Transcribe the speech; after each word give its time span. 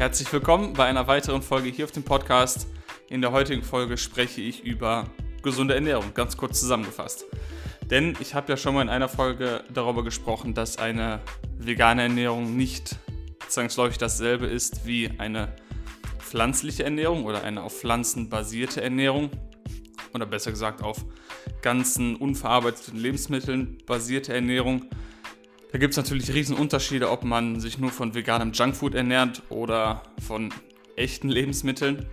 Herzlich 0.00 0.32
willkommen 0.32 0.72
bei 0.72 0.86
einer 0.86 1.08
weiteren 1.08 1.42
Folge 1.42 1.68
hier 1.68 1.84
auf 1.84 1.90
dem 1.90 2.04
Podcast. 2.04 2.66
In 3.10 3.20
der 3.20 3.32
heutigen 3.32 3.62
Folge 3.62 3.98
spreche 3.98 4.40
ich 4.40 4.64
über 4.64 5.10
gesunde 5.42 5.74
Ernährung, 5.74 6.14
ganz 6.14 6.38
kurz 6.38 6.58
zusammengefasst. 6.58 7.26
Denn 7.90 8.16
ich 8.18 8.34
habe 8.34 8.50
ja 8.50 8.56
schon 8.56 8.74
mal 8.74 8.80
in 8.80 8.88
einer 8.88 9.10
Folge 9.10 9.62
darüber 9.74 10.02
gesprochen, 10.02 10.54
dass 10.54 10.78
eine 10.78 11.20
vegane 11.58 12.00
Ernährung 12.00 12.56
nicht 12.56 12.96
zwangsläufig 13.46 13.98
dasselbe 13.98 14.46
ist 14.46 14.86
wie 14.86 15.10
eine 15.18 15.54
pflanzliche 16.18 16.82
Ernährung 16.82 17.26
oder 17.26 17.44
eine 17.44 17.62
auf 17.62 17.78
Pflanzen 17.78 18.30
basierte 18.30 18.80
Ernährung 18.80 19.28
oder 20.14 20.24
besser 20.24 20.50
gesagt 20.50 20.82
auf 20.82 21.04
ganzen 21.60 22.16
unverarbeiteten 22.16 22.98
Lebensmitteln 22.98 23.76
basierte 23.84 24.32
Ernährung. 24.32 24.86
Da 25.72 25.78
gibt 25.78 25.92
es 25.92 25.96
natürlich 25.96 26.34
riesen 26.34 26.56
Unterschiede, 26.56 27.10
ob 27.10 27.24
man 27.24 27.60
sich 27.60 27.78
nur 27.78 27.92
von 27.92 28.14
veganem 28.14 28.52
Junkfood 28.52 28.94
ernährt 28.94 29.42
oder 29.50 30.02
von 30.20 30.52
echten 30.96 31.28
Lebensmitteln. 31.28 32.06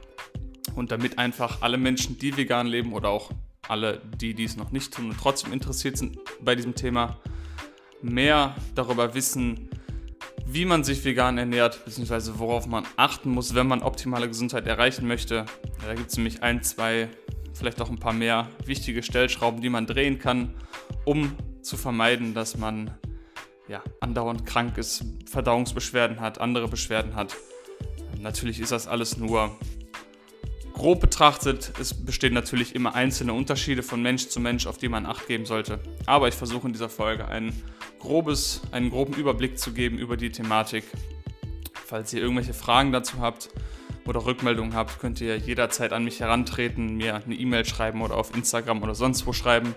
Und 0.76 0.92
damit 0.92 1.18
einfach 1.18 1.62
alle 1.62 1.78
Menschen, 1.78 2.20
die 2.20 2.38
vegan 2.38 2.68
leben 2.68 2.94
oder 2.94 3.10
auch 3.10 3.32
alle, 3.68 4.02
die 4.22 4.36
dies 4.36 4.58
noch 4.58 4.72
nicht 4.72 4.94
tun 4.94 5.10
und 5.10 5.18
trotzdem 5.20 5.52
interessiert 5.54 5.98
sind 5.98 6.20
bei 6.40 6.56
diesem 6.56 6.76
Thema, 6.76 7.18
mehr 8.02 8.56
darüber 8.76 9.16
wissen, 9.16 9.70
wie 10.46 10.66
man 10.66 10.84
sich 10.84 11.04
vegan 11.04 11.40
ernährt, 11.40 11.84
beziehungsweise 11.84 12.38
worauf 12.38 12.68
man 12.68 12.86
achten 12.96 13.32
muss, 13.32 13.56
wenn 13.56 13.68
man 13.68 13.82
optimale 13.82 14.28
Gesundheit 14.28 14.68
erreichen 14.68 15.08
möchte. 15.08 15.46
Da 15.86 15.96
gibt 15.96 16.12
es 16.12 16.18
nämlich 16.18 16.44
ein, 16.44 16.62
zwei, 16.62 17.10
vielleicht 17.54 17.82
auch 17.82 17.90
ein 17.90 17.98
paar 17.98 18.14
mehr 18.14 18.48
wichtige 18.66 19.02
Stellschrauben, 19.02 19.62
die 19.62 19.70
man 19.70 19.88
drehen 19.88 20.20
kann, 20.20 20.54
um 21.06 21.36
zu 21.64 21.76
vermeiden, 21.76 22.34
dass 22.34 22.56
man 22.56 22.92
ja, 23.68 23.84
andauernd 24.00 24.46
krank 24.46 24.78
ist, 24.78 25.04
Verdauungsbeschwerden 25.30 26.20
hat, 26.20 26.40
andere 26.40 26.68
Beschwerden 26.68 27.16
hat. 27.16 27.36
Natürlich 28.20 28.60
ist 28.60 28.72
das 28.72 28.88
alles 28.88 29.18
nur 29.18 29.58
grob 30.74 31.02
betrachtet. 31.02 31.74
Es 31.80 31.94
bestehen 31.94 32.34
natürlich 32.34 32.76
immer 32.76 32.96
einzelne 32.96 33.34
Unterschiede 33.34 33.84
von 33.84 34.02
Mensch 34.02 34.28
zu 34.28 34.40
Mensch, 34.40 34.68
auf 34.68 34.78
die 34.78 34.90
man 34.90 35.06
Acht 35.06 35.28
geben 35.28 35.46
sollte. 35.46 35.80
Aber 36.06 36.28
ich 36.28 36.36
versuche 36.36 36.68
in 36.68 36.74
dieser 36.74 36.90
Folge 36.90 37.28
ein 37.28 37.54
grobes, 38.00 38.62
einen 38.72 38.90
groben 38.90 39.14
Überblick 39.14 39.60
zu 39.60 39.74
geben 39.74 39.98
über 39.98 40.18
die 40.18 40.32
Thematik. 40.32 40.86
Falls 41.86 42.14
ihr 42.14 42.22
irgendwelche 42.22 42.54
Fragen 42.54 42.92
dazu 42.92 43.20
habt 43.20 43.50
oder 44.06 44.26
Rückmeldungen 44.26 44.74
habt, 44.74 45.00
könnt 45.00 45.20
ihr 45.20 45.38
jederzeit 45.38 45.94
an 45.94 46.04
mich 46.04 46.20
herantreten, 46.20 46.96
mir 46.96 47.16
eine 47.16 47.36
E-Mail 47.36 47.66
schreiben 47.66 48.02
oder 48.02 48.16
auf 48.16 48.36
Instagram 48.36 48.84
oder 48.84 48.96
sonst 48.96 49.26
wo 49.26 49.34
schreiben. 49.34 49.74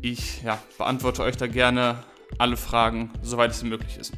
Ich 0.00 0.42
ja, 0.42 0.58
beantworte 0.78 1.22
euch 1.22 1.36
da 1.36 1.46
gerne 1.46 2.02
alle 2.38 2.56
Fragen, 2.56 3.10
soweit 3.22 3.50
es 3.50 3.62
möglich 3.62 3.96
ist. 3.98 4.12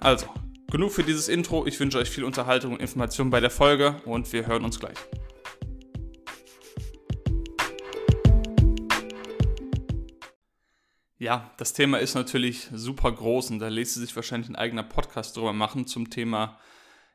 Also, 0.00 0.26
genug 0.70 0.92
für 0.92 1.02
dieses 1.02 1.28
Intro. 1.28 1.66
Ich 1.66 1.78
wünsche 1.80 1.98
euch 1.98 2.10
viel 2.10 2.24
Unterhaltung 2.24 2.74
und 2.74 2.80
Information 2.80 3.30
bei 3.30 3.40
der 3.40 3.50
Folge 3.50 4.00
und 4.04 4.32
wir 4.32 4.46
hören 4.46 4.64
uns 4.64 4.78
gleich. 4.78 4.96
Ja, 11.18 11.50
das 11.56 11.72
Thema 11.72 11.98
ist 11.98 12.14
natürlich 12.14 12.68
super 12.72 13.10
groß 13.10 13.50
und 13.50 13.58
da 13.58 13.68
lässt 13.68 13.94
sich 13.94 14.14
wahrscheinlich 14.14 14.50
ein 14.50 14.56
eigener 14.56 14.82
Podcast 14.82 15.36
drüber 15.36 15.54
machen 15.54 15.86
zum 15.86 16.10
Thema 16.10 16.58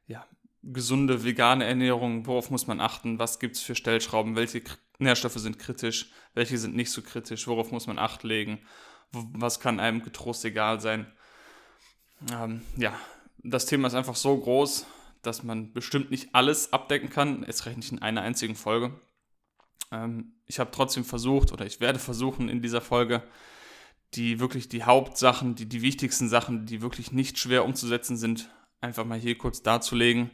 ja, 0.07 0.25
gesunde 0.63 1.23
vegane 1.23 1.65
Ernährung. 1.65 2.25
Worauf 2.25 2.49
muss 2.49 2.65
man 2.65 2.81
achten? 2.81 3.19
Was 3.19 3.39
gibt 3.39 3.57
es 3.57 3.61
für 3.61 3.75
Stellschrauben? 3.75 4.35
Welche 4.35 4.63
Nährstoffe 4.97 5.35
sind 5.35 5.59
kritisch? 5.59 6.11
Welche 6.33 6.57
sind 6.57 6.75
nicht 6.75 6.91
so 6.91 7.03
kritisch? 7.03 7.47
Worauf 7.47 7.71
muss 7.71 7.85
man 7.85 7.99
Acht 7.99 8.23
legen? 8.23 8.59
Was 9.11 9.59
kann 9.59 9.79
einem 9.79 10.03
getrost 10.03 10.45
egal 10.45 10.79
sein. 10.79 11.11
Ähm, 12.31 12.61
ja, 12.77 12.93
das 13.43 13.65
Thema 13.65 13.87
ist 13.87 13.93
einfach 13.93 14.15
so 14.15 14.37
groß, 14.37 14.85
dass 15.21 15.43
man 15.43 15.73
bestimmt 15.73 16.11
nicht 16.11 16.33
alles 16.33 16.73
abdecken 16.73 17.09
kann, 17.09 17.43
es 17.43 17.65
reicht 17.65 17.77
nicht 17.77 17.91
in 17.91 18.01
einer 18.01 18.21
einzigen 18.21 18.55
Folge. 18.55 18.99
Ähm, 19.91 20.33
ich 20.47 20.59
habe 20.59 20.71
trotzdem 20.71 21.05
versucht 21.05 21.51
oder 21.51 21.65
ich 21.65 21.79
werde 21.79 21.99
versuchen 21.99 22.49
in 22.49 22.61
dieser 22.61 22.81
Folge 22.81 23.23
die 24.13 24.39
wirklich 24.39 24.67
die 24.67 24.83
Hauptsachen, 24.83 25.55
die, 25.55 25.67
die 25.67 25.81
wichtigsten 25.81 26.27
Sachen, 26.27 26.65
die 26.65 26.81
wirklich 26.81 27.11
nicht 27.11 27.39
schwer 27.39 27.65
umzusetzen 27.65 28.17
sind, 28.17 28.49
einfach 28.81 29.05
mal 29.05 29.17
hier 29.17 29.37
kurz 29.37 29.61
darzulegen. 29.61 30.31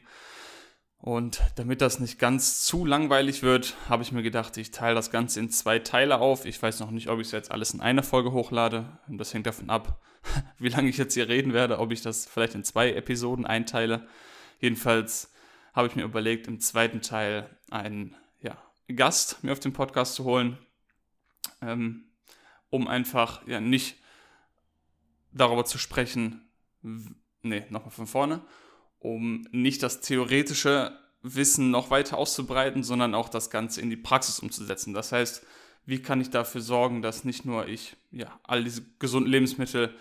Und 0.99 1.41
damit 1.55 1.81
das 1.81 1.99
nicht 1.99 2.17
ganz 2.17 2.63
zu 2.63 2.83
langweilig 2.83 3.43
wird, 3.43 3.75
habe 3.87 4.01
ich 4.01 4.11
mir 4.11 4.23
gedacht, 4.23 4.57
ich 4.57 4.71
teile 4.71 4.95
das 4.95 5.11
Ganze 5.11 5.39
in 5.39 5.49
zwei 5.51 5.79
Teile 5.79 6.19
auf. 6.19 6.45
Ich 6.45 6.61
weiß 6.61 6.79
noch 6.79 6.89
nicht, 6.89 7.07
ob 7.07 7.19
ich 7.19 7.27
es 7.27 7.31
jetzt 7.31 7.51
alles 7.51 7.73
in 7.73 7.81
einer 7.81 8.03
Folge 8.03 8.31
hochlade. 8.31 8.97
Das 9.07 9.33
hängt 9.33 9.45
davon 9.45 9.69
ab, 9.69 10.01
wie 10.57 10.69
lange 10.69 10.89
ich 10.89 10.97
jetzt 10.97 11.13
hier 11.13 11.29
reden 11.29 11.53
werde, 11.53 11.79
ob 11.79 11.91
ich 11.91 12.01
das 12.01 12.25
vielleicht 12.25 12.55
in 12.55 12.63
zwei 12.63 12.93
Episoden 12.93 13.45
einteile. 13.45 14.07
Jedenfalls 14.59 15.31
habe 15.73 15.87
ich 15.87 15.95
mir 15.95 16.03
überlegt, 16.03 16.47
im 16.47 16.59
zweiten 16.59 17.01
Teil 17.01 17.47
einen 17.69 18.15
ja, 18.41 18.57
Gast 18.95 19.43
mir 19.43 19.51
auf 19.51 19.59
den 19.59 19.73
Podcast 19.73 20.15
zu 20.15 20.23
holen, 20.23 20.57
ähm, 21.61 22.05
um 22.71 22.87
einfach 22.87 23.47
ja 23.47 23.61
nicht 23.61 23.97
darüber 25.31 25.63
zu 25.63 25.77
sprechen. 25.77 26.49
Nee, 27.43 27.65
nochmal 27.69 27.91
von 27.91 28.07
vorne 28.07 28.41
um 28.99 29.47
nicht 29.51 29.83
das 29.83 30.01
theoretische 30.01 30.97
Wissen 31.21 31.71
noch 31.71 31.89
weiter 31.89 32.17
auszubreiten, 32.17 32.83
sondern 32.83 33.15
auch 33.15 33.29
das 33.29 33.49
Ganze 33.49 33.81
in 33.81 33.89
die 33.89 33.97
Praxis 33.97 34.39
umzusetzen. 34.39 34.93
Das 34.93 35.11
heißt, 35.11 35.45
wie 35.85 36.01
kann 36.01 36.21
ich 36.21 36.29
dafür 36.29 36.61
sorgen, 36.61 37.01
dass 37.01 37.23
nicht 37.23 37.45
nur 37.45 37.67
ich 37.67 37.95
ja, 38.11 38.39
all 38.43 38.63
diese 38.63 38.83
gesunden 38.99 39.31
Lebensmittel 39.31 39.95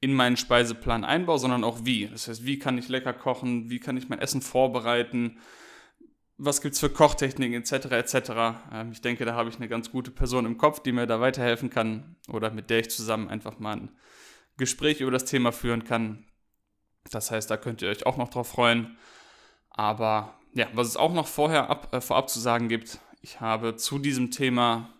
in 0.00 0.14
meinen 0.14 0.36
Speiseplan 0.36 1.04
einbaue, 1.04 1.38
sondern 1.38 1.64
auch 1.64 1.80
wie. 1.84 2.06
Das 2.06 2.28
heißt, 2.28 2.44
wie 2.44 2.58
kann 2.58 2.78
ich 2.78 2.88
lecker 2.88 3.12
kochen, 3.12 3.68
wie 3.70 3.80
kann 3.80 3.96
ich 3.96 4.08
mein 4.08 4.18
Essen 4.18 4.40
vorbereiten, 4.40 5.38
was 6.38 6.62
gibt 6.62 6.74
es 6.74 6.80
für 6.80 6.88
Kochtechniken 6.88 7.54
etc. 7.54 7.86
etc. 7.92 8.30
Ähm, 8.72 8.92
ich 8.92 9.02
denke, 9.02 9.26
da 9.26 9.34
habe 9.34 9.50
ich 9.50 9.56
eine 9.56 9.68
ganz 9.68 9.90
gute 9.90 10.10
Person 10.10 10.46
im 10.46 10.56
Kopf, 10.56 10.80
die 10.80 10.92
mir 10.92 11.06
da 11.06 11.20
weiterhelfen 11.20 11.68
kann 11.68 12.16
oder 12.28 12.50
mit 12.50 12.70
der 12.70 12.80
ich 12.80 12.90
zusammen 12.90 13.28
einfach 13.28 13.58
mal 13.58 13.76
ein 13.76 13.90
Gespräch 14.56 15.00
über 15.00 15.10
das 15.10 15.26
Thema 15.26 15.52
führen 15.52 15.84
kann. 15.84 16.24
Das 17.10 17.30
heißt, 17.30 17.50
da 17.50 17.56
könnt 17.56 17.82
ihr 17.82 17.88
euch 17.88 18.06
auch 18.06 18.16
noch 18.16 18.28
drauf 18.28 18.48
freuen. 18.48 18.98
Aber 19.70 20.34
ja, 20.54 20.66
was 20.74 20.88
es 20.88 20.96
auch 20.96 21.12
noch 21.12 21.26
vorher 21.26 21.70
ab, 21.70 21.94
äh, 21.94 22.00
vorab 22.00 22.28
zu 22.28 22.40
sagen 22.40 22.68
gibt, 22.68 23.00
ich 23.22 23.40
habe 23.40 23.76
zu 23.76 23.98
diesem 23.98 24.30
Thema, 24.30 24.90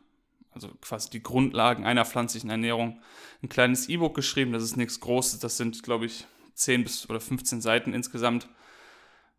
also 0.53 0.69
quasi 0.81 1.11
die 1.11 1.23
Grundlagen 1.23 1.85
einer 1.85 2.05
pflanzlichen 2.05 2.51
Ernährung, 2.51 3.01
ein 3.43 3.49
kleines 3.49 3.89
E-Book 3.89 4.15
geschrieben. 4.15 4.53
Das 4.53 4.63
ist 4.63 4.77
nichts 4.77 5.01
Großes, 5.01 5.41
das 5.41 5.57
sind, 5.57 5.83
glaube 5.83 6.07
ich, 6.07 6.27
10 6.55 6.85
bis 6.85 7.09
oder 7.09 7.21
15 7.21 7.61
Seiten 7.61 7.95
insgesamt, 7.95 8.49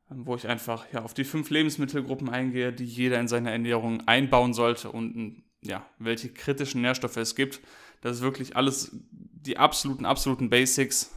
wo 0.09 0.35
ich 0.35 0.47
einfach 0.47 0.91
ja, 0.91 1.03
auf 1.03 1.13
die 1.13 1.23
fünf 1.23 1.49
Lebensmittelgruppen 1.49 2.29
eingehe, 2.29 2.73
die 2.73 2.85
jeder 2.85 3.19
in 3.19 3.28
seine 3.28 3.51
Ernährung 3.51 4.07
einbauen 4.07 4.53
sollte 4.53 4.91
und 4.91 5.43
ja, 5.61 5.85
welche 5.99 6.29
kritischen 6.33 6.81
Nährstoffe 6.81 7.17
es 7.17 7.35
gibt. 7.35 7.61
Das 8.01 8.17
ist 8.17 8.23
wirklich 8.23 8.55
alles 8.55 8.89
die 9.11 9.57
absoluten, 9.57 10.05
absoluten 10.05 10.49
Basics, 10.49 11.11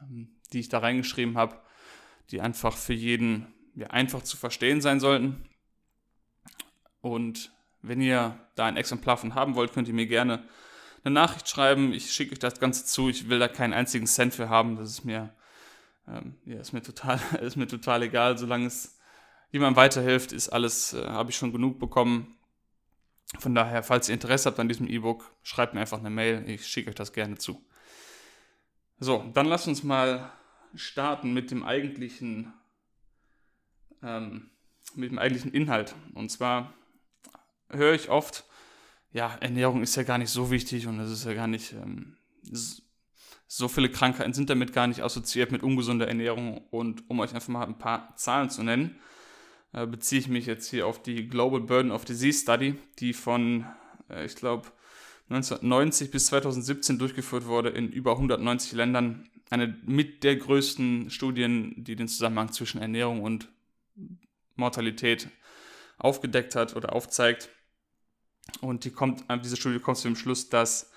ähm, 0.00 0.28
die 0.52 0.60
ich 0.60 0.68
da 0.68 0.78
reingeschrieben 0.78 1.36
habe, 1.36 1.60
die 2.30 2.40
einfach 2.40 2.76
für 2.76 2.94
jeden 2.94 3.52
ja, 3.74 3.88
einfach 3.88 4.22
zu 4.22 4.36
verstehen 4.36 4.80
sein 4.80 5.00
sollten. 5.00 5.48
Und 7.00 7.52
wenn 7.82 8.00
ihr 8.00 8.38
da 8.54 8.66
ein 8.66 8.76
Exemplar 8.76 9.16
von 9.16 9.34
haben 9.34 9.54
wollt, 9.54 9.72
könnt 9.72 9.88
ihr 9.88 9.94
mir 9.94 10.06
gerne 10.06 10.44
eine 11.04 11.14
Nachricht 11.14 11.48
schreiben. 11.48 11.92
Ich 11.92 12.12
schicke 12.12 12.32
euch 12.32 12.38
das 12.38 12.60
Ganze 12.60 12.84
zu. 12.84 13.08
Ich 13.08 13.28
will 13.28 13.38
da 13.38 13.48
keinen 13.48 13.72
einzigen 13.72 14.06
Cent 14.06 14.34
für 14.34 14.48
haben. 14.48 14.76
Das 14.76 14.88
ist 14.88 15.04
mir, 15.04 15.34
ähm, 16.06 16.36
ja, 16.44 16.60
ist 16.60 16.72
mir 16.72 16.82
total, 16.82 17.18
ist 17.40 17.56
mir 17.56 17.66
total 17.66 18.02
egal. 18.02 18.38
Solange 18.38 18.66
es 18.66 18.98
jemandem 19.50 19.76
weiterhilft, 19.76 20.32
ist 20.32 20.48
alles, 20.48 20.94
äh, 20.94 21.04
habe 21.06 21.30
ich 21.30 21.36
schon 21.36 21.52
genug 21.52 21.78
bekommen. 21.78 22.36
Von 23.38 23.54
daher, 23.54 23.82
falls 23.82 24.08
ihr 24.08 24.14
Interesse 24.14 24.48
habt 24.48 24.60
an 24.60 24.68
diesem 24.68 24.86
E-Book, 24.86 25.34
schreibt 25.42 25.74
mir 25.74 25.80
einfach 25.80 25.98
eine 25.98 26.10
Mail. 26.10 26.48
Ich 26.48 26.66
schicke 26.66 26.90
euch 26.90 26.94
das 26.94 27.12
gerne 27.12 27.38
zu. 27.38 27.64
So, 29.00 29.28
dann 29.34 29.46
lasst 29.46 29.66
uns 29.66 29.82
mal 29.82 30.30
starten 30.74 31.32
mit 31.32 31.50
dem 31.50 31.64
eigentlichen, 31.64 32.52
ähm, 34.02 34.50
mit 34.94 35.10
dem 35.10 35.18
eigentlichen 35.18 35.52
Inhalt. 35.52 35.94
Und 36.14 36.30
zwar 36.30 36.72
höre 37.68 37.94
ich 37.94 38.08
oft, 38.08 38.44
ja, 39.12 39.36
Ernährung 39.40 39.82
ist 39.82 39.96
ja 39.96 40.02
gar 40.02 40.18
nicht 40.18 40.30
so 40.30 40.50
wichtig 40.50 40.86
und 40.86 40.98
es 41.00 41.10
ist 41.10 41.24
ja 41.24 41.34
gar 41.34 41.46
nicht, 41.46 41.72
ähm, 41.72 42.16
so 43.46 43.68
viele 43.68 43.90
Krankheiten 43.90 44.32
sind 44.32 44.48
damit 44.48 44.72
gar 44.72 44.86
nicht 44.86 45.02
assoziiert 45.02 45.52
mit 45.52 45.62
ungesunder 45.62 46.08
Ernährung. 46.08 46.66
Und 46.70 47.08
um 47.10 47.20
euch 47.20 47.34
einfach 47.34 47.48
mal 47.48 47.66
ein 47.66 47.78
paar 47.78 48.16
Zahlen 48.16 48.48
zu 48.48 48.62
nennen, 48.62 48.96
äh, 49.72 49.86
beziehe 49.86 50.20
ich 50.20 50.28
mich 50.28 50.46
jetzt 50.46 50.70
hier 50.70 50.86
auf 50.86 51.02
die 51.02 51.28
Global 51.28 51.60
Burden 51.60 51.92
of 51.92 52.06
Disease 52.06 52.40
Study, 52.40 52.78
die 52.98 53.12
von, 53.12 53.66
äh, 54.08 54.24
ich 54.24 54.36
glaube, 54.36 54.68
1990 55.28 56.10
bis 56.10 56.26
2017 56.26 56.98
durchgeführt 56.98 57.46
wurde 57.46 57.70
in 57.70 57.90
über 57.90 58.12
190 58.12 58.72
Ländern 58.72 59.28
eine 59.50 59.76
mit 59.84 60.24
der 60.24 60.36
größten 60.36 61.10
Studien, 61.10 61.84
die 61.84 61.96
den 61.96 62.08
Zusammenhang 62.08 62.52
zwischen 62.52 62.80
Ernährung 62.80 63.22
und 63.22 63.48
Mortalität 64.56 65.28
aufgedeckt 65.98 66.56
hat 66.56 66.76
oder 66.76 66.94
aufzeigt. 66.94 67.48
Und 68.60 68.84
die 68.84 68.90
kommt, 68.90 69.24
diese 69.44 69.56
Studie 69.56 69.78
kommt 69.78 69.98
zu 69.98 70.08
dem 70.08 70.16
Schluss, 70.16 70.48
dass 70.48 70.90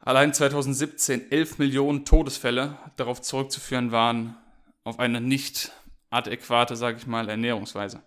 allein 0.00 0.34
2017 0.34 1.30
11 1.30 1.58
Millionen 1.58 2.04
Todesfälle 2.04 2.78
darauf 2.96 3.22
zurückzuführen 3.22 3.92
waren, 3.92 4.36
auf 4.82 4.98
eine 4.98 5.20
nicht 5.20 5.72
adäquate, 6.10 6.76
sage 6.76 6.98
ich 6.98 7.06
mal, 7.06 7.28
Ernährungsweise. 7.28 8.02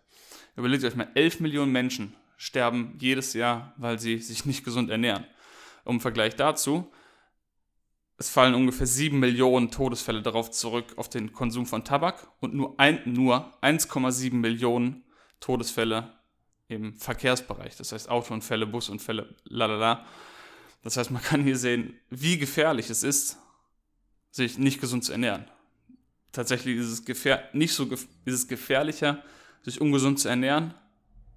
Überlegt 0.56 0.84
euch 0.84 0.96
mal, 0.96 1.10
11 1.14 1.40
Millionen 1.40 1.72
Menschen 1.72 2.16
sterben 2.38 2.98
jedes 3.00 3.34
Jahr, 3.34 3.74
weil 3.78 4.00
sie 4.00 4.20
sich 4.20 4.46
nicht 4.46 4.64
gesund 4.64 4.90
ernähren. 4.90 5.26
Um 5.84 6.02
Vergleich 6.02 6.36
dazu, 6.36 6.92
es 8.18 8.30
fallen 8.30 8.56
ungefähr 8.56 8.88
7 8.88 9.20
Millionen 9.20 9.70
Todesfälle 9.70 10.24
darauf 10.24 10.50
zurück, 10.50 10.94
auf 10.96 11.08
den 11.08 11.34
Konsum 11.34 11.68
von 11.68 11.84
Tabak 11.84 12.28
und 12.40 12.54
nur, 12.54 12.76
nur 13.06 13.54
1,7 13.62 14.34
Millionen 14.34 15.04
Todesfälle 15.40 16.12
im 16.68 16.96
Verkehrsbereich. 16.96 17.76
Das 17.76 17.92
heißt 17.92 18.10
Autounfälle, 18.10 18.66
Busunfälle, 18.66 19.36
lalala. 19.46 20.06
Das 20.84 20.98
heißt, 20.98 21.12
man 21.12 21.22
kann 21.22 21.44
hier 21.44 21.58
sehen, 21.58 22.00
wie 22.10 22.38
gefährlich 22.38 22.90
es 22.90 23.04
ist, 23.04 23.38
sich 24.32 24.58
nicht 24.58 24.82
gesund 24.82 25.06
zu 25.06 25.12
ernähren. 25.12 25.46
Tatsächlich 26.32 26.78
ist 26.78 26.88
es, 26.88 27.06
gefähr 27.06 27.48
nicht 27.54 27.74
so 27.74 27.86
ist 27.86 28.04
es 28.26 28.48
gefährlicher, 28.48 29.24
sich 29.64 29.80
ungesund 29.80 30.20
zu 30.20 30.28
ernähren 30.28 30.74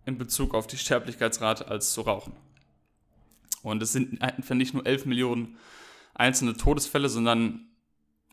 in 0.07 0.17
Bezug 0.17 0.55
auf 0.55 0.67
die 0.67 0.79
Sterblichkeitsrate 0.79 1.69
als 1.69 1.93
zu 1.93 2.01
rauchen. 2.03 2.33
Und 3.63 3.83
es 3.83 3.93
sind 3.93 4.23
einfach 4.23 4.55
nicht 4.55 4.73
nur 4.73 4.87
11 4.87 5.05
Millionen 5.05 5.59
einzelne 6.15 6.57
Todesfälle, 6.57 7.09
sondern 7.09 7.69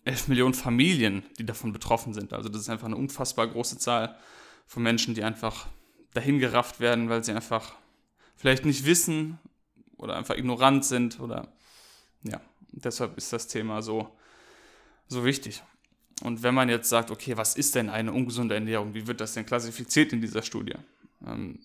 11 0.05 0.29
Millionen 0.29 0.53
Familien, 0.53 1.23
die 1.37 1.45
davon 1.45 1.73
betroffen 1.73 2.13
sind. 2.13 2.33
Also 2.33 2.49
das 2.49 2.61
ist 2.61 2.69
einfach 2.69 2.87
eine 2.87 2.95
unfassbar 2.95 3.47
große 3.47 3.77
Zahl 3.77 4.15
von 4.65 4.83
Menschen, 4.83 5.15
die 5.15 5.23
einfach 5.23 5.67
dahin 6.13 6.39
gerafft 6.39 6.79
werden, 6.79 7.09
weil 7.09 7.23
sie 7.23 7.33
einfach 7.33 7.73
vielleicht 8.35 8.65
nicht 8.65 8.85
wissen 8.85 9.37
oder 9.97 10.15
einfach 10.15 10.35
ignorant 10.35 10.85
sind 10.85 11.19
oder 11.19 11.51
ja, 12.23 12.39
deshalb 12.71 13.17
ist 13.17 13.33
das 13.33 13.47
Thema 13.47 13.81
so, 13.81 14.09
so 15.07 15.25
wichtig. 15.25 15.61
Und 16.23 16.41
wenn 16.41 16.55
man 16.55 16.69
jetzt 16.69 16.89
sagt, 16.89 17.11
okay, 17.11 17.37
was 17.37 17.55
ist 17.55 17.75
denn 17.75 17.89
eine 17.89 18.11
ungesunde 18.11 18.55
Ernährung? 18.55 18.93
Wie 18.93 19.07
wird 19.07 19.21
das 19.21 19.33
denn 19.33 19.45
klassifiziert 19.45 20.13
in 20.13 20.21
dieser 20.21 20.41
Studie? 20.41 20.75
Ähm, 21.25 21.59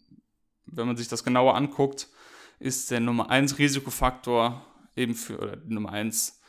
wenn 0.67 0.87
man 0.87 0.97
sich 0.97 1.09
das 1.09 1.25
genauer 1.25 1.55
anguckt, 1.55 2.09
ist 2.59 2.91
der 2.91 3.01
Nummer 3.01 3.31
1 3.31 3.59
Risikofaktor 3.59 4.65
eben 4.97 5.15
für, 5.15 5.39
oder 5.39 5.57
Nummer 5.67 5.93
1 5.93 6.41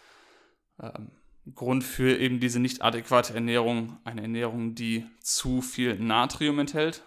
ähm, 0.82 1.12
Grund 1.54 1.84
für 1.84 2.18
eben 2.18 2.40
diese 2.40 2.60
nicht 2.60 2.82
adäquate 2.82 3.34
Ernährung, 3.34 4.00
eine 4.06 4.22
Ernährung, 4.22 4.76
die 4.76 5.06
zu 5.20 5.62
viel 5.62 6.00
Natrium 6.00 6.58
enthält, 6.60 7.04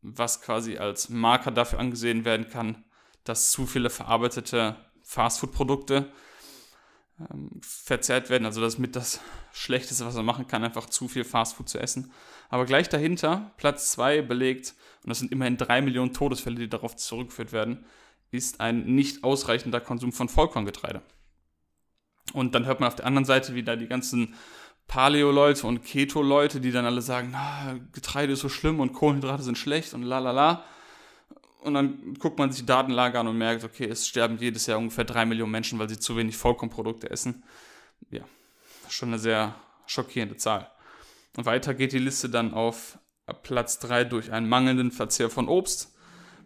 was 0.00 0.42
quasi 0.42 0.78
als 0.78 1.08
Marker 1.08 1.50
dafür 1.50 1.80
angesehen 1.80 2.24
werden 2.24 2.48
kann, 2.48 2.84
dass 3.24 3.50
zu 3.50 3.66
viele 3.66 3.90
verarbeitete 3.90 4.76
Fastfood-Produkte 5.02 6.12
ähm, 7.18 7.60
verzehrt 7.62 8.30
werden. 8.30 8.46
Also 8.46 8.60
das 8.60 8.74
ist 8.74 8.78
mit 8.78 8.94
das 8.94 9.20
Schlechteste, 9.52 10.06
was 10.06 10.14
man 10.14 10.24
machen 10.24 10.46
kann, 10.46 10.62
einfach 10.62 10.86
zu 10.86 11.08
viel 11.08 11.24
Fastfood 11.24 11.68
zu 11.68 11.78
essen. 11.80 12.12
Aber 12.48 12.66
gleich 12.66 12.88
dahinter, 12.88 13.52
Platz 13.56 13.90
2 13.92 14.22
belegt, 14.22 14.74
und 15.02 15.10
das 15.10 15.18
sind 15.18 15.32
immerhin 15.32 15.56
3 15.56 15.82
Millionen 15.82 16.12
Todesfälle, 16.12 16.56
die 16.56 16.68
darauf 16.68 16.94
zurückgeführt 16.94 17.52
werden, 17.52 17.84
ist 18.30 18.60
ein 18.60 18.84
nicht 18.94 19.24
ausreichender 19.24 19.80
Konsum 19.80 20.12
von 20.12 20.28
Vollkorngetreide. 20.28 21.02
Und 22.32 22.54
dann 22.54 22.66
hört 22.66 22.80
man 22.80 22.88
auf 22.88 22.96
der 22.96 23.06
anderen 23.06 23.24
Seite 23.24 23.54
wieder 23.54 23.76
die 23.76 23.88
ganzen 23.88 24.34
Paleo-Leute 24.86 25.66
und 25.66 25.84
Keto-Leute, 25.84 26.60
die 26.60 26.72
dann 26.72 26.84
alle 26.84 27.02
sagen, 27.02 27.30
na, 27.32 27.78
Getreide 27.92 28.32
ist 28.32 28.40
so 28.40 28.48
schlimm 28.48 28.80
und 28.80 28.92
Kohlenhydrate 28.92 29.42
sind 29.42 29.58
schlecht 29.58 29.94
und 29.94 30.02
la 30.02 30.18
la 30.18 30.30
la. 30.32 30.64
Und 31.62 31.74
dann 31.74 32.14
guckt 32.14 32.38
man 32.38 32.50
sich 32.50 32.62
die 32.62 32.66
Datenlage 32.66 33.18
an 33.18 33.28
und 33.28 33.36
merkt, 33.36 33.64
okay, 33.64 33.84
es 33.84 34.08
sterben 34.08 34.38
jedes 34.38 34.66
Jahr 34.66 34.78
ungefähr 34.78 35.04
drei 35.04 35.26
Millionen 35.26 35.52
Menschen, 35.52 35.78
weil 35.78 35.88
sie 35.88 35.98
zu 35.98 36.16
wenig 36.16 36.36
Vollkornprodukte 36.36 37.10
essen. 37.10 37.44
Ja, 38.10 38.22
schon 38.88 39.10
eine 39.10 39.18
sehr 39.18 39.54
schockierende 39.86 40.36
Zahl. 40.36 40.70
Und 41.36 41.46
weiter 41.46 41.74
geht 41.74 41.92
die 41.92 41.98
Liste 41.98 42.28
dann 42.28 42.54
auf 42.54 42.98
Platz 43.42 43.78
3 43.80 44.04
durch 44.04 44.32
einen 44.32 44.48
mangelnden 44.48 44.90
Verzehr 44.90 45.30
von 45.30 45.48
Obst, 45.48 45.89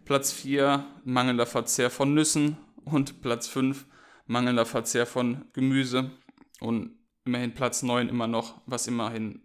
Platz 0.05 0.31
4 0.31 0.85
mangelnder 1.03 1.45
Verzehr 1.45 1.89
von 1.89 2.13
Nüssen 2.13 2.57
und 2.85 3.21
Platz 3.21 3.47
5 3.47 3.85
mangelnder 4.27 4.65
Verzehr 4.65 5.05
von 5.05 5.45
Gemüse 5.53 6.11
und 6.59 6.91
immerhin 7.25 7.53
Platz 7.53 7.81
9 7.83 8.09
immer 8.09 8.27
noch, 8.27 8.61
was 8.65 8.87
immerhin 8.87 9.41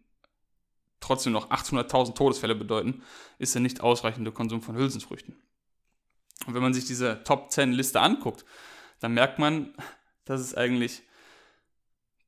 trotzdem 1.00 1.32
noch 1.32 1.50
800.000 1.50 2.14
Todesfälle 2.14 2.54
bedeuten, 2.54 3.02
ist 3.38 3.54
der 3.54 3.62
nicht 3.62 3.80
ausreichende 3.80 4.32
Konsum 4.32 4.60
von 4.62 4.76
Hülsenfrüchten. 4.76 5.34
Und 6.46 6.54
wenn 6.54 6.62
man 6.62 6.74
sich 6.74 6.84
diese 6.84 7.22
Top 7.24 7.50
10 7.50 7.72
Liste 7.72 8.00
anguckt, 8.00 8.44
dann 9.00 9.14
merkt 9.14 9.38
man, 9.38 9.74
dass 10.24 10.40
es 10.40 10.54
eigentlich 10.54 11.02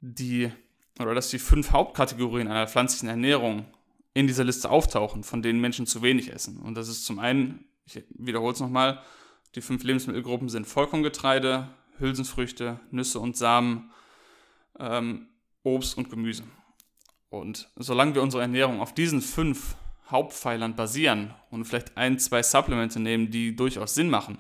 die, 0.01 0.51
oder 0.99 1.15
dass 1.15 1.31
die 1.31 1.39
fünf 1.39 1.71
Hauptkategorien 1.71 2.49
einer 2.49 2.67
pflanzlichen 2.67 3.09
Ernährung 3.09 3.67
in 4.15 4.27
dieser 4.27 4.45
Liste 4.45 4.71
auftauchen, 4.71 5.23
von 5.23 5.43
denen 5.43 5.61
Menschen 5.61 5.87
zu 5.87 6.03
wenig 6.03 6.33
essen. 6.33 6.61
Und 6.61 6.75
das 6.75 6.89
ist 6.89 7.05
zum 7.05 7.19
einen, 7.19 7.65
ich 7.87 8.05
wiederhole 8.11 8.53
es 8.53 8.61
nochmal, 8.61 9.03
die 9.55 9.61
fünf 9.61 9.85
Lebensmittelgruppen 9.85 10.49
sind 10.49 10.67
Vollkorngetreide, 10.67 11.69
Hülsenfrüchte, 11.99 12.81
Nüsse 12.91 13.21
und 13.21 13.37
Samen, 13.37 13.91
ähm, 14.79 15.29
Obst 15.63 15.97
und 15.97 16.11
Gemüse. 16.11 16.45
Und 17.29 17.69
solange 17.77 18.15
wir 18.15 18.23
unsere 18.23 18.43
Ernährung 18.43 18.81
auf 18.81 18.95
diesen 18.95 19.21
fünf 19.21 19.77
Hauptpfeilern 20.11 20.77
basieren 20.77 21.35
und 21.51 21.65
vielleicht 21.65 21.97
ein, 21.97 22.19
zwei 22.19 22.43
Supplemente 22.43 23.01
nehmen, 23.01 23.31
die 23.31 23.57
durchaus 23.57 23.95
Sinn 23.95 24.11
machen, 24.11 24.39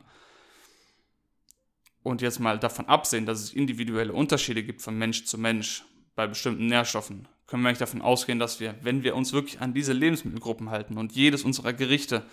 und 2.02 2.20
jetzt 2.20 2.40
mal 2.40 2.58
davon 2.58 2.86
absehen, 2.86 3.26
dass 3.26 3.40
es 3.40 3.52
individuelle 3.52 4.12
Unterschiede 4.12 4.62
gibt 4.62 4.82
von 4.82 4.98
Mensch 4.98 5.24
zu 5.24 5.38
Mensch 5.38 5.84
bei 6.14 6.26
bestimmten 6.26 6.66
Nährstoffen, 6.66 7.28
können 7.46 7.62
wir 7.62 7.68
eigentlich 7.68 7.78
davon 7.78 8.02
ausgehen, 8.02 8.38
dass 8.38 8.60
wir, 8.60 8.74
wenn 8.82 9.02
wir 9.02 9.14
uns 9.14 9.32
wirklich 9.32 9.60
an 9.60 9.74
diese 9.74 9.92
Lebensmittelgruppen 9.92 10.70
halten 10.70 10.98
und 10.98 11.12
jedes 11.12 11.44
unserer 11.44 11.72
Gerichte 11.72 12.24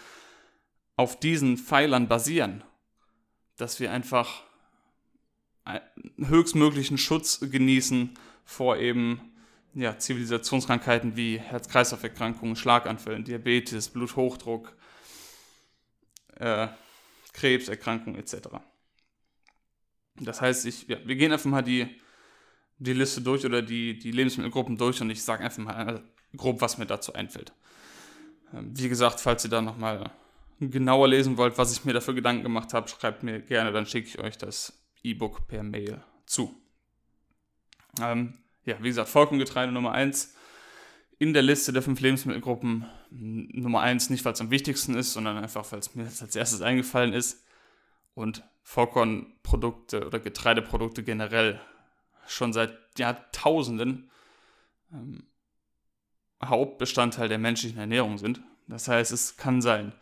auf 1.00 1.18
diesen 1.18 1.58
Pfeilern 1.58 2.10
basieren, 2.10 2.62
dass 3.56 3.80
wir 3.80 3.90
einfach 3.94 4.44
höchstmöglichen 6.18 6.98
Schutz 6.98 7.40
genießen 7.40 8.16
vor 8.44 8.76
eben 8.76 9.22
ja, 9.74 9.98
Zivilisationskrankheiten 9.98 11.16
wie 11.16 11.40
Herz-Kreislauf-Erkrankungen, 11.40 12.58
Schlaganfällen, 12.58 13.24
Diabetes, 13.24 13.88
Bluthochdruck, 13.88 14.76
äh, 16.36 16.68
Krebserkrankungen 17.32 18.20
etc. 18.20 18.50
Das 20.18 20.42
heißt, 20.42 20.66
ich, 20.66 20.90
ja, 20.90 20.98
wir 21.06 21.16
gehen 21.16 21.32
einfach 21.32 21.50
mal 21.50 21.62
die, 21.62 21.88
die 22.78 22.92
Liste 22.92 23.22
durch 23.22 23.46
oder 23.46 23.62
die, 23.62 23.98
die 23.98 24.12
Lebensmittelgruppen 24.12 24.78
durch 24.78 25.00
und 25.00 25.10
ich 25.12 25.24
sage 25.24 25.46
einfach 25.46 25.64
mal 25.64 26.04
grob, 26.36 26.60
was 26.60 26.78
mir 26.78 26.88
dazu 26.88 27.14
einfällt. 27.14 27.54
Ähm, 28.54 28.78
wie 28.78 28.90
gesagt, 28.90 29.22
falls 29.22 29.46
ihr 29.46 29.50
da 29.50 29.62
nochmal 29.62 30.12
genauer 30.60 31.08
lesen 31.08 31.38
wollt, 31.38 31.58
was 31.58 31.72
ich 31.72 31.86
mir 31.86 31.94
dafür 31.94 32.14
Gedanken 32.14 32.44
gemacht 32.44 32.74
habe, 32.74 32.88
schreibt 32.88 33.24
mir 33.24 33.40
gerne, 33.42 33.72
dann 33.72 33.86
schicke 33.86 34.08
ich 34.08 34.20
euch 34.20 34.38
das 34.38 34.74
E-Book 35.04 35.48
per 35.48 35.64
Mail 35.64 36.04
zu. 36.26 36.56
Ähm, 38.02 38.40
ja, 38.66 38.78
wie 38.82 38.90
gesagt, 38.90 39.10
Vollkorngetreide 39.10 39.72
Nummer 39.72 39.94
1 39.94 40.36
in 41.18 41.34
der 41.34 41.42
Liste 41.42 41.74
der 41.74 41.82
fünf 41.82 42.00
Lebensmittelgruppen. 42.00 42.86
Nummer 43.10 43.82
1 43.82 44.10
nicht, 44.10 44.24
weil 44.26 44.34
es 44.34 44.42
am 44.42 44.52
wichtigsten 44.52 44.96
ist, 44.96 45.14
sondern 45.14 45.38
einfach, 45.38 45.70
weil 45.72 45.80
es 45.80 45.96
mir 45.96 46.04
als 46.04 46.36
erstes 46.36 46.62
eingefallen 46.62 47.14
ist. 47.14 47.46
Und 48.14 48.44
Vollkornprodukte 48.64 50.06
oder 50.06 50.20
Getreideprodukte 50.20 51.04
generell 51.04 51.60
schon 52.28 52.54
seit 52.54 52.78
Jahrtausenden 52.98 54.12
ähm, 54.92 55.24
Hauptbestandteil 56.44 57.28
der 57.28 57.38
menschlichen 57.38 57.80
Ernährung 57.80 58.18
sind. 58.18 58.42
Das 58.68 58.88
heißt, 58.88 59.12
es 59.12 59.38
kann 59.38 59.62
sein, 59.62 59.94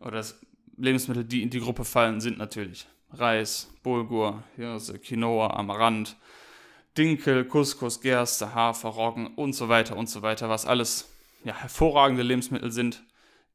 oder 0.00 0.24
Lebensmittel, 0.76 1.24
die 1.24 1.42
in 1.42 1.50
die 1.50 1.60
Gruppe 1.60 1.84
fallen, 1.84 2.20
sind 2.20 2.38
natürlich 2.38 2.86
Reis, 3.12 3.70
Bulgur, 3.82 4.42
Hirse, 4.56 4.98
Quinoa, 4.98 5.50
Amaranth, 5.54 6.16
Dinkel, 6.96 7.44
Couscous, 7.44 8.00
Gerste, 8.00 8.54
Hafer, 8.54 8.88
Roggen 8.88 9.34
und 9.34 9.52
so 9.52 9.68
weiter 9.68 9.96
und 9.96 10.08
so 10.08 10.22
weiter, 10.22 10.48
was 10.48 10.66
alles 10.66 11.08
ja, 11.44 11.54
hervorragende 11.54 12.22
Lebensmittel 12.22 12.70
sind, 12.72 13.02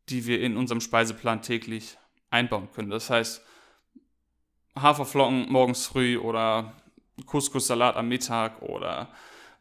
die 0.09 0.25
wir 0.25 0.41
in 0.41 0.57
unserem 0.57 0.81
Speiseplan 0.81 1.41
täglich 1.41 1.97
einbauen 2.29 2.69
können. 2.73 2.89
Das 2.89 3.09
heißt, 3.09 3.41
Haferflocken 4.79 5.51
morgens 5.51 5.85
früh 5.87 6.17
oder 6.17 6.73
Couscous-Salat 7.25 7.95
am 7.95 8.09
Mittag 8.09 8.61
oder 8.61 9.09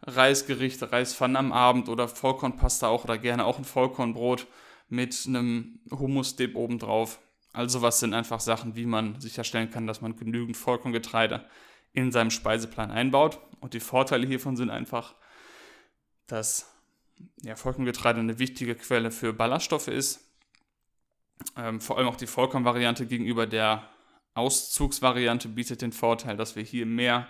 Reisgerichte, 0.03 0.93
Reispfannen 0.93 1.37
am 1.37 1.53
Abend 1.53 1.89
oder 1.89 2.09
Vollkornpasta 2.09 2.89
auch 2.89 3.05
oder 3.05 3.17
gerne 3.17 3.45
auch 3.45 3.59
ein 3.59 3.65
Vollkornbrot 3.65 4.47
mit 4.89 5.25
einem 5.27 5.81
Hummus-Dip 5.91 6.57
obendrauf. 6.57 7.21
Also 7.53 7.83
was 7.83 8.01
sind 8.01 8.15
einfach 8.15 8.41
Sachen, 8.41 8.77
wie 8.77 8.87
man 8.87 9.21
sicherstellen 9.21 9.71
kann, 9.71 9.87
dass 9.87 10.01
man 10.01 10.17
genügend 10.17 10.57
Vollkorngetreide 10.57 11.47
in 11.93 12.11
seinem 12.11 12.31
Speiseplan 12.31 12.91
einbaut. 12.91 13.41
Und 13.61 13.75
die 13.75 13.81
Vorteile 13.81 14.27
hiervon 14.27 14.57
sind 14.57 14.71
einfach, 14.71 15.15
dass 16.27 16.75
ja, 17.43 17.57
Vollkorngetreide 17.57 18.21
eine 18.21 18.39
wichtige 18.39 18.75
Quelle 18.75 19.11
für 19.11 19.33
Ballaststoffe 19.33 19.89
ist. 19.89 20.35
Ähm, 21.57 21.81
vor 21.81 21.99
allem 21.99 22.09
auch 22.09 22.17
die 22.17 22.27
Vollkornvariante 22.27 23.07
gegenüber 23.07 23.47
der 23.47 23.89
Auszugsvariante 24.35 25.49
bietet 25.49 25.83
den 25.83 25.93
Vorteil, 25.93 26.37
dass 26.37 26.57
wir 26.57 26.63
hier 26.63 26.87
mehr, 26.87 27.29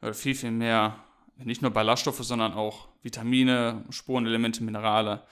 oder 0.00 0.14
viel, 0.14 0.36
viel 0.36 0.52
mehr, 0.52 1.02
nicht 1.36 1.62
nur 1.62 1.72
Ballaststoffe, 1.72 2.22
sondern 2.22 2.52
auch 2.52 2.88
Vitamine, 3.02 3.84
Spurenelemente, 3.90 4.62
Minerale 4.62 5.26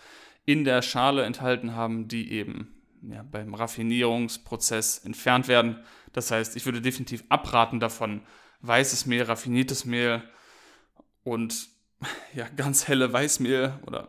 in 0.46 0.64
der 0.64 0.80
Schale 0.80 1.24
enthalten 1.24 1.74
haben, 1.74 2.08
die 2.08 2.32
eben 2.32 2.72
ja, 3.02 3.22
beim 3.22 3.54
Raffinierungsprozess 3.54 4.98
entfernt 4.98 5.48
werden. 5.48 5.84
Das 6.12 6.30
heißt, 6.30 6.56
ich 6.56 6.64
würde 6.64 6.80
definitiv 6.80 7.24
abraten 7.28 7.80
davon, 7.80 8.22
weißes 8.62 9.06
Mehl, 9.06 9.22
raffiniertes 9.22 9.84
Mehl 9.84 10.22
und 11.24 11.68
ja, 12.34 12.46
ganz 12.56 12.88
helle 12.88 13.12
Weißmehl 13.12 13.78
oder 13.86 14.08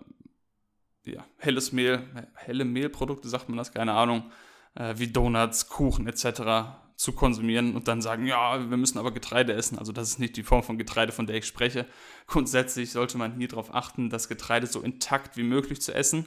ja, 1.04 1.26
helles 1.38 1.72
Mehl, 1.72 2.04
helle 2.36 2.66
Mehlprodukte, 2.66 3.30
sagt 3.30 3.50
man 3.50 3.58
das, 3.58 3.72
keine 3.72 3.94
Ahnung, 3.94 4.32
äh, 4.76 4.94
wie 4.98 5.08
Donuts, 5.08 5.70
Kuchen 5.70 6.08
etc. 6.08 6.87
zu 6.98 7.14
konsumieren 7.14 7.76
und 7.76 7.88
dann 7.88 8.02
sagen, 8.02 8.26
ja, 8.26 8.70
wir 8.70 8.76
müssen 8.76 8.98
aber 8.98 9.12
Getreide 9.12 9.54
essen. 9.54 9.78
Also 9.78 9.92
das 9.92 10.10
ist 10.10 10.20
nicht 10.20 10.36
die 10.36 10.44
Form 10.44 10.64
von 10.64 10.80
Getreide, 10.80 11.12
von 11.12 11.28
der 11.28 11.38
ich 11.38 11.46
spreche. 11.46 11.86
Grundsätzlich 12.26 12.92
sollte 12.92 13.20
man 13.20 13.38
hier 13.38 13.48
darauf 13.48 13.74
achten, 13.74 14.10
das 14.10 14.28
Getreide 14.28 14.66
so 14.66 14.82
intakt 14.82 15.38
wie 15.38 15.44
möglich 15.44 15.80
zu 15.80 15.94
essen. 15.94 16.26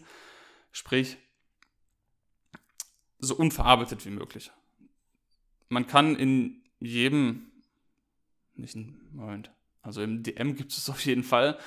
Sprich, 0.71 1.19
so 3.19 3.35
unverarbeitet 3.35 4.07
wie 4.07 4.11
möglich. 4.11 4.53
Man 5.69 5.89
kann 5.89 6.15
in 6.15 6.63
jedem, 6.79 7.51
nicht 8.55 8.77
in, 8.77 9.01
Moment, 9.13 9.51
also 9.83 10.03
im 10.03 10.23
DM 10.23 10.55
gibt 10.55 10.71
es 10.71 10.89
auf 10.89 11.05
jeden 11.05 11.25
Fall, 11.25 11.59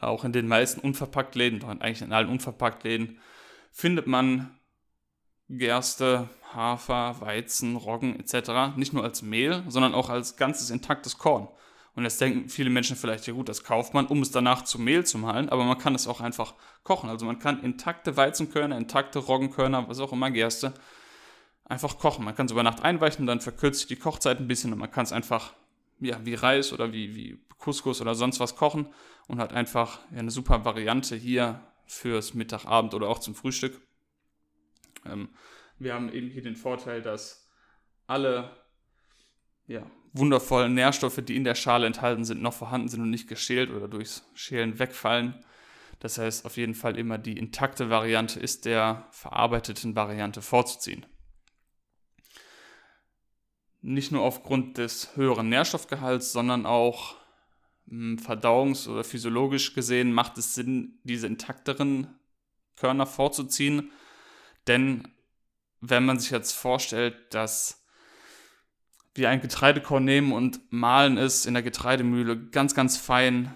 auch 0.00 0.24
in 0.24 0.32
den 0.32 0.48
meisten 0.48 0.80
Unverpacktläden, 0.80 1.62
eigentlich 1.62 2.00
in 2.00 2.12
allen 2.12 2.30
Unverpacktläden, 2.30 3.20
findet 3.70 4.06
man 4.06 4.58
Gerste, 5.48 6.30
Hafer, 6.54 7.20
Weizen, 7.20 7.76
Roggen 7.76 8.18
etc. 8.18 8.76
nicht 8.76 8.92
nur 8.92 9.04
als 9.04 9.22
Mehl, 9.22 9.64
sondern 9.68 9.94
auch 9.94 10.08
als 10.08 10.36
ganzes 10.36 10.70
intaktes 10.70 11.18
Korn. 11.18 11.48
Und 11.94 12.04
jetzt 12.04 12.20
denken 12.20 12.50
viele 12.50 12.68
Menschen 12.68 12.94
vielleicht, 12.94 13.26
ja 13.26 13.32
gut, 13.32 13.48
das 13.48 13.64
kauft 13.64 13.94
man, 13.94 14.06
um 14.06 14.20
es 14.20 14.30
danach 14.30 14.62
zu 14.64 14.78
Mehl 14.78 15.04
zu 15.06 15.16
mahlen, 15.16 15.48
aber 15.48 15.64
man 15.64 15.78
kann 15.78 15.94
es 15.94 16.06
auch 16.06 16.20
einfach 16.20 16.54
kochen. 16.82 17.08
Also 17.08 17.24
man 17.24 17.38
kann 17.38 17.62
intakte 17.62 18.16
Weizenkörner, 18.18 18.76
intakte 18.76 19.18
Roggenkörner, 19.18 19.88
was 19.88 19.98
auch 19.98 20.12
immer, 20.12 20.30
Gerste, 20.30 20.74
einfach 21.64 21.98
kochen. 21.98 22.24
Man 22.24 22.34
kann 22.34 22.46
es 22.46 22.52
über 22.52 22.62
Nacht 22.62 22.82
einweichen, 22.82 23.26
dann 23.26 23.40
verkürzt 23.40 23.80
sich 23.80 23.88
die 23.88 23.96
Kochzeit 23.96 24.40
ein 24.40 24.46
bisschen 24.46 24.74
und 24.74 24.78
man 24.78 24.90
kann 24.90 25.04
es 25.04 25.12
einfach 25.12 25.54
ja, 26.00 26.24
wie 26.24 26.34
Reis 26.34 26.72
oder 26.72 26.92
wie, 26.92 27.14
wie 27.14 27.38
Couscous 27.58 28.02
oder 28.02 28.14
sonst 28.14 28.40
was 28.40 28.56
kochen 28.56 28.88
und 29.26 29.40
hat 29.40 29.52
einfach 29.52 30.00
eine 30.12 30.30
super 30.30 30.64
Variante 30.66 31.16
hier 31.16 31.60
fürs 31.86 32.34
Mittagabend 32.34 32.94
oder 32.94 33.08
auch 33.08 33.20
zum 33.20 33.34
Frühstück. 33.34 33.80
Ähm, 35.04 35.30
wir 35.78 35.94
haben 35.94 36.12
eben 36.12 36.28
hier 36.28 36.42
den 36.42 36.56
Vorteil, 36.56 37.02
dass 37.02 37.48
alle 38.06 38.50
ja, 39.66 39.82
wundervollen 40.12 40.74
Nährstoffe, 40.74 41.20
die 41.22 41.36
in 41.36 41.44
der 41.44 41.54
Schale 41.54 41.86
enthalten 41.86 42.24
sind, 42.24 42.40
noch 42.42 42.54
vorhanden 42.54 42.88
sind 42.88 43.02
und 43.02 43.10
nicht 43.10 43.28
geschält 43.28 43.70
oder 43.70 43.88
durchs 43.88 44.28
Schälen 44.34 44.78
wegfallen. 44.78 45.44
Das 45.98 46.18
heißt, 46.18 46.44
auf 46.44 46.56
jeden 46.56 46.74
Fall 46.74 46.98
immer 46.98 47.18
die 47.18 47.38
intakte 47.38 47.90
Variante 47.90 48.38
ist 48.38 48.64
der 48.64 49.08
verarbeiteten 49.10 49.96
Variante 49.96 50.42
vorzuziehen 50.42 51.06
nicht 53.86 54.10
nur 54.10 54.22
aufgrund 54.22 54.78
des 54.78 55.14
höheren 55.14 55.48
Nährstoffgehalts, 55.48 56.32
sondern 56.32 56.66
auch 56.66 57.14
hm, 57.88 58.18
verdauungs- 58.18 58.88
oder 58.88 59.04
physiologisch 59.04 59.74
gesehen 59.74 60.12
macht 60.12 60.36
es 60.38 60.54
Sinn, 60.54 60.98
diese 61.04 61.28
intakteren 61.28 62.18
Körner 62.74 63.06
vorzuziehen. 63.06 63.92
Denn 64.66 65.06
wenn 65.80 66.04
man 66.04 66.18
sich 66.18 66.30
jetzt 66.30 66.52
vorstellt, 66.52 67.16
dass 67.30 67.84
wir 69.14 69.30
ein 69.30 69.40
Getreidekorn 69.40 70.04
nehmen 70.04 70.32
und 70.32 70.60
mahlen 70.70 71.16
es 71.16 71.46
in 71.46 71.54
der 71.54 71.62
Getreidemühle 71.62 72.36
ganz, 72.50 72.74
ganz 72.74 72.96
fein, 72.96 73.54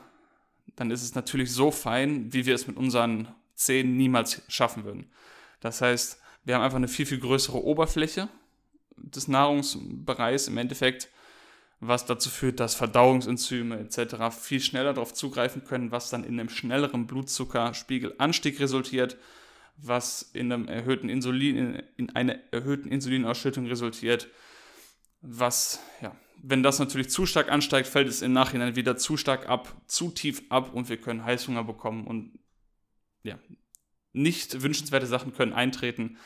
dann 0.76 0.90
ist 0.90 1.02
es 1.02 1.14
natürlich 1.14 1.52
so 1.52 1.70
fein, 1.70 2.32
wie 2.32 2.46
wir 2.46 2.54
es 2.54 2.66
mit 2.66 2.76
unseren 2.76 3.28
Zähnen 3.54 3.96
niemals 3.96 4.42
schaffen 4.48 4.84
würden. 4.84 5.10
Das 5.60 5.82
heißt, 5.82 6.18
wir 6.44 6.54
haben 6.54 6.62
einfach 6.62 6.78
eine 6.78 6.88
viel, 6.88 7.06
viel 7.06 7.20
größere 7.20 7.62
Oberfläche 7.62 8.28
des 8.96 9.28
Nahrungsbereichs 9.28 10.48
im 10.48 10.56
Endeffekt, 10.56 11.08
was 11.80 12.06
dazu 12.06 12.28
führt, 12.28 12.60
dass 12.60 12.74
Verdauungsenzyme 12.74 13.78
etc. 13.78 14.34
viel 14.38 14.60
schneller 14.60 14.94
darauf 14.94 15.14
zugreifen 15.14 15.64
können, 15.64 15.92
was 15.92 16.10
dann 16.10 16.24
in 16.24 16.38
einem 16.38 16.50
schnelleren 16.50 17.06
Blutzuckerspiegelanstieg 17.06 18.60
resultiert, 18.60 19.16
was 19.82 20.22
in 20.22 20.52
einem 20.52 20.68
erhöhten 20.68 21.08
Insulin, 21.08 21.82
in 21.96 22.14
einer 22.16 22.36
erhöhten 22.52 22.88
Insulinausschüttung 22.88 23.66
resultiert, 23.66 24.28
was, 25.20 25.80
ja, 26.00 26.16
wenn 26.42 26.62
das 26.62 26.78
natürlich 26.78 27.10
zu 27.10 27.26
stark 27.26 27.50
ansteigt, 27.50 27.86
fällt 27.86 28.08
es 28.08 28.22
im 28.22 28.32
Nachhinein 28.32 28.76
wieder 28.76 28.96
zu 28.96 29.16
stark 29.16 29.48
ab, 29.48 29.74
zu 29.86 30.10
tief 30.10 30.42
ab 30.48 30.72
und 30.72 30.88
wir 30.88 30.96
können 30.96 31.24
Heißhunger 31.24 31.64
bekommen 31.64 32.06
und 32.06 32.38
ja, 33.22 33.38
nicht 34.12 34.62
wünschenswerte 34.62 35.06
Sachen 35.06 35.34
können 35.34 35.52
eintreten. 35.52 36.16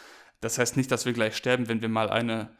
Das 0.41 0.59
heißt 0.59 0.77
nicht, 0.77 0.91
dass 0.91 1.07
wir 1.07 1.13
gleich 1.13 1.37
sterben, 1.37 1.69
wenn 1.69 1.83
wir 1.83 1.89
mal 1.89 2.11
eine 2.11 2.57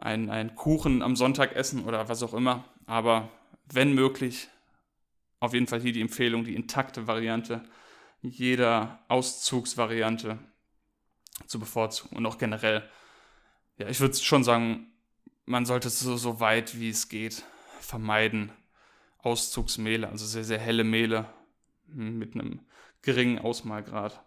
einen, 0.00 0.30
einen 0.30 0.54
Kuchen 0.54 1.02
am 1.02 1.14
Sonntag 1.14 1.54
essen 1.54 1.84
oder 1.84 2.08
was 2.08 2.22
auch 2.22 2.34
immer. 2.34 2.64
Aber 2.86 3.28
wenn 3.72 3.94
möglich, 3.94 4.48
auf 5.38 5.54
jeden 5.54 5.66
Fall 5.66 5.80
hier 5.80 5.92
die 5.92 6.00
Empfehlung, 6.00 6.44
die 6.44 6.54
intakte 6.54 7.06
Variante 7.06 7.62
jeder 8.22 9.04
Auszugsvariante 9.08 10.38
zu 11.46 11.58
bevorzugen 11.58 12.16
und 12.16 12.26
auch 12.26 12.38
generell. 12.38 12.88
Ja, 13.78 13.88
ich 13.88 14.00
würde 14.00 14.16
schon 14.16 14.44
sagen, 14.44 14.92
man 15.46 15.64
sollte 15.64 15.88
es 15.88 16.00
so, 16.00 16.16
so 16.16 16.40
weit 16.40 16.78
wie 16.78 16.90
es 16.90 17.08
geht 17.08 17.44
vermeiden, 17.80 18.52
Auszugsmehle, 19.18 20.08
also 20.08 20.26
sehr, 20.26 20.44
sehr 20.44 20.58
helle 20.58 20.84
Mehle 20.84 21.26
mit 21.86 22.34
einem 22.34 22.60
geringen 23.02 23.38
Ausmalgrad 23.38 24.24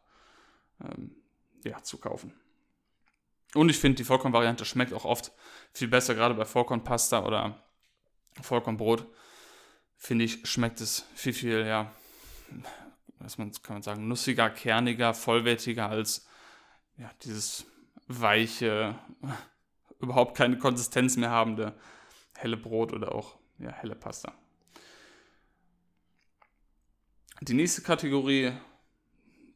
ähm, 0.83 1.15
ja, 1.63 1.81
zu 1.81 1.97
kaufen. 1.97 2.33
Und 3.53 3.69
ich 3.69 3.77
finde, 3.77 3.97
die 3.97 4.03
Vollkornvariante 4.03 4.65
schmeckt 4.65 4.93
auch 4.93 5.05
oft 5.05 5.31
viel 5.71 5.87
besser, 5.87 6.15
gerade 6.15 6.33
bei 6.33 6.45
Vollkornpasta 6.45 7.23
oder 7.23 7.63
Vollkornbrot. 8.41 9.05
Finde 9.95 10.25
ich, 10.25 10.45
schmeckt 10.47 10.81
es 10.81 11.05
viel, 11.15 11.33
viel, 11.33 11.65
ja, 11.65 11.91
was 13.23 13.37
man, 13.37 13.51
kann 13.63 13.75
man 13.75 13.83
sagen, 13.83 14.07
nussiger, 14.07 14.49
kerniger, 14.49 15.13
vollwertiger 15.13 15.89
als 15.89 16.27
ja, 16.97 17.09
dieses 17.23 17.65
weiche, 18.07 18.95
überhaupt 19.99 20.37
keine 20.37 20.57
Konsistenz 20.57 21.17
mehr 21.17 21.31
habende 21.31 21.73
helle 22.35 22.57
Brot 22.57 22.93
oder 22.93 23.15
auch 23.15 23.37
ja, 23.59 23.71
helle 23.71 23.95
Pasta. 23.95 24.33
Die 27.41 27.53
nächste 27.53 27.81
Kategorie 27.81 28.53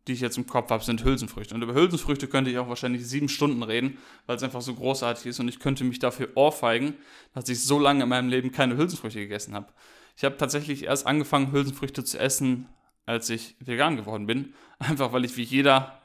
die 0.08 0.14
ich 0.14 0.22
jetzt 0.22 0.38
im 0.38 0.48
Kopf 0.48 0.70
habe, 0.70 0.84
sind 0.84 1.04
Hülsenfrüchte. 1.04 1.54
Und 1.54 1.62
über 1.62 1.74
Hülsenfrüchte 1.74 2.28
könnte 2.28 2.50
ich 2.50 2.58
auch 2.58 2.70
wahrscheinlich 2.70 3.06
sieben 3.06 3.30
Stunden 3.30 3.62
reden, 3.64 3.98
weil 4.26 4.38
es 4.38 4.44
einfach 4.44 4.62
so 4.62 4.74
großartig 4.74 5.26
ist 5.26 5.40
und 5.40 5.48
ich 5.48 5.60
könnte 5.60 5.84
mich 5.84 6.00
dafür 6.00 6.30
ohrfeigen, 6.36 6.96
dass 7.34 7.50
ich 7.50 7.64
so 7.64 7.78
lange 7.78 8.04
in 8.04 8.10
meinem 8.10 8.30
Leben 8.30 8.52
keine 8.52 8.78
Hülsenfrüchte 8.78 9.20
gegessen 9.20 9.54
habe. 9.54 9.68
Ich 10.16 10.24
habe 10.24 10.38
tatsächlich 10.38 10.84
erst 10.84 11.06
angefangen, 11.06 11.52
Hülsenfrüchte 11.52 12.04
zu 12.04 12.18
essen, 12.20 12.68
als 13.08 13.32
ich 13.32 13.56
vegan 13.60 13.96
geworden 13.96 14.28
bin. 14.28 14.54
Einfach 14.80 15.12
weil 15.12 15.26
ich 15.26 15.36
wie 15.38 15.44
jeder 15.44 16.00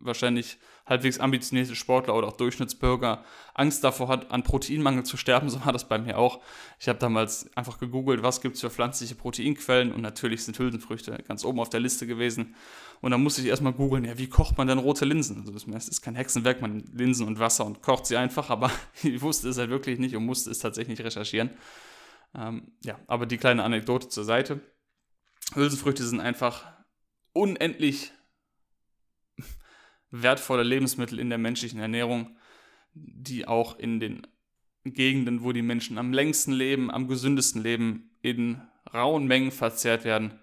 wahrscheinlich 0.00 0.58
halbwegs 0.86 1.18
ambitionierte 1.18 1.74
Sportler 1.74 2.14
oder 2.14 2.28
auch 2.28 2.36
Durchschnittsbürger 2.36 3.24
Angst 3.54 3.82
davor 3.84 4.08
hat, 4.08 4.30
an 4.30 4.42
Proteinmangel 4.42 5.04
zu 5.04 5.16
sterben. 5.16 5.48
So 5.54 5.64
war 5.64 5.72
das 5.72 5.88
bei 5.88 5.98
mir 5.98 6.18
auch. 6.18 6.40
Ich 6.78 6.88
habe 6.88 6.98
damals 6.98 7.54
einfach 7.56 7.78
gegoogelt, 7.78 8.22
was 8.22 8.40
gibt 8.40 8.56
es 8.56 8.60
für 8.60 8.70
pflanzliche 8.70 9.14
Proteinquellen 9.14 9.92
und 9.92 10.02
natürlich 10.02 10.44
sind 10.44 10.58
Hülsenfrüchte 10.58 11.22
ganz 11.26 11.44
oben 11.44 11.60
auf 11.60 11.70
der 11.70 11.80
Liste 11.80 12.06
gewesen. 12.06 12.54
Und 13.00 13.10
dann 13.10 13.22
musste 13.22 13.42
ich 13.42 13.48
erstmal 13.48 13.72
googeln, 13.72 14.04
ja, 14.04 14.18
wie 14.18 14.28
kocht 14.28 14.58
man 14.58 14.66
denn 14.66 14.78
rote 14.78 15.04
Linsen? 15.04 15.40
Also 15.40 15.52
das 15.52 15.88
ist 15.88 16.02
kein 16.02 16.14
Hexenwerk, 16.14 16.60
man 16.60 16.76
nimmt 16.76 16.94
Linsen 16.94 17.26
und 17.26 17.38
Wasser 17.38 17.64
und 17.64 17.82
kocht 17.82 18.06
sie 18.06 18.16
einfach, 18.16 18.50
aber 18.50 18.70
ich 19.02 19.20
wusste 19.22 19.48
es 19.48 19.58
halt 19.58 19.70
wirklich 19.70 19.98
nicht 19.98 20.16
und 20.16 20.24
musste 20.24 20.50
es 20.50 20.58
tatsächlich 20.58 21.00
recherchieren. 21.02 21.50
Ähm, 22.34 22.72
ja, 22.84 22.98
aber 23.06 23.26
die 23.26 23.38
kleine 23.38 23.62
Anekdote 23.62 24.08
zur 24.08 24.24
Seite. 24.24 24.60
Hülsenfrüchte 25.52 26.04
sind 26.04 26.20
einfach 26.20 26.66
unendlich 27.32 28.12
wertvolle 30.10 30.62
Lebensmittel 30.62 31.18
in 31.18 31.28
der 31.28 31.38
menschlichen 31.38 31.80
Ernährung, 31.80 32.36
die 32.94 33.46
auch 33.46 33.78
in 33.78 34.00
den 34.00 34.26
Gegenden, 34.84 35.42
wo 35.42 35.52
die 35.52 35.62
Menschen 35.62 35.98
am 35.98 36.12
längsten 36.12 36.52
leben, 36.52 36.90
am 36.90 37.08
gesündesten 37.08 37.62
leben, 37.62 38.10
in 38.22 38.60
rauen 38.92 39.26
Mengen 39.26 39.50
verzehrt 39.50 40.04
werden. 40.04 40.38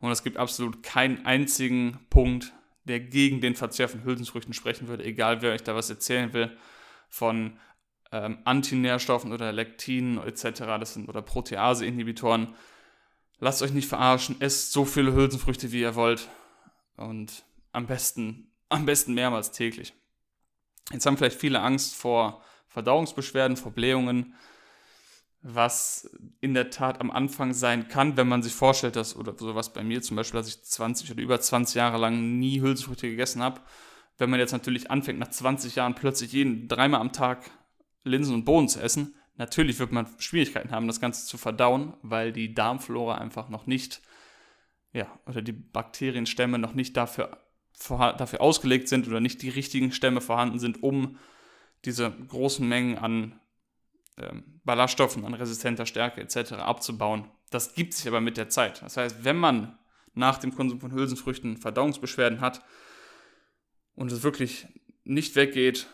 Und 0.00 0.10
es 0.10 0.22
gibt 0.22 0.36
absolut 0.36 0.82
keinen 0.82 1.24
einzigen 1.24 1.98
Punkt, 2.10 2.52
der 2.84 3.00
gegen 3.00 3.40
den 3.40 3.54
Verzehr 3.54 3.88
von 3.88 4.04
Hülsenfrüchten 4.04 4.52
sprechen 4.52 4.88
würde, 4.88 5.04
egal 5.04 5.40
wer 5.40 5.52
euch 5.52 5.62
da 5.62 5.74
was 5.74 5.88
erzählen 5.88 6.32
will, 6.32 6.54
von 7.08 7.58
ähm, 8.12 8.38
Antinährstoffen 8.44 9.32
oder 9.32 9.52
Lektinen 9.52 10.18
etc. 10.18 10.60
Das 10.78 10.94
sind, 10.94 11.08
oder 11.08 11.22
Protease-Inhibitoren. 11.22 12.54
Lasst 13.44 13.60
euch 13.60 13.74
nicht 13.74 13.88
verarschen, 13.88 14.40
esst 14.40 14.72
so 14.72 14.86
viele 14.86 15.12
Hülsenfrüchte, 15.12 15.70
wie 15.70 15.82
ihr 15.82 15.96
wollt. 15.96 16.30
Und 16.96 17.44
am 17.72 17.86
besten 17.86 18.50
am 18.70 18.86
besten 18.86 19.12
mehrmals 19.12 19.52
täglich. 19.52 19.92
Jetzt 20.90 21.04
haben 21.04 21.18
vielleicht 21.18 21.38
viele 21.38 21.60
Angst 21.60 21.94
vor 21.94 22.42
Verdauungsbeschwerden, 22.68 23.58
vor 23.58 23.72
Blähungen. 23.72 24.32
was 25.46 26.08
in 26.40 26.54
der 26.54 26.70
Tat 26.70 27.02
am 27.02 27.10
Anfang 27.10 27.52
sein 27.52 27.88
kann, 27.88 28.16
wenn 28.16 28.28
man 28.28 28.42
sich 28.42 28.54
vorstellt, 28.54 28.96
dass, 28.96 29.14
oder 29.14 29.36
sowas 29.36 29.74
bei 29.74 29.82
mir 29.82 30.00
zum 30.00 30.16
Beispiel, 30.16 30.40
dass 30.40 30.48
ich 30.48 30.62
20 30.62 31.10
oder 31.10 31.20
über 31.20 31.38
20 31.38 31.74
Jahre 31.74 31.98
lang 31.98 32.38
nie 32.38 32.62
Hülsenfrüchte 32.62 33.10
gegessen 33.10 33.42
habe. 33.42 33.60
Wenn 34.16 34.30
man 34.30 34.40
jetzt 34.40 34.52
natürlich 34.52 34.90
anfängt, 34.90 35.18
nach 35.18 35.28
20 35.28 35.74
Jahren 35.74 35.94
plötzlich 35.94 36.32
jeden 36.32 36.66
dreimal 36.66 37.02
am 37.02 37.12
Tag 37.12 37.50
Linsen 38.04 38.36
und 38.36 38.46
Bohnen 38.46 38.70
zu 38.70 38.80
essen, 38.80 39.14
natürlich 39.36 39.78
wird 39.78 39.92
man 39.92 40.06
Schwierigkeiten 40.18 40.70
haben, 40.70 40.86
das 40.86 41.00
Ganze 41.00 41.26
zu 41.26 41.38
verdauen, 41.38 41.94
weil 42.02 42.32
die 42.32 42.54
Darmflora 42.54 43.16
einfach 43.16 43.48
noch 43.48 43.66
nicht, 43.66 44.02
ja, 44.92 45.06
oder 45.26 45.42
die 45.42 45.52
Bakterienstämme 45.52 46.58
noch 46.58 46.74
nicht 46.74 46.96
dafür, 46.96 47.38
dafür 47.88 48.40
ausgelegt 48.40 48.88
sind 48.88 49.08
oder 49.08 49.20
nicht 49.20 49.42
die 49.42 49.48
richtigen 49.48 49.92
Stämme 49.92 50.20
vorhanden 50.20 50.58
sind, 50.58 50.82
um 50.82 51.18
diese 51.84 52.10
großen 52.10 52.66
Mengen 52.66 52.98
an 52.98 53.40
ähm, 54.16 54.60
Ballaststoffen, 54.64 55.24
an 55.24 55.34
resistenter 55.34 55.86
Stärke 55.86 56.20
etc. 56.20 56.52
abzubauen. 56.52 57.28
Das 57.50 57.74
gibt 57.74 57.94
sich 57.94 58.06
aber 58.08 58.20
mit 58.20 58.36
der 58.36 58.48
Zeit. 58.48 58.82
Das 58.82 58.96
heißt, 58.96 59.24
wenn 59.24 59.36
man 59.36 59.78
nach 60.14 60.38
dem 60.38 60.54
Konsum 60.54 60.80
von 60.80 60.92
Hülsenfrüchten 60.92 61.56
Verdauungsbeschwerden 61.56 62.40
hat 62.40 62.64
und 63.94 64.12
es 64.12 64.22
wirklich 64.22 64.66
nicht 65.04 65.36
weggeht, 65.36 65.88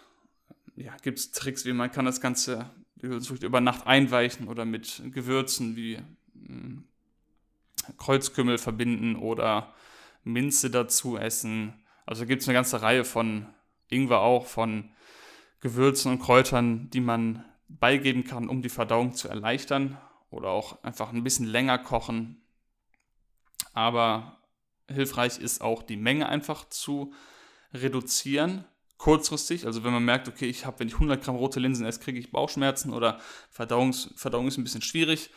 ja, 0.77 0.97
gibt 1.03 1.19
es 1.19 1.31
Tricks, 1.33 1.65
wie 1.65 1.73
man 1.73 1.91
kann 1.91 2.05
das 2.05 2.21
Ganze, 2.21 2.71
die 3.01 3.09
Hülsenfrüchte 3.09 3.47
über 3.47 3.61
Nacht 3.61 3.87
einweichen 3.87 4.49
oder 4.49 4.65
mit 4.65 5.03
Gewürzen 5.13 5.77
wie 5.77 5.99
hm, 6.35 6.85
Kreuzkümmel 7.97 8.59
verbinden 8.59 9.17
oder 9.17 9.75
Minze 10.25 10.71
dazu 10.71 11.17
essen. 11.17 11.75
Also 12.07 12.27
gibt 12.27 12.43
es 12.43 12.49
eine 12.49 12.55
ganze 12.55 12.83
Reihe 12.83 13.05
von 13.05 13.47
Ingwer 13.89 14.21
auch, 14.21 14.47
von 14.47 14.91
Gewürzen 15.61 16.13
und 16.13 16.21
Kräutern, 16.21 16.91
die 16.91 17.01
man 17.01 17.45
beigeben 17.69 18.25
kann, 18.25 18.49
um 18.49 18.63
die 18.63 18.69
Verdauung 18.69 19.15
zu 19.15 19.29
erleichtern 19.29 19.99
oder 20.31 20.49
auch 20.49 20.83
einfach 20.83 21.13
ein 21.13 21.25
bisschen 21.25 21.47
länger 21.47 21.79
kochen. 21.79 22.43
Aber 23.73 24.39
hilfreich 24.89 25.39
ist 25.39 25.61
auch 25.61 25.83
die 25.83 25.97
Menge 25.97 26.29
einfach 26.29 26.69
zu 26.69 27.13
reduzieren, 27.73 28.65
kurzfristig. 29.01 29.65
Also 29.65 29.83
wenn 29.83 29.93
man 29.93 30.05
merkt, 30.05 30.29
okay, 30.29 30.45
ich 30.45 30.67
habe, 30.67 30.81
wenn 30.81 30.89
ich 30.89 30.95
100 30.95 31.25
Gramm 31.25 31.37
rote 31.37 31.59
Linsen 31.59 31.87
esse, 31.87 32.01
kriege 32.01 32.19
ich 32.19 32.31
Bauchschmerzen 32.31 32.93
oder 32.93 33.19
Verdauungs, 33.51 34.13
Verdauung 34.15 34.47
ist 34.47 34.59
ein 34.59 34.65
bisschen 34.65 34.83
schwierig, 34.83 35.31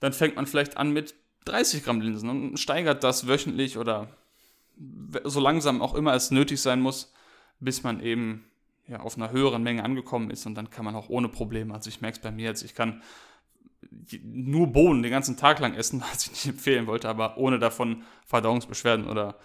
dann 0.00 0.12
fängt 0.12 0.34
man 0.34 0.46
vielleicht 0.46 0.76
an 0.76 0.92
mit 0.92 1.14
30 1.44 1.84
Gramm 1.84 2.00
Linsen 2.00 2.28
und 2.28 2.58
steigert 2.58 3.04
das 3.04 3.28
wöchentlich 3.28 3.78
oder 3.78 4.08
so 5.22 5.38
langsam 5.38 5.82
auch 5.82 5.94
immer 5.94 6.14
es 6.14 6.32
nötig 6.32 6.60
sein 6.60 6.80
muss, 6.80 7.12
bis 7.60 7.84
man 7.84 8.00
eben 8.00 8.44
ja, 8.88 8.98
auf 8.98 9.16
einer 9.16 9.30
höheren 9.30 9.62
Menge 9.62 9.84
angekommen 9.84 10.30
ist 10.30 10.44
und 10.44 10.56
dann 10.56 10.70
kann 10.70 10.84
man 10.84 10.96
auch 10.96 11.08
ohne 11.08 11.28
Probleme, 11.28 11.72
also 11.72 11.88
ich 11.88 12.00
merke 12.00 12.16
es 12.16 12.22
bei 12.22 12.32
mir 12.32 12.46
jetzt, 12.46 12.64
ich 12.64 12.74
kann 12.74 13.02
nur 14.24 14.66
Bohnen 14.66 15.04
den 15.04 15.12
ganzen 15.12 15.36
Tag 15.36 15.60
lang 15.60 15.74
essen, 15.74 16.02
was 16.12 16.24
ich 16.24 16.32
nicht 16.32 16.46
empfehlen 16.46 16.88
wollte, 16.88 17.08
aber 17.08 17.38
ohne 17.38 17.60
davon 17.60 18.02
Verdauungsbeschwerden 18.26 19.06
oder 19.06 19.38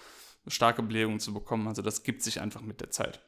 starke 0.48 0.82
Blähungen 0.82 1.20
zu 1.20 1.32
bekommen. 1.32 1.68
Also 1.68 1.84
das 1.84 2.02
gibt 2.02 2.24
sich 2.24 2.42
einfach 2.42 2.62
mit 2.62 2.82
der 2.82 2.90
Zeit. 2.90 3.22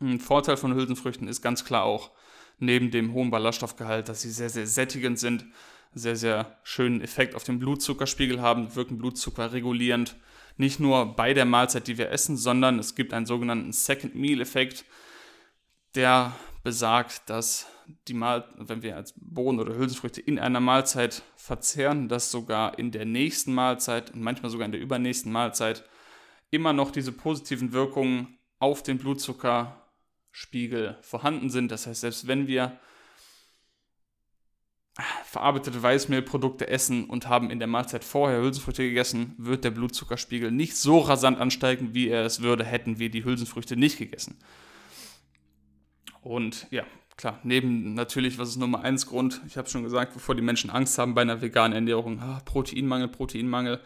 Ein 0.00 0.20
Vorteil 0.20 0.56
von 0.56 0.74
Hülsenfrüchten 0.74 1.28
ist 1.28 1.42
ganz 1.42 1.64
klar 1.64 1.84
auch 1.84 2.10
neben 2.58 2.90
dem 2.90 3.12
hohen 3.12 3.30
Ballaststoffgehalt, 3.30 4.08
dass 4.08 4.22
sie 4.22 4.30
sehr, 4.30 4.50
sehr 4.50 4.66
sättigend 4.66 5.18
sind, 5.18 5.46
sehr, 5.92 6.16
sehr 6.16 6.58
schönen 6.62 7.00
Effekt 7.00 7.34
auf 7.34 7.44
den 7.44 7.58
Blutzuckerspiegel 7.58 8.40
haben, 8.40 8.74
wirken 8.74 8.98
Blutzucker 8.98 9.52
regulierend, 9.52 10.16
nicht 10.56 10.80
nur 10.80 11.16
bei 11.16 11.34
der 11.34 11.44
Mahlzeit, 11.44 11.86
die 11.88 11.98
wir 11.98 12.10
essen, 12.10 12.36
sondern 12.36 12.78
es 12.78 12.94
gibt 12.94 13.12
einen 13.12 13.26
sogenannten 13.26 13.72
Second 13.72 14.14
Meal 14.14 14.40
Effekt, 14.40 14.84
der 15.94 16.32
besagt, 16.62 17.28
dass 17.28 17.66
die 18.08 18.14
Mahl 18.14 18.48
wenn 18.56 18.82
wir 18.82 18.96
als 18.96 19.14
Bohnen 19.16 19.60
oder 19.60 19.76
Hülsenfrüchte 19.76 20.20
in 20.20 20.38
einer 20.38 20.60
Mahlzeit 20.60 21.22
verzehren, 21.36 22.08
dass 22.08 22.30
sogar 22.30 22.78
in 22.78 22.90
der 22.90 23.04
nächsten 23.04 23.52
Mahlzeit 23.52 24.12
und 24.12 24.22
manchmal 24.22 24.50
sogar 24.50 24.64
in 24.64 24.72
der 24.72 24.80
übernächsten 24.80 25.30
Mahlzeit 25.30 25.84
immer 26.50 26.72
noch 26.72 26.90
diese 26.90 27.12
positiven 27.12 27.72
Wirkungen 27.72 28.38
auf 28.58 28.82
den 28.82 28.98
Blutzuckerspiegel 30.34 30.98
vorhanden 31.00 31.48
sind. 31.48 31.70
Das 31.70 31.86
heißt, 31.86 32.00
selbst 32.00 32.26
wenn 32.26 32.46
wir 32.46 32.78
verarbeitete 35.24 35.82
Weißmehlprodukte 35.82 36.68
essen 36.68 37.06
und 37.06 37.28
haben 37.28 37.50
in 37.50 37.58
der 37.58 37.66
Mahlzeit 37.66 38.04
vorher 38.04 38.40
Hülsenfrüchte 38.40 38.84
gegessen, 38.84 39.34
wird 39.38 39.64
der 39.64 39.70
Blutzuckerspiegel 39.70 40.52
nicht 40.52 40.76
so 40.76 40.98
rasant 41.00 41.40
ansteigen, 41.40 41.94
wie 41.94 42.08
er 42.08 42.24
es 42.24 42.42
würde, 42.42 42.64
hätten 42.64 42.98
wir 42.98 43.10
die 43.10 43.24
Hülsenfrüchte 43.24 43.76
nicht 43.76 43.98
gegessen. 43.98 44.38
Und 46.22 46.68
ja, 46.70 46.84
klar, 47.16 47.40
neben 47.42 47.94
natürlich, 47.94 48.38
was 48.38 48.50
ist 48.50 48.56
Nummer 48.56 48.82
eins 48.82 49.06
Grund, 49.06 49.40
ich 49.48 49.56
habe 49.56 49.68
schon 49.68 49.82
gesagt, 49.82 50.14
bevor 50.14 50.36
die 50.36 50.42
Menschen 50.42 50.70
Angst 50.70 50.96
haben 50.98 51.14
bei 51.14 51.22
einer 51.22 51.42
veganen 51.42 51.74
Ernährung, 51.74 52.20
ah, 52.20 52.40
Proteinmangel, 52.44 53.08
Proteinmangel. 53.08 53.80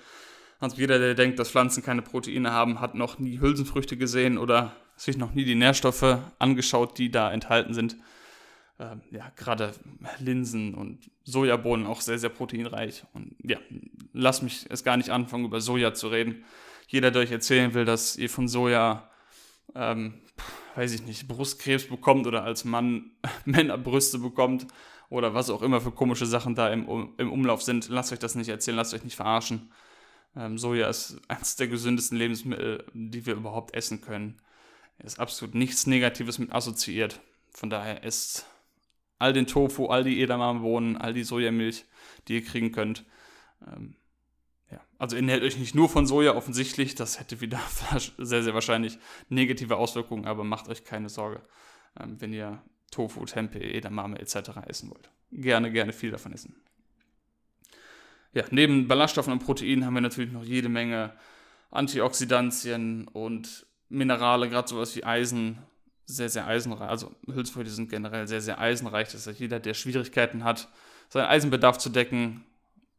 Also 0.61 0.77
jeder, 0.77 0.99
der 0.99 1.15
denkt, 1.15 1.39
dass 1.39 1.51
Pflanzen 1.51 1.83
keine 1.83 2.03
Proteine 2.03 2.53
haben, 2.53 2.81
hat 2.81 2.95
noch 2.95 3.19
nie 3.19 3.41
Hülsenfrüchte 3.41 3.97
gesehen 3.97 4.37
oder 4.37 4.77
sich 4.99 5.17
noch 5.17 5.35
nie 5.35 5.45
die 5.45 5.55
Nährstoffe 5.55 6.19
angeschaut, 6.39 6.99
die 6.99 7.11
da 7.11 7.33
enthalten 7.33 7.75
sind 7.75 7.97
äh, 8.79 8.97
ja, 9.11 9.31
gerade 9.37 9.73
Linsen 10.19 10.75
und 10.75 11.11
Sojabohnen 11.25 11.87
auch 11.87 12.01
sehr, 12.01 12.19
sehr 12.19 12.31
proteinreich. 12.31 13.05
Und 13.13 13.37
ja, 13.43 13.59
lass 14.13 14.43
mich 14.43 14.67
es 14.69 14.85
gar 14.85 14.97
nicht 14.97 15.11
anfangen, 15.11 15.45
über 15.45 15.61
Soja 15.61 15.95
zu 15.95 16.09
reden. 16.09 16.45
Jeder, 16.87 17.11
der 17.11 17.23
euch 17.23 17.33
erzählen 17.33 17.75
will, 17.75 17.85
dass 17.85 18.17
ihr 18.17 18.31
von 18.31 18.49
Soja, 18.49 19.11
ähm, 19.75 20.15
weiß 20.77 20.95
ich 20.95 21.03
nicht, 21.03 21.29
Brustkrebs 21.29 21.89
bekommt 21.89 22.27
oder 22.27 22.45
als 22.45 22.65
Mann 22.65 23.11
Männerbrüste 23.45 24.19
bekommt 24.19 24.67
oder 25.11 25.35
was 25.35 25.51
auch 25.51 25.63
immer 25.63 25.81
für 25.81 25.91
komische 25.91 26.27
Sachen 26.27 26.55
da 26.55 26.69
im, 26.69 27.15
im 27.19 27.33
Umlauf 27.33 27.63
sind, 27.63 27.89
lasst 27.89 28.13
euch 28.13 28.19
das 28.19 28.35
nicht 28.35 28.49
erzählen, 28.49 28.77
lasst 28.77 28.95
euch 28.95 29.05
nicht 29.05 29.17
verarschen. 29.17 29.73
Ähm, 30.37 30.57
Soja 30.57 30.89
ist 30.89 31.19
eines 31.29 31.57
der 31.57 31.69
gesündesten 31.69 32.17
Lebensmittel, 32.17 32.85
die 32.93 33.27
wir 33.27 33.35
überhaupt 33.35 33.75
essen 33.75 34.01
können. 34.01 34.41
Ist 34.99 35.21
absolut 35.21 35.55
nichts 35.55 35.87
Negatives 35.87 36.39
mit 36.39 36.53
assoziiert. 36.53 37.21
Von 37.51 37.71
daher 37.71 38.03
ist 38.03 38.47
all 39.19 39.33
den 39.33 39.47
Tofu, 39.47 39.87
all 39.87 40.05
die 40.05 40.23
Edamamebohnen, 40.23 40.97
all 40.97 41.13
die 41.13 41.25
Sojamilch, 41.25 41.85
die 42.27 42.35
ihr 42.35 42.45
kriegen 42.45 42.73
könnt. 42.73 43.05
Ähm, 43.67 43.95
ja. 44.71 44.81
Also 44.99 45.17
ernährt 45.17 45.43
euch 45.43 45.57
nicht 45.57 45.75
nur 45.75 45.89
von 45.89 46.07
Soja 46.07 46.35
offensichtlich, 46.35 46.95
das 46.95 47.21
hätte 47.21 47.41
wieder 47.41 47.61
sehr, 48.19 48.43
sehr 48.43 48.55
wahrscheinlich 48.55 48.99
negative 49.29 49.77
Auswirkungen, 49.77 50.27
aber 50.27 50.45
macht 50.45 50.69
euch 50.69 50.85
keine 50.85 51.09
Sorge, 51.09 51.43
ähm, 51.99 52.21
wenn 52.21 52.33
ihr 52.33 52.63
Tofu, 52.91 53.25
Tempeh, 53.25 53.73
Edamame 53.73 54.19
etc. 54.19 54.51
essen 54.67 54.91
wollt. 54.91 55.11
Gerne, 55.31 55.71
gerne 55.71 55.93
viel 55.93 56.11
davon 56.11 56.33
essen. 56.33 56.57
Ja, 58.35 58.45
neben 58.51 58.89
Ballaststoffen 58.89 59.33
und 59.33 59.41
Proteinen 59.41 59.85
haben 59.85 59.95
wir 59.95 60.01
natürlich 60.01 60.33
noch 60.33 60.45
jede 60.45 60.69
Menge 60.69 61.15
Antioxidantien 61.71 63.09
und 63.09 63.67
Minerale, 63.89 64.49
gerade 64.49 64.69
sowas 64.69 64.95
wie 64.97 65.05
Eisen, 65.05 65.59
sehr, 66.05 66.29
sehr 66.29 66.47
eisenreich. 66.47 66.89
Also 66.89 67.15
Hülsenfrüchte 67.27 67.73
sind 67.73 67.91
generell 67.91 68.27
sehr, 68.27 68.41
sehr 68.41 68.59
eisenreich. 68.59 69.11
Das 69.13 69.27
heißt, 69.27 69.39
jeder, 69.39 69.61
der 69.61 69.75
Schwierigkeiten 69.75 70.43
hat, 70.43 70.69
seinen 71.11 71.27
Eisenbedarf 71.27 71.79
zu 71.79 71.91
decken, 71.91 72.45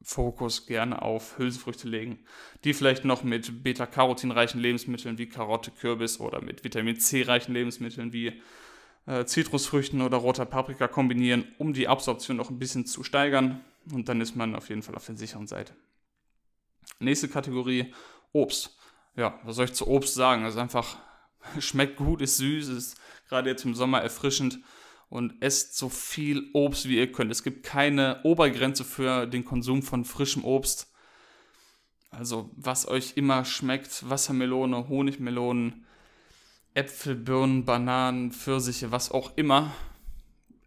Fokus 0.01 0.65
gerne 0.65 1.01
auf 1.01 1.37
Hülsenfrüchte 1.37 1.87
legen, 1.87 2.19
die 2.63 2.73
vielleicht 2.73 3.03
noch 3.03 3.23
mit 3.23 3.63
Beta-Carotin-reichen 3.63 4.59
Lebensmitteln 4.59 5.17
wie 5.17 5.27
Karotte, 5.27 5.71
Kürbis 5.71 6.19
oder 6.19 6.41
mit 6.41 6.63
Vitamin 6.63 6.99
C-reichen 6.99 7.53
Lebensmitteln 7.53 8.13
wie 8.13 8.41
äh, 9.07 9.25
Zitrusfrüchten 9.25 10.01
oder 10.01 10.17
roter 10.17 10.45
Paprika 10.45 10.87
kombinieren, 10.87 11.47
um 11.57 11.73
die 11.73 11.87
Absorption 11.87 12.37
noch 12.37 12.49
ein 12.49 12.59
bisschen 12.59 12.85
zu 12.85 13.03
steigern. 13.03 13.61
Und 13.91 14.07
dann 14.07 14.21
ist 14.21 14.35
man 14.35 14.55
auf 14.55 14.69
jeden 14.69 14.83
Fall 14.83 14.95
auf 14.95 15.05
der 15.05 15.17
sicheren 15.17 15.47
Seite. 15.47 15.73
Nächste 16.99 17.27
Kategorie, 17.27 17.93
Obst. 18.31 18.78
Ja, 19.15 19.39
was 19.43 19.55
soll 19.55 19.65
ich 19.65 19.73
zu 19.73 19.87
Obst 19.87 20.13
sagen? 20.13 20.43
Das 20.43 20.53
ist 20.53 20.59
einfach 20.59 20.97
Schmeckt 21.59 21.97
gut, 21.97 22.21
ist 22.21 22.37
süß, 22.37 22.67
ist 22.69 22.97
gerade 23.27 23.49
jetzt 23.49 23.65
im 23.65 23.75
Sommer 23.75 24.01
erfrischend 24.01 24.59
und 25.09 25.41
esst 25.41 25.77
so 25.77 25.89
viel 25.89 26.49
Obst, 26.53 26.87
wie 26.87 26.97
ihr 26.97 27.11
könnt. 27.11 27.31
Es 27.31 27.43
gibt 27.43 27.63
keine 27.63 28.21
Obergrenze 28.23 28.83
für 28.83 29.25
den 29.25 29.45
Konsum 29.45 29.81
von 29.81 30.05
frischem 30.05 30.43
Obst. 30.43 30.91
Also, 32.11 32.49
was 32.55 32.87
euch 32.87 33.13
immer 33.15 33.45
schmeckt: 33.45 34.07
Wassermelone, 34.09 34.87
Honigmelonen, 34.87 35.85
Äpfel, 36.73 37.15
Birnen, 37.15 37.65
Bananen, 37.65 38.31
Pfirsiche, 38.31 38.91
was 38.91 39.11
auch 39.11 39.35
immer. 39.37 39.73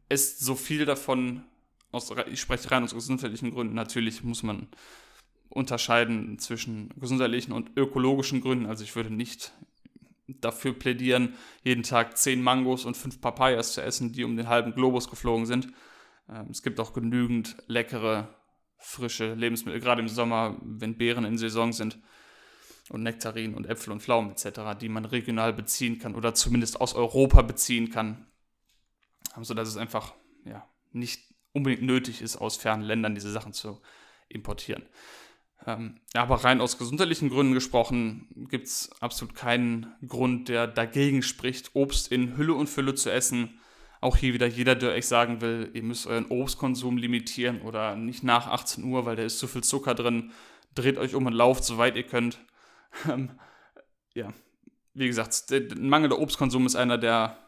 Esst 0.08 0.40
so 0.40 0.54
viel 0.54 0.84
davon. 0.84 1.44
Aus, 1.90 2.10
ich 2.30 2.40
spreche 2.40 2.70
rein 2.70 2.84
aus 2.84 2.94
gesundheitlichen 2.94 3.50
Gründen. 3.50 3.74
Natürlich 3.74 4.24
muss 4.24 4.42
man 4.42 4.68
unterscheiden 5.52 6.38
zwischen 6.38 6.92
gesundheitlichen 6.98 7.52
und 7.52 7.76
ökologischen 7.76 8.40
Gründen. 8.40 8.66
Also, 8.66 8.84
ich 8.84 8.96
würde 8.96 9.12
nicht 9.12 9.52
dafür 10.26 10.72
plädieren, 10.72 11.34
jeden 11.62 11.82
Tag 11.82 12.16
zehn 12.16 12.42
Mangos 12.42 12.84
und 12.84 12.96
fünf 12.96 13.20
Papayas 13.20 13.74
zu 13.74 13.82
essen, 13.82 14.12
die 14.12 14.24
um 14.24 14.36
den 14.36 14.48
halben 14.48 14.74
Globus 14.74 15.10
geflogen 15.10 15.46
sind. 15.46 15.68
Ähm, 16.28 16.48
es 16.50 16.62
gibt 16.62 16.80
auch 16.80 16.92
genügend 16.92 17.56
leckere, 17.66 18.34
frische 18.78 19.34
Lebensmittel, 19.34 19.80
gerade 19.80 20.02
im 20.02 20.08
Sommer, 20.08 20.58
wenn 20.62 20.96
Beeren 20.96 21.24
in 21.24 21.38
Saison 21.38 21.72
sind 21.72 21.98
und 22.90 23.02
Nektarinen 23.02 23.54
und 23.54 23.66
Äpfel 23.66 23.92
und 23.92 24.02
Pflaumen 24.02 24.32
etc., 24.32 24.78
die 24.80 24.88
man 24.88 25.04
regional 25.04 25.52
beziehen 25.52 25.98
kann 25.98 26.14
oder 26.14 26.34
zumindest 26.34 26.80
aus 26.80 26.94
Europa 26.94 27.42
beziehen 27.42 27.90
kann, 27.90 28.26
sodass 29.40 29.68
es 29.68 29.76
einfach 29.76 30.14
ja, 30.44 30.68
nicht 30.90 31.32
unbedingt 31.52 31.82
nötig 31.82 32.22
ist, 32.22 32.36
aus 32.36 32.56
fernen 32.56 32.82
Ländern 32.82 33.14
diese 33.14 33.30
Sachen 33.30 33.52
zu 33.52 33.80
importieren. 34.28 34.84
Ähm, 35.66 35.96
aber 36.14 36.36
rein 36.36 36.60
aus 36.60 36.78
gesundheitlichen 36.78 37.28
Gründen 37.28 37.54
gesprochen, 37.54 38.26
gibt 38.48 38.66
es 38.66 38.90
absolut 39.00 39.34
keinen 39.34 39.86
Grund, 40.06 40.48
der 40.48 40.66
dagegen 40.66 41.22
spricht, 41.22 41.74
Obst 41.74 42.10
in 42.10 42.36
Hülle 42.36 42.54
und 42.54 42.68
Fülle 42.68 42.94
zu 42.94 43.10
essen. 43.10 43.60
Auch 44.00 44.16
hier 44.16 44.34
wieder 44.34 44.46
jeder, 44.46 44.74
der 44.74 44.92
euch 44.92 45.06
sagen 45.06 45.40
will, 45.40 45.70
ihr 45.74 45.82
müsst 45.84 46.08
euren 46.08 46.26
Obstkonsum 46.26 46.96
limitieren 46.96 47.62
oder 47.62 47.94
nicht 47.94 48.24
nach 48.24 48.48
18 48.48 48.82
Uhr, 48.84 49.06
weil 49.06 49.14
da 49.14 49.22
ist 49.22 49.38
zu 49.38 49.46
viel 49.46 49.62
Zucker 49.62 49.94
drin. 49.94 50.32
Dreht 50.74 50.98
euch 50.98 51.14
um 51.14 51.26
und 51.26 51.34
lauft, 51.34 51.64
soweit 51.64 51.96
ihr 51.96 52.04
könnt. 52.04 52.38
Ähm, 53.08 53.30
ja, 54.12 54.34
wie 54.92 55.06
gesagt, 55.06 55.48
der 55.48 55.62
mangelnde 55.78 56.20
Obstkonsum 56.20 56.66
ist 56.66 56.76
einer 56.76 56.98
der 56.98 57.38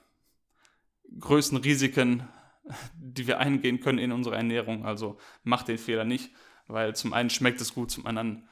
größten 1.20 1.59
Risiken, 1.59 2.27
die 2.96 3.27
wir 3.27 3.40
eingehen 3.40 3.81
können 3.81 3.98
in 3.98 4.11
unserer 4.11 4.37
Ernährung. 4.37 4.87
Also 4.87 5.18
macht 5.42 5.68
den 5.68 5.77
Fehler 5.77 6.05
nicht 6.05 6.31
weil 6.66 6.94
zum 6.94 7.12
einen 7.12 7.31
schmeckt 7.31 7.61
es 7.61 7.74
gut, 7.74 7.90
zum 7.90 8.07
anderen 8.07 8.48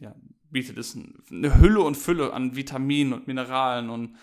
ja, 0.00 0.14
bietet 0.50 0.78
es 0.78 0.96
eine 1.30 1.58
Hülle 1.60 1.80
und 1.80 1.96
Fülle 1.96 2.32
an 2.32 2.56
Vitaminen 2.56 3.12
und 3.12 3.26
Mineralen 3.26 3.90
und, 3.90 4.16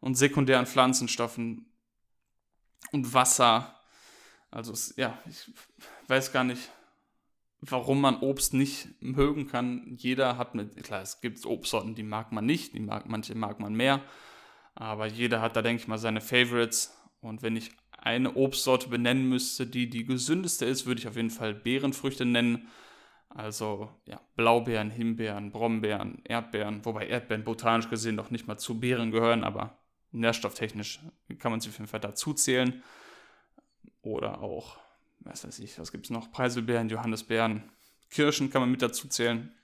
und 0.00 0.16
sekundären 0.16 0.66
Pflanzenstoffen 0.66 1.66
und 2.92 3.14
Wasser. 3.14 3.74
Also 4.50 4.72
es, 4.72 4.94
ja, 4.96 5.18
ich 5.28 5.50
weiß 6.08 6.32
gar 6.32 6.44
nicht, 6.44 6.70
warum 7.60 8.00
man 8.00 8.18
Obst 8.20 8.52
nicht 8.54 8.88
mögen 9.00 9.46
kann. 9.46 9.94
Jeder 9.96 10.36
hat 10.36 10.54
mit, 10.54 10.82
klar, 10.82 11.02
es 11.02 11.20
gibt 11.20 11.44
Obstsorten, 11.46 11.94
die 11.94 12.02
mag 12.02 12.32
man 12.32 12.44
nicht, 12.44 12.74
die 12.74 12.80
mag, 12.80 13.08
manche 13.08 13.34
mag 13.34 13.60
man 13.60 13.74
mehr, 13.74 14.02
aber 14.74 15.06
jeder 15.06 15.40
hat 15.40 15.56
da, 15.56 15.62
denke 15.62 15.82
ich 15.82 15.88
mal, 15.88 15.98
seine 15.98 16.20
Favorites. 16.20 16.96
Und 17.20 17.42
wenn 17.42 17.56
ich 17.56 17.70
eine 18.02 18.34
Obstsorte 18.34 18.88
benennen 18.88 19.28
müsste, 19.28 19.66
die 19.66 19.88
die 19.88 20.04
gesündeste 20.04 20.64
ist, 20.64 20.86
würde 20.86 21.00
ich 21.00 21.08
auf 21.08 21.14
jeden 21.16 21.30
Fall 21.30 21.54
Beerenfrüchte 21.54 22.24
nennen. 22.24 22.68
Also 23.28 23.88
ja, 24.06 24.20
Blaubeeren, 24.34 24.90
Himbeeren, 24.90 25.52
Brombeeren, 25.52 26.20
Erdbeeren, 26.24 26.84
wobei 26.84 27.06
Erdbeeren 27.06 27.44
botanisch 27.44 27.88
gesehen 27.88 28.16
noch 28.16 28.30
nicht 28.30 28.48
mal 28.48 28.58
zu 28.58 28.80
Beeren 28.80 29.12
gehören, 29.12 29.44
aber 29.44 29.78
nährstofftechnisch 30.10 31.00
kann 31.38 31.52
man 31.52 31.60
sie 31.60 31.68
auf 31.68 31.78
jeden 31.78 31.88
Fall 31.88 32.00
dazu 32.00 32.34
zählen. 32.34 32.82
Oder 34.02 34.42
auch, 34.42 34.78
was 35.20 35.46
weiß 35.46 35.60
ich, 35.60 35.78
was 35.78 35.92
gibt 35.92 36.06
es 36.06 36.10
noch? 36.10 36.32
Preiselbeeren, 36.32 36.88
Johannisbeeren, 36.88 37.70
Kirschen 38.10 38.50
kann 38.50 38.62
man 38.62 38.70
mit 38.70 38.82
dazu 38.82 39.06
zählen. 39.08 39.54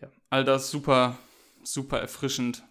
Ja, 0.00 0.08
all 0.30 0.44
das 0.44 0.70
super, 0.70 1.18
super 1.64 1.98
erfrischend, 1.98 2.62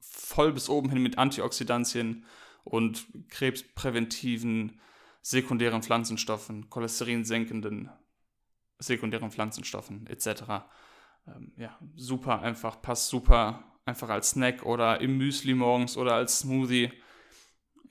voll 0.00 0.52
bis 0.52 0.68
oben 0.68 0.88
hin 0.88 1.02
mit 1.02 1.18
Antioxidantien 1.18 2.24
und 2.64 3.06
krebspräventiven 3.28 4.80
sekundären 5.22 5.82
Pflanzenstoffen, 5.82 6.68
cholesterinsenkenden 6.70 7.90
sekundären 8.78 9.30
Pflanzenstoffen 9.30 10.06
etc. 10.06 10.66
Ähm, 11.26 11.52
ja, 11.56 11.78
super 11.96 12.42
einfach, 12.42 12.82
passt 12.82 13.08
super 13.08 13.64
einfach 13.84 14.08
als 14.08 14.30
Snack 14.30 14.64
oder 14.64 15.00
im 15.00 15.16
Müsli 15.16 15.54
morgens 15.54 15.96
oder 15.96 16.14
als 16.14 16.40
Smoothie. 16.40 16.90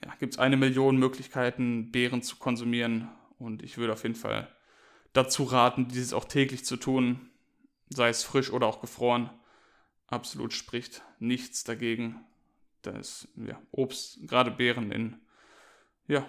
Ja, 0.04 0.14
gibt 0.18 0.34
es 0.34 0.38
eine 0.38 0.56
Million 0.56 0.96
Möglichkeiten, 0.96 1.90
Beeren 1.90 2.22
zu 2.22 2.36
konsumieren 2.36 3.08
und 3.38 3.62
ich 3.62 3.78
würde 3.78 3.92
auf 3.92 4.02
jeden 4.02 4.16
Fall 4.16 4.48
dazu 5.12 5.44
raten, 5.44 5.88
dieses 5.88 6.12
auch 6.12 6.24
täglich 6.24 6.64
zu 6.64 6.76
tun, 6.76 7.30
sei 7.88 8.08
es 8.08 8.24
frisch 8.24 8.52
oder 8.52 8.66
auch 8.66 8.80
gefroren. 8.80 9.30
Absolut 10.06 10.52
spricht 10.52 11.02
nichts 11.18 11.64
dagegen, 11.64 12.24
das 12.86 13.28
ja, 13.36 13.60
Obst, 13.70 14.18
gerade 14.26 14.50
Beeren 14.50 14.92
in 14.92 15.16
ja, 16.06 16.26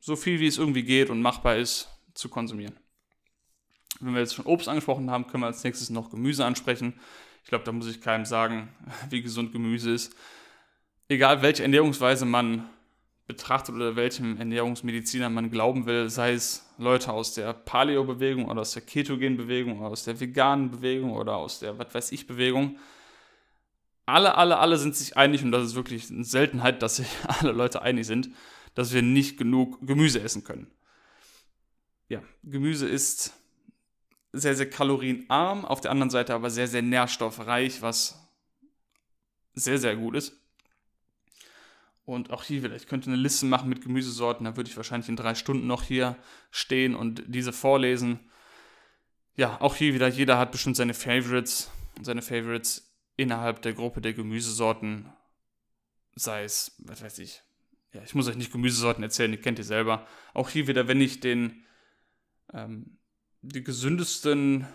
so 0.00 0.16
viel 0.16 0.40
wie 0.40 0.46
es 0.46 0.58
irgendwie 0.58 0.82
geht 0.82 1.10
und 1.10 1.20
machbar 1.20 1.56
ist, 1.56 1.88
zu 2.14 2.28
konsumieren. 2.28 2.74
Wenn 4.00 4.14
wir 4.14 4.20
jetzt 4.20 4.34
schon 4.34 4.46
Obst 4.46 4.68
angesprochen 4.68 5.10
haben, 5.10 5.26
können 5.26 5.42
wir 5.42 5.48
als 5.48 5.64
nächstes 5.64 5.90
noch 5.90 6.10
Gemüse 6.10 6.44
ansprechen. 6.44 6.94
Ich 7.42 7.48
glaube, 7.48 7.64
da 7.64 7.72
muss 7.72 7.88
ich 7.88 8.00
keinem 8.00 8.24
sagen, 8.24 8.68
wie 9.10 9.22
gesund 9.22 9.52
Gemüse 9.52 9.92
ist. 9.92 10.14
Egal 11.08 11.42
welche 11.42 11.62
Ernährungsweise 11.62 12.26
man 12.26 12.68
betrachtet 13.26 13.74
oder 13.74 13.94
welchem 13.94 14.38
Ernährungsmediziner 14.38 15.28
man 15.28 15.50
glauben 15.50 15.86
will, 15.86 16.08
sei 16.08 16.32
es 16.32 16.66
Leute 16.78 17.12
aus 17.12 17.34
der 17.34 17.52
Paleo-Bewegung 17.52 18.46
oder 18.46 18.62
aus 18.62 18.72
der 18.72 18.82
Ketogen-Bewegung 18.82 19.80
oder 19.80 19.90
aus 19.90 20.04
der 20.04 20.18
veganen 20.18 20.70
Bewegung 20.70 21.12
oder 21.12 21.36
aus 21.36 21.60
der 21.60 21.78
was 21.78 21.94
weiß 21.94 22.12
ich 22.12 22.26
Bewegung, 22.26 22.78
alle, 24.08 24.36
alle, 24.36 24.58
alle 24.58 24.78
sind 24.78 24.96
sich 24.96 25.16
einig, 25.16 25.42
und 25.44 25.52
das 25.52 25.64
ist 25.64 25.74
wirklich 25.74 26.10
eine 26.10 26.24
Seltenheit, 26.24 26.82
dass 26.82 26.96
sich 26.96 27.08
alle 27.26 27.52
Leute 27.52 27.82
einig 27.82 28.06
sind, 28.06 28.30
dass 28.74 28.92
wir 28.92 29.02
nicht 29.02 29.38
genug 29.38 29.86
Gemüse 29.86 30.20
essen 30.20 30.44
können. 30.44 30.70
Ja, 32.08 32.22
Gemüse 32.42 32.88
ist 32.88 33.34
sehr, 34.32 34.54
sehr 34.54 34.68
kalorienarm, 34.68 35.64
auf 35.64 35.80
der 35.80 35.90
anderen 35.90 36.10
Seite 36.10 36.34
aber 36.34 36.50
sehr, 36.50 36.68
sehr 36.68 36.82
nährstoffreich, 36.82 37.82
was 37.82 38.18
sehr, 39.54 39.78
sehr 39.78 39.96
gut 39.96 40.16
ist. 40.16 40.32
Und 42.04 42.30
auch 42.30 42.44
hier 42.44 42.62
wieder, 42.62 42.76
ich 42.76 42.86
könnte 42.86 43.10
eine 43.10 43.20
Liste 43.20 43.44
machen 43.44 43.68
mit 43.68 43.82
Gemüsesorten, 43.82 44.44
da 44.44 44.56
würde 44.56 44.70
ich 44.70 44.76
wahrscheinlich 44.76 45.10
in 45.10 45.16
drei 45.16 45.34
Stunden 45.34 45.66
noch 45.66 45.82
hier 45.82 46.16
stehen 46.50 46.94
und 46.94 47.22
diese 47.26 47.52
vorlesen. 47.52 48.20
Ja, 49.36 49.60
auch 49.60 49.76
hier 49.76 49.92
wieder, 49.92 50.08
jeder 50.08 50.38
hat 50.38 50.52
bestimmt 50.52 50.76
seine 50.76 50.94
Favorites. 50.94 51.70
Seine 52.00 52.22
Favorites 52.22 52.87
innerhalb 53.18 53.60
der 53.62 53.74
Gruppe 53.74 54.00
der 54.00 54.14
Gemüsesorten, 54.14 55.12
sei 56.14 56.44
es, 56.44 56.76
was 56.78 57.02
weiß 57.02 57.18
ich, 57.18 57.42
ja, 57.92 58.02
ich 58.02 58.14
muss 58.14 58.28
euch 58.28 58.36
nicht 58.36 58.52
Gemüsesorten 58.52 59.02
erzählen, 59.02 59.32
die 59.32 59.38
kennt 59.38 59.58
ihr 59.58 59.64
selber. 59.64 60.06
Auch 60.34 60.48
hier 60.48 60.68
wieder, 60.68 60.88
wenn 60.88 61.00
ich 61.00 61.20
den, 61.20 61.64
ähm, 62.52 62.98
die 63.42 63.64
gesündesten 63.64 64.66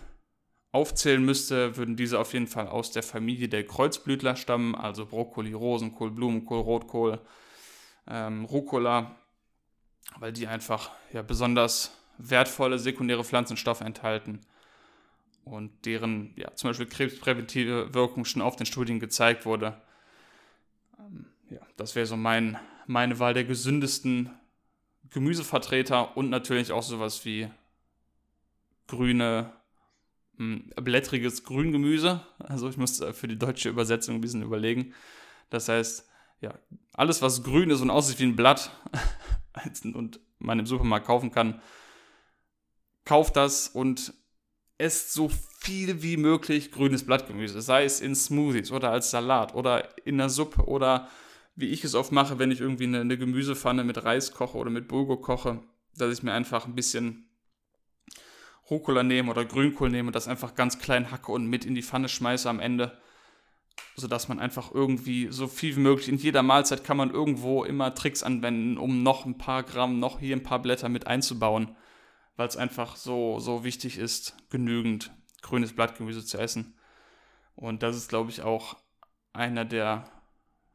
aufzählen 0.72 1.24
müsste, 1.24 1.76
würden 1.76 1.96
diese 1.96 2.18
auf 2.18 2.32
jeden 2.34 2.48
Fall 2.48 2.68
aus 2.68 2.90
der 2.90 3.02
Familie 3.02 3.48
der 3.48 3.66
Kreuzblütler 3.66 4.36
stammen, 4.36 4.74
also 4.74 5.06
Brokkoli, 5.06 5.52
Rosenkohl, 5.52 6.10
Blumenkohl, 6.10 6.60
Rotkohl, 6.60 7.20
ähm, 8.06 8.44
Rucola, 8.44 9.16
weil 10.18 10.32
die 10.32 10.48
einfach 10.48 10.90
ja, 11.12 11.22
besonders 11.22 11.96
wertvolle 12.18 12.78
sekundäre 12.78 13.24
Pflanzenstoffe 13.24 13.80
enthalten 13.80 14.40
und 15.44 15.84
deren 15.84 16.32
ja, 16.36 16.54
zum 16.54 16.70
Beispiel 16.70 16.86
krebspräventive 16.86 17.94
Wirkung 17.94 18.24
schon 18.24 18.42
auf 18.42 18.56
den 18.56 18.66
Studien 18.66 19.00
gezeigt 19.00 19.46
wurde. 19.46 19.80
Ähm, 20.98 21.26
ja, 21.50 21.60
das 21.76 21.94
wäre 21.94 22.06
so 22.06 22.16
mein, 22.16 22.58
meine 22.86 23.18
Wahl 23.18 23.34
der 23.34 23.44
gesündesten 23.44 24.30
Gemüsevertreter 25.10 26.16
und 26.16 26.30
natürlich 26.30 26.72
auch 26.72 26.82
sowas 26.82 27.24
wie 27.24 27.48
grüne, 28.86 29.52
mh, 30.38 30.56
hm, 30.56 30.84
blättriges 30.84 31.44
Grüngemüse. 31.44 32.26
Also 32.38 32.68
ich 32.68 32.76
muss 32.76 33.02
für 33.12 33.28
die 33.28 33.38
deutsche 33.38 33.68
Übersetzung 33.68 34.16
ein 34.16 34.20
bisschen 34.20 34.42
überlegen. 34.42 34.94
Das 35.50 35.68
heißt, 35.68 36.08
ja, 36.40 36.54
alles, 36.92 37.22
was 37.22 37.42
grün 37.42 37.70
ist 37.70 37.80
und 37.80 37.90
aussieht 37.90 38.18
wie 38.18 38.24
ein 38.24 38.36
Blatt 38.36 38.70
und 39.84 40.20
man 40.38 40.58
im 40.58 40.66
Supermarkt 40.66 41.06
kaufen 41.06 41.30
kann, 41.30 41.60
kauft 43.04 43.36
das 43.36 43.68
und 43.68 44.14
esst 44.78 45.12
so 45.12 45.30
viel 45.58 46.02
wie 46.02 46.16
möglich 46.16 46.72
grünes 46.72 47.06
Blattgemüse, 47.06 47.60
sei 47.62 47.84
es 47.84 48.00
in 48.00 48.14
Smoothies 48.14 48.72
oder 48.72 48.90
als 48.90 49.10
Salat 49.10 49.54
oder 49.54 49.88
in 50.06 50.18
der 50.18 50.28
Suppe 50.28 50.64
oder 50.64 51.08
wie 51.56 51.68
ich 51.68 51.84
es 51.84 51.94
oft 51.94 52.10
mache, 52.10 52.38
wenn 52.38 52.50
ich 52.50 52.60
irgendwie 52.60 52.84
eine, 52.84 53.00
eine 53.00 53.16
Gemüsepfanne 53.16 53.84
mit 53.84 54.04
Reis 54.04 54.32
koche 54.32 54.58
oder 54.58 54.70
mit 54.70 54.88
Bulgur 54.88 55.22
koche, 55.22 55.60
dass 55.96 56.12
ich 56.12 56.22
mir 56.24 56.32
einfach 56.32 56.66
ein 56.66 56.74
bisschen 56.74 57.28
Rucola 58.68 59.02
nehme 59.02 59.30
oder 59.30 59.44
Grünkohl 59.44 59.90
nehme 59.90 60.08
und 60.08 60.16
das 60.16 60.26
einfach 60.26 60.54
ganz 60.54 60.78
klein 60.78 61.10
hacke 61.10 61.30
und 61.30 61.46
mit 61.46 61.64
in 61.64 61.74
die 61.74 61.82
Pfanne 61.82 62.08
schmeiße 62.08 62.48
am 62.48 62.58
Ende, 62.58 62.98
sodass 63.94 64.28
man 64.28 64.40
einfach 64.40 64.72
irgendwie 64.74 65.28
so 65.30 65.46
viel 65.46 65.76
wie 65.76 65.80
möglich 65.80 66.08
in 66.08 66.16
jeder 66.16 66.42
Mahlzeit 66.42 66.82
kann 66.82 66.96
man 66.96 67.10
irgendwo 67.10 67.62
immer 67.62 67.94
Tricks 67.94 68.24
anwenden, 68.24 68.76
um 68.76 69.04
noch 69.04 69.24
ein 69.26 69.38
paar 69.38 69.62
Gramm, 69.62 70.00
noch 70.00 70.18
hier 70.18 70.34
ein 70.34 70.42
paar 70.42 70.60
Blätter 70.60 70.88
mit 70.88 71.06
einzubauen 71.06 71.76
weil 72.36 72.48
es 72.48 72.56
einfach 72.56 72.96
so, 72.96 73.38
so 73.38 73.64
wichtig 73.64 73.98
ist, 73.98 74.36
genügend 74.50 75.12
grünes 75.42 75.74
Blattgemüse 75.74 76.24
zu 76.24 76.38
essen. 76.38 76.74
Und 77.54 77.82
das 77.82 77.96
ist, 77.96 78.08
glaube 78.08 78.30
ich, 78.30 78.42
auch 78.42 78.76
einer 79.32 79.64
der 79.64 80.10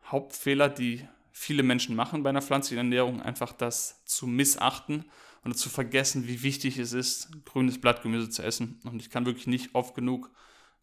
Hauptfehler, 0.06 0.70
die 0.70 1.08
viele 1.32 1.64
Menschen 1.64 1.96
machen 1.96 2.24
bei 2.24 2.30
einer 2.30 2.42
pflanzlichen 2.42 2.86
Ernährung, 2.86 3.22
einfach 3.22 3.54
das 3.54 4.04
zu 4.06 4.28
missachten 4.28 5.06
und 5.44 5.58
zu 5.58 5.70
vergessen, 5.70 6.28
wie 6.28 6.44
wichtig 6.44 6.78
es 6.78 6.94
ist, 6.94 7.30
grünes 7.46 7.80
Blattgemüse 7.80 8.30
zu 8.30 8.44
essen. 8.44 8.82
Und 8.84 9.02
ich 9.02 9.10
kann 9.10 9.26
wirklich 9.26 9.48
nicht 9.48 9.76
oft 9.76 9.96
genug 9.96 10.32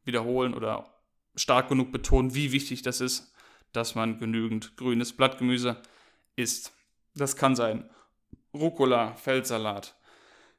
wiederholen 0.04 0.54
oder 0.54 0.94
stark 1.34 1.68
genug 1.68 1.92
betonen, 1.92 2.34
wie 2.34 2.52
wichtig 2.52 2.82
das 2.82 3.00
ist, 3.00 3.32
dass 3.72 3.94
man 3.94 4.18
genügend 4.18 4.76
grünes 4.76 5.12
Blattgemüse 5.12 5.82
isst. 6.36 6.72
Das 7.14 7.36
kann 7.36 7.56
sein 7.56 7.88
Rucola, 8.54 9.14
Feldsalat, 9.14 9.96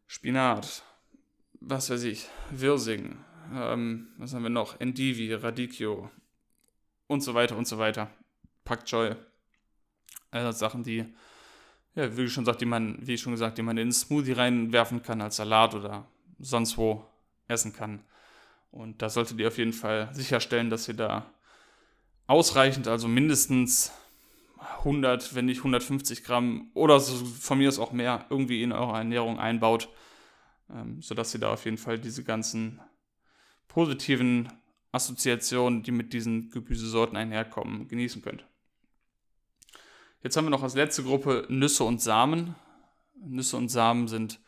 Spinat, 0.08 0.84
was 1.60 1.90
weiß 1.90 2.04
ich, 2.04 2.28
Wirsing, 2.52 3.18
ähm, 3.54 4.08
was 4.18 4.34
haben 4.34 4.44
wir 4.44 4.50
noch? 4.50 4.80
Endivi, 4.80 5.34
Radicchio 5.34 6.10
und 7.08 7.22
so 7.22 7.34
weiter 7.34 7.58
und 7.58 7.68
so 7.68 7.78
weiter. 7.78 8.10
Pak 8.64 8.86
Choi. 8.86 9.16
Also 10.32 10.52
Sachen, 10.52 10.84
die 10.84 11.06
ja, 11.98 12.16
wie 12.16 12.30
schon 12.30 12.44
gesagt, 12.44 12.62
die 12.62 12.66
man, 12.66 12.96
wie 13.02 13.18
schon 13.18 13.34
gesagt, 13.34 13.58
die 13.58 13.64
man 13.64 13.76
in 13.76 13.84
einen 13.84 13.92
Smoothie 13.92 14.34
reinwerfen 14.34 15.02
kann 15.02 15.20
als 15.20 15.38
Salat 15.38 15.74
oder 15.74 16.06
sonst 16.38 16.78
wo 16.78 17.04
essen 17.48 17.74
kann. 17.74 18.04
Und 18.70 19.02
da 19.02 19.10
solltet 19.10 19.40
ihr 19.40 19.48
auf 19.48 19.58
jeden 19.58 19.74
Fall 19.74 20.08
sicherstellen, 20.14 20.70
dass 20.70 20.88
ihr 20.88 20.94
da 20.94 21.26
ausreichend, 22.28 22.88
also 22.88 23.08
mindestens 23.08 23.92
100, 24.80 25.34
wenn 25.34 25.46
nicht 25.46 25.60
150 25.60 26.24
Gramm 26.24 26.70
oder 26.76 27.00
so, 27.00 27.26
von 27.26 27.58
mir 27.58 27.70
ist 27.70 27.80
auch 27.80 27.94
mehr, 27.94 28.26
irgendwie 28.30 28.62
in 28.62 28.74
eure 28.74 28.98
Ernährung 28.98 29.40
einbaut, 29.40 29.90
ähm, 30.74 31.02
sodass 31.02 31.34
ihr 31.34 31.40
da 31.40 31.54
auf 31.54 31.66
jeden 31.66 31.78
Fall 31.78 32.00
diese 32.00 32.24
ganzen 32.24 32.80
positiven 33.68 34.52
Assoziationen, 34.92 35.84
die 35.84 35.92
mit 35.92 36.14
diesen 36.14 36.50
Gemüsesorten 36.50 37.18
einherkommen, 37.18 37.88
genießen 37.88 38.22
könnt. 38.22 38.48
Jetzt 40.24 40.36
haben 40.36 40.46
wir 40.46 40.52
noch 40.52 40.64
als 40.64 40.76
letzte 40.76 41.04
Gruppe 41.04 41.46
Nüsse 41.50 41.84
und 41.84 42.02
Samen. 42.02 42.56
Nüsse 43.16 43.58
und 43.58 43.70
Samen 43.70 44.08
sind 44.08 44.40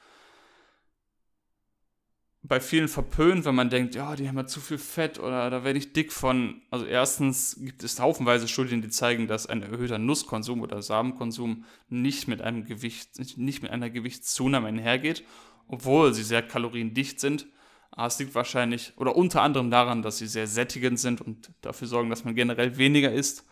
bei 2.42 2.60
vielen 2.60 2.88
verpönt, 2.88 3.46
wenn 3.46 3.56
man 3.56 3.70
denkt, 3.70 3.96
ja, 3.96 4.16
die 4.16 4.28
haben 4.28 4.38
ja 4.38 4.48
zu 4.48 4.62
viel 4.62 4.78
Fett 4.78 5.20
oder 5.20 5.50
da 5.50 5.64
werde 5.64 5.78
ich 5.78 5.94
dick 5.94 6.12
von. 6.12 6.62
Also 6.72 6.86
erstens 6.86 7.58
gibt 7.60 7.84
es 7.84 8.00
haufenweise 8.00 8.48
Studien, 8.48 8.82
die 8.82 8.90
zeigen, 8.90 9.28
dass 9.28 9.46
ein 9.46 9.62
erhöhter 9.62 9.98
Nusskonsum 10.00 10.62
oder 10.62 10.82
Samenkonsum 10.82 11.66
nicht 11.90 12.28
mit 12.28 12.42
einem 12.42 12.66
Gewicht, 12.66 13.38
nicht 13.38 13.62
mit 13.62 13.72
einer 13.72 13.90
Gewichtszunahme 13.90 14.68
einhergeht, 14.68 15.24
obwohl 15.70 16.14
sie 16.14 16.24
sehr 16.24 16.42
kaloriendicht 16.42 17.20
sind. 17.20 17.48
Aber 17.92 18.08
es 18.08 18.20
liegt 18.20 18.36
wahrscheinlich 18.36 18.94
oder 18.98 19.16
unter 19.16 19.42
anderem 19.42 19.72
daran, 19.72 20.02
dass 20.02 20.18
sie 20.18 20.28
sehr 20.28 20.48
sättigend 20.48 21.00
sind 21.00 21.22
und 21.22 21.52
dafür 21.62 21.88
sorgen, 21.88 22.10
dass 22.10 22.26
man 22.26 22.36
generell 22.36 22.78
weniger 22.78 23.12
isst. 23.12 23.46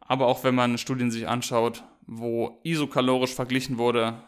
Aber 0.00 0.26
auch 0.26 0.42
wenn 0.44 0.54
man 0.54 0.78
Studien 0.78 1.10
sich 1.10 1.28
anschaut, 1.28 1.84
wo 2.06 2.60
isokalorisch 2.64 3.34
verglichen 3.34 3.78
wurde, 3.78 4.22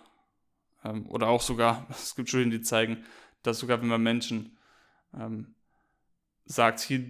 ähm, 0.84 1.06
oder 1.08 1.28
auch 1.28 1.40
sogar, 1.40 1.86
es 1.90 2.14
gibt 2.14 2.28
Studien, 2.28 2.50
die 2.50 2.60
zeigen, 2.60 3.04
dass 3.42 3.58
sogar 3.58 3.80
wenn 3.80 3.88
man 3.88 4.02
Menschen 4.02 4.56
ähm, 5.18 5.54
sagt, 6.44 6.80
hier 6.80 7.04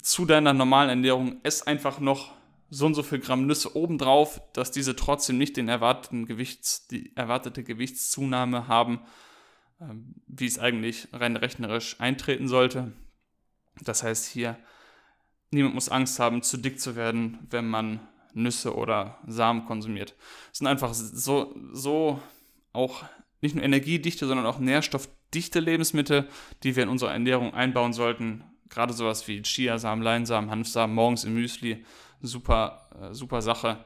zu 0.00 0.24
deiner 0.24 0.54
normalen 0.54 0.88
Ernährung 0.88 1.40
ess 1.42 1.62
einfach 1.62 2.00
noch 2.00 2.32
so 2.70 2.86
und 2.86 2.94
so 2.94 3.02
viel 3.02 3.18
Gramm 3.18 3.46
Nüsse 3.46 3.76
obendrauf, 3.76 4.40
dass 4.54 4.70
diese 4.70 4.96
trotzdem 4.96 5.36
nicht 5.36 5.58
den 5.58 5.68
erwarteten 5.68 6.24
Gewichts, 6.24 6.86
die 6.86 7.14
erwartete 7.14 7.62
Gewichtszunahme 7.62 8.66
haben, 8.66 9.00
wie 10.26 10.46
es 10.46 10.58
eigentlich 10.58 11.08
rein 11.12 11.36
rechnerisch 11.36 12.00
eintreten 12.00 12.48
sollte. 12.48 12.92
Das 13.80 14.02
heißt 14.02 14.26
hier, 14.26 14.56
niemand 15.50 15.74
muss 15.74 15.88
Angst 15.88 16.18
haben, 16.18 16.42
zu 16.42 16.56
dick 16.56 16.80
zu 16.80 16.96
werden, 16.96 17.46
wenn 17.50 17.68
man 17.68 18.00
Nüsse 18.34 18.74
oder 18.74 19.18
Samen 19.26 19.64
konsumiert. 19.66 20.14
Es 20.52 20.58
sind 20.58 20.66
einfach 20.66 20.94
so, 20.94 21.54
so 21.72 22.20
auch 22.72 23.04
nicht 23.40 23.54
nur 23.54 23.64
energiedichte, 23.64 24.26
sondern 24.26 24.46
auch 24.46 24.58
nährstoffdichte 24.58 25.60
Lebensmittel, 25.60 26.28
die 26.62 26.76
wir 26.76 26.84
in 26.84 26.88
unsere 26.88 27.12
Ernährung 27.12 27.54
einbauen 27.54 27.92
sollten. 27.92 28.44
Gerade 28.68 28.92
sowas 28.94 29.28
wie 29.28 29.42
Chiasamen, 29.42 30.02
Leinsamen, 30.02 30.50
Hanfsamen, 30.50 30.94
morgens 30.94 31.24
im 31.24 31.34
Müsli. 31.34 31.84
Super, 32.22 32.88
äh, 33.00 33.14
super 33.14 33.42
Sache. 33.42 33.84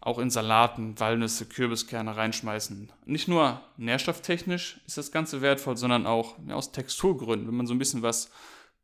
Auch 0.00 0.18
in 0.18 0.30
Salaten, 0.30 0.98
Walnüsse, 0.98 1.44
Kürbiskerne 1.46 2.16
reinschmeißen. 2.16 2.90
Nicht 3.04 3.28
nur 3.28 3.60
nährstofftechnisch 3.76 4.80
ist 4.86 4.96
das 4.96 5.12
Ganze 5.12 5.42
wertvoll, 5.42 5.76
sondern 5.76 6.06
auch 6.06 6.36
ja, 6.46 6.54
aus 6.54 6.72
Texturgründen. 6.72 7.48
Wenn 7.48 7.56
man 7.56 7.66
so 7.66 7.74
ein 7.74 7.78
bisschen 7.78 8.02
was 8.02 8.30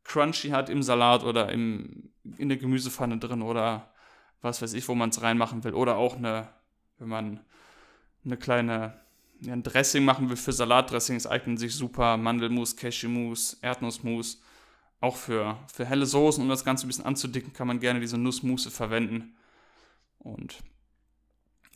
crunchy 0.04 0.50
hat 0.50 0.68
im 0.68 0.82
Salat 0.82 1.24
oder 1.24 1.50
im, 1.50 2.10
in 2.36 2.48
der 2.48 2.58
Gemüsepfanne 2.58 3.18
drin 3.18 3.42
oder 3.42 3.90
was 4.42 4.60
weiß 4.60 4.74
ich, 4.74 4.86
wo 4.88 4.94
man 4.94 5.08
es 5.08 5.22
reinmachen 5.22 5.64
will. 5.64 5.72
Oder 5.72 5.96
auch 5.96 6.16
eine, 6.16 6.48
wenn 6.98 7.08
man 7.08 7.40
eine 8.24 8.36
kleine 8.36 9.00
ja, 9.40 9.52
ein 9.52 9.62
Dressing 9.62 10.04
machen 10.04 10.28
will 10.28 10.36
für 10.36 10.52
Salatdressings, 10.52 11.26
eignen 11.26 11.56
sich 11.56 11.74
super 11.74 12.16
Mandelmus, 12.16 12.76
Cashewmus, 12.76 13.54
Erdnussmus. 13.60 14.40
Auch 15.00 15.16
für, 15.16 15.58
für 15.72 15.84
helle 15.84 16.06
Soßen, 16.06 16.42
um 16.42 16.48
das 16.48 16.64
Ganze 16.64 16.86
ein 16.86 16.88
bisschen 16.88 17.04
anzudicken, 17.04 17.52
kann 17.52 17.66
man 17.66 17.80
gerne 17.80 18.00
diese 18.00 18.16
Nussmusse 18.16 18.70
verwenden. 18.70 19.36
Und 20.18 20.58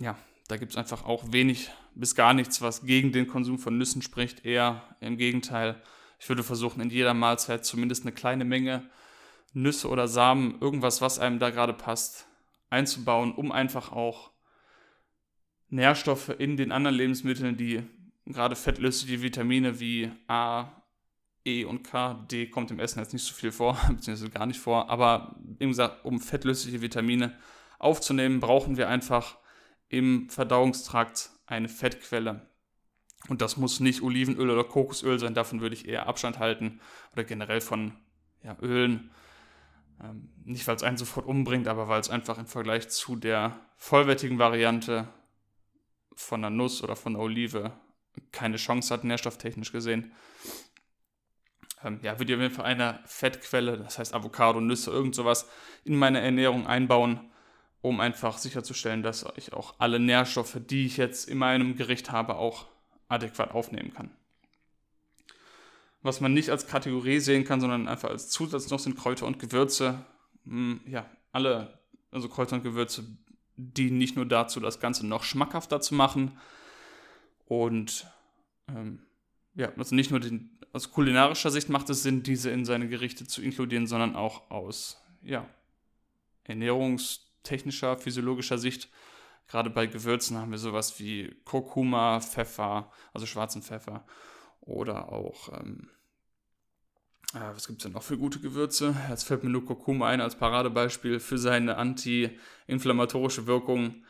ja, 0.01 0.17
da 0.49 0.57
gibt 0.57 0.73
es 0.73 0.77
einfach 0.77 1.05
auch 1.05 1.33
wenig 1.33 1.71
bis 1.95 2.15
gar 2.15 2.35
nichts, 2.35 2.61
was 2.61 2.83
gegen 2.85 3.13
den 3.13 3.27
Konsum 3.27 3.59
von 3.59 3.79
Nüssen 3.79 4.03
spricht. 4.03 4.45
Eher 4.45 4.83
im 5.01 5.17
Gegenteil. 5.17 5.81
Ich 6.19 6.29
würde 6.29 6.43
versuchen, 6.43 6.81
in 6.81 6.91
jeder 6.91 7.15
Mahlzeit 7.15 7.65
zumindest 7.65 8.03
eine 8.03 8.13
kleine 8.13 8.45
Menge 8.45 8.91
Nüsse 9.53 9.89
oder 9.89 10.09
Samen, 10.09 10.61
irgendwas, 10.61 11.01
was 11.01 11.19
einem 11.19 11.39
da 11.39 11.51
gerade 11.51 11.73
passt, 11.73 12.27
einzubauen, 12.69 13.33
um 13.33 13.53
einfach 13.53 13.93
auch 13.93 14.31
Nährstoffe 15.69 16.29
in 16.39 16.57
den 16.57 16.73
anderen 16.73 16.97
Lebensmitteln, 16.97 17.57
die 17.57 17.83
gerade 18.27 18.57
fettlösliche 18.57 19.23
Vitamine 19.23 19.81
wie 19.81 20.11
A, 20.29 20.69
E 21.45 21.65
und 21.65 21.83
K, 21.83 22.15
D 22.31 22.49
kommt 22.49 22.71
im 22.71 22.79
Essen 22.79 23.01
jetzt 23.01 23.13
nicht 23.13 23.25
so 23.25 23.35
viel 23.35 23.51
vor, 23.51 23.79
beziehungsweise 23.89 24.31
gar 24.31 24.47
nicht 24.47 24.61
vor, 24.61 24.91
aber 24.91 25.37
wie 25.59 25.67
gesagt, 25.67 26.05
um 26.05 26.21
fettlösliche 26.21 26.83
Vitamine 26.83 27.37
aufzunehmen, 27.79 28.41
brauchen 28.41 28.77
wir 28.77 28.89
einfach 28.89 29.39
im 29.91 30.31
Verdauungstrakt 30.31 31.31
eine 31.47 31.69
Fettquelle. 31.69 32.49
Und 33.29 33.43
das 33.43 33.59
muss 33.59 33.81
nicht 33.81 34.03
Olivenöl 34.03 34.49
oder 34.49 34.65
Kokosöl 34.65 35.19
sein, 35.19 35.35
davon 35.35 35.61
würde 35.61 35.75
ich 35.75 35.87
eher 35.87 36.07
Abstand 36.07 36.39
halten 36.39 36.81
oder 37.13 37.25
generell 37.25 37.61
von 37.61 37.93
ja, 38.43 38.57
Ölen. 38.63 39.11
Ähm, 40.03 40.31
nicht, 40.45 40.67
weil 40.67 40.77
es 40.77 40.83
einen 40.83 40.97
sofort 40.97 41.27
umbringt, 41.27 41.69
aber 41.69 41.89
weil 41.89 42.01
es 42.01 42.09
einfach 42.09 42.39
im 42.39 42.47
Vergleich 42.47 42.89
zu 42.89 43.17
der 43.17 43.61
vollwertigen 43.77 44.39
Variante 44.39 45.09
von 46.15 46.41
der 46.41 46.51
Nuss 46.51 46.83
oder 46.83 46.97
von 46.97 47.15
der 47.15 47.23
Olive 47.23 47.73
keine 48.33 48.57
Chance 48.57 48.95
hat, 48.95 49.05
nährstofftechnisch 49.05 49.73
gesehen. 49.73 50.13
Ähm, 51.83 52.01
ja, 52.03 52.19
würde 52.19 52.33
ich 52.33 52.37
auf 52.37 52.43
jeden 52.43 52.55
Fall 52.55 52.67
eine 52.67 53.01
Fettquelle, 53.07 53.77
das 53.77 53.99
heißt 53.99 54.15
Avocado, 54.15 54.61
Nüsse, 54.61 54.91
irgend 54.91 55.15
sowas, 55.15 55.49
in 55.85 55.97
meine 55.97 56.21
Ernährung 56.21 56.67
einbauen, 56.67 57.30
um 57.83 58.01
einfach 58.01 58.39
sicherzustellen, 58.39 59.03
dass 59.03 59.25
ich 59.37 59.53
auch 59.53 59.75
alle 59.79 59.99
Nährstoffe, 59.99 60.59
die 60.69 60.87
ich 60.87 60.97
jetzt 60.97 61.29
in 61.29 61.39
meinem 61.39 61.77
Gericht 61.77 62.13
habe, 62.13 62.37
auch 62.37 62.67
adäquat 63.09 63.53
aufnehmen 63.53 63.93
kann. 63.95 64.11
Was 66.03 66.21
man 66.21 66.33
nicht 66.33 66.51
als 66.51 66.67
Kategorie 66.67 67.21
sehen 67.21 67.45
kann, 67.45 67.61
sondern 67.61 67.89
einfach 67.89 68.11
als 68.11 68.29
Zusatz 68.31 68.71
noch 68.71 68.79
sind 68.79 68.97
Kräuter 68.97 69.27
und 69.27 69.39
Gewürze. 69.39 70.05
Hm, 70.45 70.81
ja, 70.87 71.07
alle, 71.33 71.79
also 72.11 72.29
Kräuter 72.29 72.57
und 72.57 72.63
Gewürze 72.63 73.05
dienen 73.57 73.99
nicht 73.99 74.17
nur 74.17 74.27
dazu, 74.27 74.61
das 74.61 74.81
Ganze 74.81 75.07
noch 75.07 75.25
schmackhafter 75.25 75.81
zu 75.81 75.95
machen 75.95 76.39
und 77.47 78.07
ähm, 78.69 79.03
ja, 79.55 79.73
also 79.77 79.95
nicht 79.95 80.11
nur 80.11 80.21
den, 80.21 80.59
aus 80.73 80.93
kulinarischer 80.93 81.51
Sicht 81.51 81.69
macht 81.69 81.91
es 81.91 82.03
Sinn, 82.03 82.23
diese 82.23 82.51
in 82.51 82.65
seine 82.65 82.89
Gerichte 82.89 83.27
zu 83.27 83.43
inkludieren, 83.43 83.87
sondern 83.87 84.17
auch 84.17 84.51
aus 84.51 85.03
ja, 85.23 85.47
ernährungstechnischer, 87.41 87.97
physiologischer 87.97 88.59
Sicht. 88.59 88.89
Gerade 89.49 89.71
bei 89.71 89.87
Gewürzen 89.87 90.39
haben 90.39 90.53
wir 90.53 90.59
sowas 90.59 90.99
wie 91.01 91.35
Kurkuma, 91.45 92.21
Pfeffer, 92.21 92.91
also 93.13 93.27
schwarzen 93.27 93.63
Pfeffer 93.63 94.05
oder 94.61 95.11
auch 95.11 95.49
ähm, 95.61 95.91
äh, 97.35 97.55
was 97.55 97.67
gibt 97.67 97.81
es 97.81 97.85
denn 97.85 97.93
noch 97.93 98.03
für 98.03 98.17
gute 98.17 98.41
Gewürze? 98.41 98.95
Jetzt 99.09 99.25
fällt 99.25 99.43
mir 99.43 99.51
nur 99.51 99.65
Kurkuma 99.65 100.09
ein 100.09 100.21
als 100.21 100.37
Paradebeispiel 100.37 101.19
für 101.19 101.39
seine 101.39 101.77
anti-inflammatorische 101.77 103.47
Wirkung. 103.47 104.05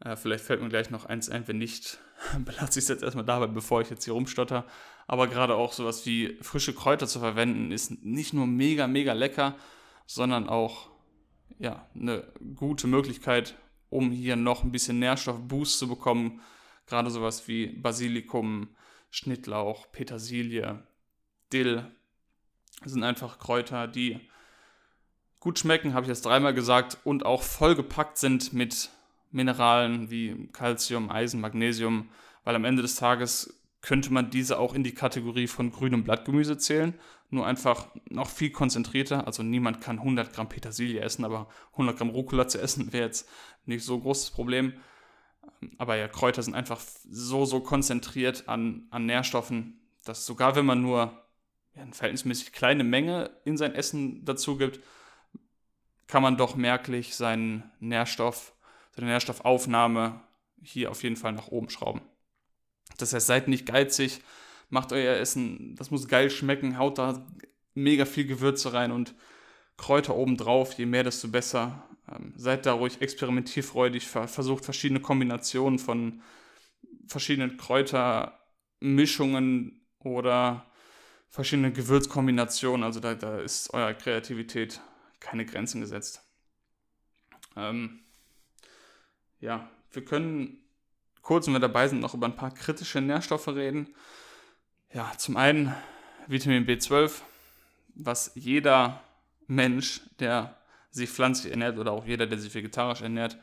Äh, 0.00 0.14
vielleicht 0.14 0.44
fällt 0.44 0.62
mir 0.62 0.68
gleich 0.68 0.90
noch 0.90 1.06
eins 1.06 1.30
ein, 1.30 1.48
wenn 1.48 1.58
nicht, 1.58 1.98
belasse 2.44 2.78
ich 2.78 2.84
es 2.84 2.88
jetzt 2.88 3.02
erstmal 3.02 3.24
dabei, 3.24 3.48
bevor 3.48 3.80
ich 3.80 3.90
jetzt 3.90 4.04
hier 4.04 4.14
rumstotter. 4.14 4.66
Aber 5.08 5.26
gerade 5.26 5.54
auch 5.54 5.72
sowas 5.72 6.06
wie 6.06 6.38
frische 6.42 6.74
Kräuter 6.74 7.08
zu 7.08 7.18
verwenden, 7.18 7.72
ist 7.72 8.04
nicht 8.04 8.34
nur 8.34 8.46
mega, 8.46 8.86
mega 8.86 9.14
lecker, 9.14 9.56
sondern 10.06 10.48
auch 10.48 10.95
ja, 11.58 11.86
eine 11.94 12.24
gute 12.54 12.86
Möglichkeit, 12.86 13.54
um 13.88 14.10
hier 14.10 14.36
noch 14.36 14.64
ein 14.64 14.72
bisschen 14.72 14.98
Nährstoffboost 14.98 15.78
zu 15.78 15.88
bekommen. 15.88 16.40
Gerade 16.86 17.10
sowas 17.10 17.48
wie 17.48 17.66
Basilikum, 17.66 18.68
Schnittlauch, 19.10 19.90
Petersilie, 19.92 20.82
Dill, 21.52 21.90
sind 22.84 23.02
einfach 23.02 23.38
Kräuter, 23.38 23.88
die 23.88 24.20
gut 25.40 25.58
schmecken, 25.58 25.94
habe 25.94 26.04
ich 26.04 26.08
jetzt 26.08 26.26
dreimal 26.26 26.54
gesagt, 26.54 26.98
und 27.04 27.24
auch 27.24 27.42
vollgepackt 27.42 28.18
sind 28.18 28.52
mit 28.52 28.90
Mineralen 29.30 30.10
wie 30.10 30.48
Calcium, 30.52 31.10
Eisen, 31.10 31.40
Magnesium, 31.40 32.10
weil 32.44 32.54
am 32.54 32.64
Ende 32.64 32.82
des 32.82 32.96
Tages 32.96 33.60
könnte 33.80 34.12
man 34.12 34.30
diese 34.30 34.58
auch 34.58 34.74
in 34.74 34.82
die 34.82 34.94
Kategorie 34.94 35.46
von 35.46 35.70
grünem 35.70 36.04
Blattgemüse 36.04 36.58
zählen, 36.58 36.94
nur 37.30 37.46
einfach 37.46 37.88
noch 38.08 38.28
viel 38.28 38.50
konzentrierter. 38.50 39.26
Also 39.26 39.42
niemand 39.42 39.80
kann 39.80 39.98
100 39.98 40.32
Gramm 40.32 40.48
Petersilie 40.48 41.00
essen, 41.00 41.24
aber 41.24 41.48
100 41.72 41.96
Gramm 41.96 42.10
Rucola 42.10 42.48
zu 42.48 42.60
essen 42.60 42.92
wäre 42.92 43.06
jetzt 43.06 43.28
nicht 43.64 43.84
so 43.84 43.98
großes 43.98 44.30
Problem. 44.30 44.74
Aber 45.78 45.96
ja, 45.96 46.08
Kräuter 46.08 46.42
sind 46.42 46.54
einfach 46.54 46.80
so, 47.08 47.44
so 47.44 47.60
konzentriert 47.60 48.48
an, 48.48 48.86
an 48.90 49.06
Nährstoffen, 49.06 49.80
dass 50.04 50.26
sogar 50.26 50.56
wenn 50.56 50.66
man 50.66 50.82
nur 50.82 51.22
eine 51.74 51.92
verhältnismäßig 51.92 52.52
kleine 52.52 52.84
Menge 52.84 53.30
in 53.44 53.56
sein 53.56 53.74
Essen 53.74 54.24
dazu 54.24 54.56
gibt, 54.56 54.80
kann 56.06 56.22
man 56.22 56.36
doch 56.36 56.56
merklich 56.56 57.16
seinen 57.16 57.70
Nährstoff, 57.80 58.54
seine 58.94 59.08
Nährstoffaufnahme 59.08 60.20
hier 60.62 60.90
auf 60.90 61.02
jeden 61.02 61.16
Fall 61.16 61.32
nach 61.32 61.48
oben 61.48 61.68
schrauben. 61.68 62.00
Das 62.98 63.12
heißt, 63.12 63.26
seid 63.26 63.48
nicht 63.48 63.66
geizig, 63.66 64.20
macht 64.68 64.92
euer 64.92 65.16
Essen, 65.16 65.74
das 65.76 65.90
muss 65.90 66.08
geil 66.08 66.30
schmecken, 66.30 66.78
haut 66.78 66.98
da 66.98 67.26
mega 67.74 68.04
viel 68.04 68.26
Gewürze 68.26 68.72
rein 68.72 68.92
und 68.92 69.14
Kräuter 69.76 70.16
oben 70.16 70.36
drauf, 70.36 70.72
je 70.74 70.86
mehr, 70.86 71.04
desto 71.04 71.28
besser. 71.28 71.88
Ähm, 72.10 72.32
seid 72.36 72.66
da 72.66 72.72
ruhig 72.72 73.02
experimentierfreudig, 73.02 74.06
versucht 74.06 74.64
verschiedene 74.64 75.00
Kombinationen 75.00 75.78
von 75.78 76.22
verschiedenen 77.06 77.56
Kräutermischungen 77.56 79.86
oder 79.98 80.70
verschiedene 81.28 81.72
Gewürzkombinationen. 81.72 82.84
Also 82.84 83.00
da, 83.00 83.14
da 83.14 83.40
ist 83.40 83.72
eurer 83.74 83.94
Kreativität 83.94 84.80
keine 85.20 85.44
Grenzen 85.44 85.80
gesetzt. 85.80 86.22
Ähm, 87.56 88.00
ja, 89.40 89.68
wir 89.90 90.04
können 90.04 90.64
kurz, 91.22 91.46
wenn 91.46 91.54
wir 91.54 91.60
dabei 91.60 91.88
sind, 91.88 92.00
noch 92.00 92.14
über 92.14 92.26
ein 92.26 92.36
paar 92.36 92.54
kritische 92.54 93.00
Nährstoffe 93.00 93.48
reden. 93.48 93.94
Ja, 94.96 95.12
zum 95.18 95.36
einen 95.36 95.74
Vitamin 96.26 96.64
B12, 96.66 97.20
was 97.96 98.32
jeder 98.34 99.02
Mensch, 99.46 100.00
der 100.20 100.56
sich 100.90 101.10
pflanzlich 101.10 101.52
ernährt 101.52 101.76
oder 101.76 101.92
auch 101.92 102.06
jeder, 102.06 102.26
der 102.26 102.38
sich 102.38 102.54
vegetarisch 102.54 103.02
ernährt, 103.02 103.36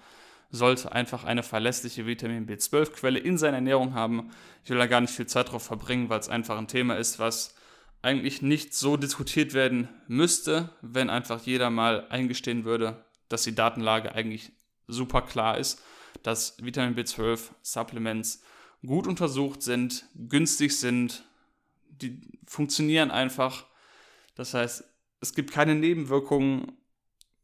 sollte 0.50 0.92
einfach 0.94 1.26
eine 1.26 1.44
verlässliche 1.44 2.08
Vitamin 2.08 2.48
B12-Quelle 2.48 3.20
in 3.20 3.38
seiner 3.38 3.58
Ernährung 3.58 3.94
haben. 3.94 4.32
Ich 4.64 4.72
will 4.72 4.80
da 4.80 4.88
gar 4.88 5.00
nicht 5.00 5.14
viel 5.14 5.28
Zeit 5.28 5.52
drauf 5.52 5.62
verbringen, 5.62 6.10
weil 6.10 6.20
es 6.20 6.28
einfach 6.28 6.58
ein 6.58 6.68
Thema 6.68 6.98
ist, 6.98 7.20
was 7.20 7.54
eigentlich 8.02 8.42
nicht 8.42 8.74
so 8.74 8.98
diskutiert 8.98 9.54
werden 9.54 9.90
müsste, 10.08 10.72
wenn 10.82 11.12
einfach 11.12 11.40
jeder 11.44 11.70
mal 11.70 12.08
eingestehen 12.10 12.66
würde, 12.66 13.06
dass 13.30 13.44
die 13.44 13.54
Datenlage 13.54 14.16
eigentlich 14.16 14.54
super 14.88 15.22
klar 15.22 15.60
ist, 15.60 15.84
dass 16.24 16.58
Vitamin 16.64 16.96
B12 16.96 17.52
Supplements 17.62 18.42
gut 18.84 19.06
untersucht 19.06 19.62
sind, 19.62 20.06
günstig 20.16 20.76
sind, 20.80 21.24
die 22.04 22.40
funktionieren 22.46 23.12
einfach. 23.12 23.66
Das 24.36 24.54
heißt, 24.54 24.84
es 25.22 25.34
gibt 25.34 25.52
keine 25.52 25.76
Nebenwirkungen. 25.76 26.74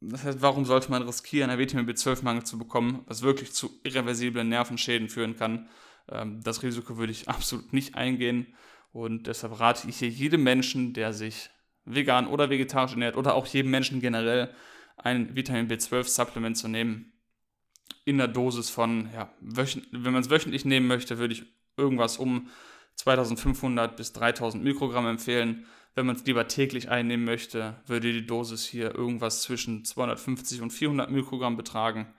Das 0.01 0.23
heißt, 0.23 0.41
warum 0.41 0.65
sollte 0.65 0.91
man 0.91 1.01
riskieren, 1.01 1.49
einen 1.49 1.59
Vitamin 1.59 1.87
B12-Mangel 1.87 2.43
zu 2.43 2.57
bekommen, 2.57 3.03
was 3.05 3.21
wirklich 3.21 3.53
zu 3.53 3.69
irreversiblen 3.83 4.47
Nervenschäden 4.49 5.09
führen 5.09 5.35
kann? 5.35 5.69
Ähm, 6.09 6.41
das 6.43 6.63
Risiko 6.63 6.97
würde 6.97 7.11
ich 7.11 7.27
absolut 7.27 7.73
nicht 7.73 7.95
eingehen. 7.95 8.53
Und 8.91 9.27
deshalb 9.27 9.59
rate 9.59 9.87
ich 9.87 9.99
hier 9.99 10.09
jedem 10.09 10.43
Menschen, 10.43 10.93
der 10.93 11.13
sich 11.13 11.49
vegan 11.85 12.27
oder 12.27 12.49
vegetarisch 12.49 12.91
ernährt 12.91 13.17
oder 13.17 13.35
auch 13.35 13.47
jedem 13.47 13.71
Menschen 13.71 14.01
generell 14.01 14.53
ein 14.97 15.35
Vitamin 15.35 15.69
B12-Supplement 15.69 16.57
zu 16.57 16.67
nehmen. 16.67 17.13
In 18.05 18.17
der 18.17 18.27
Dosis 18.27 18.69
von, 18.69 19.09
ja, 19.13 19.31
wenn 19.41 20.13
man 20.13 20.21
es 20.21 20.29
wöchentlich 20.29 20.65
nehmen 20.65 20.87
möchte, 20.87 21.17
würde 21.17 21.33
ich 21.33 21.43
irgendwas 21.77 22.17
um 22.17 22.49
2500 22.99 23.95
bis 23.95 24.11
3000 24.11 24.61
Mikrogramm 24.61 25.07
empfehlen. 25.07 25.65
Wenn 25.95 26.05
man 26.05 26.17
es 26.17 26.25
lieber 26.25 26.47
täglich 26.49 26.89
einnehmen 26.89 27.25
möchte, 27.25 27.75
würde 27.85 28.11
die 28.11 28.25
Dosis 28.25 28.65
hier 28.65 28.93
irgendwas 28.93 29.41
zwischen 29.41 29.85
250 29.85 30.61
und 30.61 30.71
400 30.71 31.09
Mikrogramm 31.09 31.55
betragen, 31.55 32.13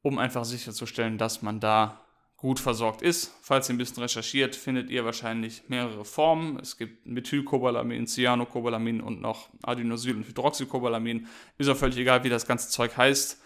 um 0.00 0.18
einfach 0.18 0.46
sicherzustellen, 0.46 1.18
dass 1.18 1.42
man 1.42 1.60
da 1.60 2.00
gut 2.36 2.60
versorgt 2.60 3.02
ist. 3.02 3.34
Falls 3.42 3.68
ihr 3.68 3.74
ein 3.74 3.78
bisschen 3.78 4.02
recherchiert, 4.02 4.56
findet 4.56 4.90
ihr 4.90 5.04
wahrscheinlich 5.04 5.68
mehrere 5.68 6.04
Formen. 6.06 6.58
Es 6.58 6.78
gibt 6.78 7.06
Methylcobalamin, 7.06 8.06
Cyanocobalamin 8.06 9.02
und 9.02 9.20
noch 9.20 9.50
Adenosyl- 9.62 10.16
und 10.16 10.26
Hydroxycobalamin. 10.26 11.26
Ist 11.58 11.68
auch 11.68 11.76
völlig 11.76 11.98
egal, 11.98 12.24
wie 12.24 12.30
das 12.30 12.46
ganze 12.46 12.70
Zeug 12.70 12.96
heißt. 12.96 13.40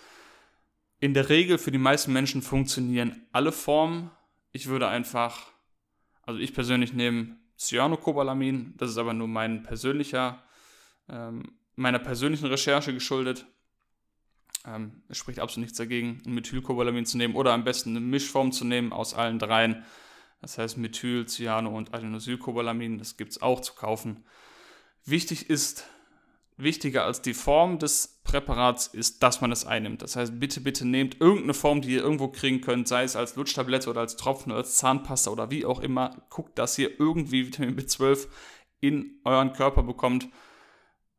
In 1.01 1.15
der 1.15 1.29
Regel 1.29 1.59
für 1.59 1.73
die 1.73 1.79
meisten 1.79 2.13
Menschen 2.13 2.43
funktionieren 2.43 3.27
alle 3.33 3.53
Formen. 3.53 4.11
Ich 4.53 4.69
würde 4.69 4.89
einfach, 4.89 5.53
also 6.29 6.41
ich 6.41 6.53
persönlich 6.53 6.93
nehme 6.93 7.39
Cyanocobalamin. 7.57 8.75
Das 8.77 8.91
ist 8.91 8.99
aber 8.99 9.15
nur 9.15 9.29
mein 9.29 9.63
persönlicher, 9.63 10.43
ähm, 11.09 11.53
meiner 11.75 11.99
persönlichen 11.99 12.45
Recherche 12.45 12.93
geschuldet. 12.93 13.47
Ähm, 14.67 15.05
es 15.09 15.17
spricht 15.17 15.39
absolut 15.39 15.65
nichts 15.65 15.79
dagegen, 15.79 16.21
Methylcobalamin 16.27 17.07
zu 17.07 17.17
nehmen 17.17 17.35
oder 17.35 17.55
am 17.55 17.65
besten 17.65 17.97
eine 17.97 18.01
Mischform 18.01 18.53
zu 18.53 18.67
nehmen 18.67 18.93
aus 18.93 19.15
allen 19.15 19.39
dreien. 19.39 19.87
Das 20.43 20.59
heißt 20.59 20.77
Methyl, 20.77 21.25
Cyano 21.27 21.75
und 21.75 21.95
Adenosylcobalamin. 21.95 22.99
Das 22.99 23.17
gibt 23.17 23.31
es 23.31 23.41
auch 23.41 23.63
zu 23.63 23.73
kaufen. 23.73 24.27
Wichtig 25.07 25.49
ist, 25.49 25.89
wichtiger 26.59 27.05
als 27.05 27.23
die 27.23 27.35
Form 27.35 27.79
des 27.79 28.21
Präparats 28.25 28.89
ist, 28.89 29.23
dass 29.23 29.41
man 29.41 29.53
es 29.53 29.65
einnimmt. 29.65 30.03
Das 30.03 30.17
heißt, 30.17 30.39
bitte, 30.39 30.61
bitte 30.61 30.87
nehmt 30.87 31.21
irgendeine 31.21 31.55
Form, 31.55 31.81
die 31.81 31.93
ihr 31.93 32.03
irgendwo 32.03 32.29
kriegen 32.29 32.61
könnt, 32.61 32.89
sei 32.89 33.05
es 33.05 33.17
als 33.17 33.37
Lutschtablette 33.37 33.89
oder 33.89 34.01
als 34.01 34.17
Tropfen 34.17 34.53
oder 34.53 34.61
als 34.61 34.77
Zahnpasta 34.77 35.31
oder 35.31 35.51
wie 35.51 35.65
auch 35.65 35.81
immer. 35.81 36.23
Guckt, 36.29 36.59
dass 36.59 36.77
ihr 36.79 36.99
irgendwie 37.01 37.47
Vitamin 37.47 37.77
B12 37.77 38.27
in 38.81 39.21
euren 39.25 39.53
Körper 39.53 39.83
bekommt. 39.83 40.29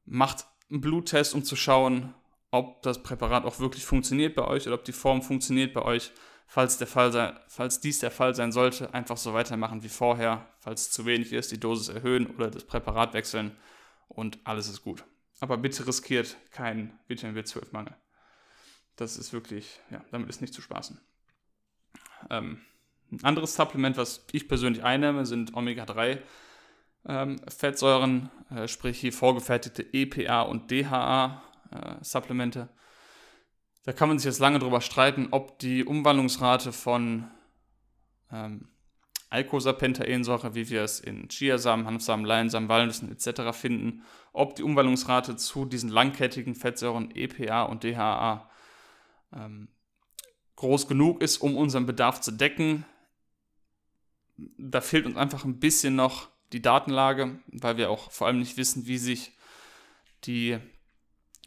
Macht 0.05 0.45
einen 0.69 0.81
Bluttest, 0.81 1.33
um 1.33 1.43
zu 1.43 1.55
schauen, 1.55 2.13
ob 2.51 2.81
das 2.83 3.01
Präparat 3.01 3.45
auch 3.45 3.59
wirklich 3.59 3.85
funktioniert 3.85 4.35
bei 4.35 4.45
euch 4.45 4.67
oder 4.67 4.75
ob 4.75 4.83
die 4.83 4.91
Form 4.91 5.21
funktioniert 5.21 5.73
bei 5.73 5.81
euch. 5.81 6.11
Falls, 6.47 6.79
der 6.79 6.87
Fall 6.87 7.11
sei, 7.11 7.33
falls 7.47 7.79
dies 7.79 7.99
der 7.99 8.09
Fall 8.09 8.33
sein 8.33 8.51
sollte, 8.51 8.93
einfach 8.93 9.17
so 9.17 9.33
weitermachen 9.35 9.83
wie 9.83 9.89
vorher. 9.89 10.47
Falls 10.59 10.89
zu 10.89 11.05
wenig 11.05 11.31
ist, 11.31 11.51
die 11.51 11.59
Dosis 11.59 11.89
erhöhen 11.89 12.27
oder 12.27 12.49
das 12.49 12.63
Präparat 12.63 13.13
wechseln 13.13 13.55
und 14.07 14.39
alles 14.43 14.67
ist 14.67 14.81
gut. 14.81 15.03
Aber 15.39 15.57
bitte 15.57 15.87
riskiert 15.87 16.37
keinen 16.51 16.97
Vitamin 17.07 17.41
B12-Mangel. 17.41 17.95
Das 18.95 19.17
ist 19.17 19.31
wirklich, 19.31 19.79
ja, 19.89 20.03
damit 20.11 20.29
ist 20.29 20.41
nicht 20.41 20.53
zu 20.53 20.61
spaßen. 20.61 20.99
Ähm, 22.29 22.61
ein 23.11 23.23
anderes 23.23 23.55
Supplement, 23.55 23.97
was 23.97 24.25
ich 24.31 24.47
persönlich 24.47 24.83
einnehme, 24.83 25.25
sind 25.25 25.53
Omega-3 25.55 26.19
ähm, 27.07 27.37
äh, 28.49 28.67
sprich 28.67 28.99
hier 28.99 29.13
vorgefertigte 29.13 29.85
EPA 29.93 30.41
und 30.41 30.69
DHA 30.69 31.41
äh. 32.01 32.67
Da 33.85 33.93
kann 33.93 34.09
man 34.09 34.19
sich 34.19 34.25
jetzt 34.25 34.39
lange 34.39 34.59
drüber 34.59 34.81
streiten, 34.81 35.29
ob 35.31 35.59
die 35.59 35.85
Umwandlungsrate 35.85 36.71
von 36.73 37.29
ähm, 38.31 38.67
Eicosapentaensäure, 39.29 40.55
wie 40.55 40.69
wir 40.69 40.83
es 40.83 40.99
in 40.99 41.27
Chiasamen, 41.29 41.85
Hanfsamen, 41.85 42.25
Leinsamen, 42.25 42.69
Walnüssen 42.69 43.11
etc. 43.11 43.55
finden, 43.55 44.03
ob 44.33 44.55
die 44.55 44.63
Umwandlungsrate 44.63 45.35
zu 45.35 45.65
diesen 45.65 45.89
langkettigen 45.89 46.55
Fettsäuren 46.55 47.11
EPA 47.15 47.63
und 47.63 47.83
DHA 47.83 48.49
ähm, 49.33 49.67
groß 50.55 50.87
genug 50.87 51.21
ist, 51.21 51.37
um 51.37 51.55
unseren 51.55 51.85
Bedarf 51.85 52.21
zu 52.21 52.31
decken. 52.31 52.85
Da 54.57 54.81
fehlt 54.81 55.05
uns 55.05 55.17
einfach 55.17 55.45
ein 55.45 55.59
bisschen 55.59 55.95
noch 55.95 56.29
die 56.51 56.61
Datenlage, 56.61 57.39
weil 57.47 57.77
wir 57.77 57.91
auch 57.91 58.11
vor 58.11 58.27
allem 58.27 58.39
nicht 58.39 58.57
wissen, 58.57 58.87
wie 58.87 58.97
sich 58.97 59.31
die 60.23 60.57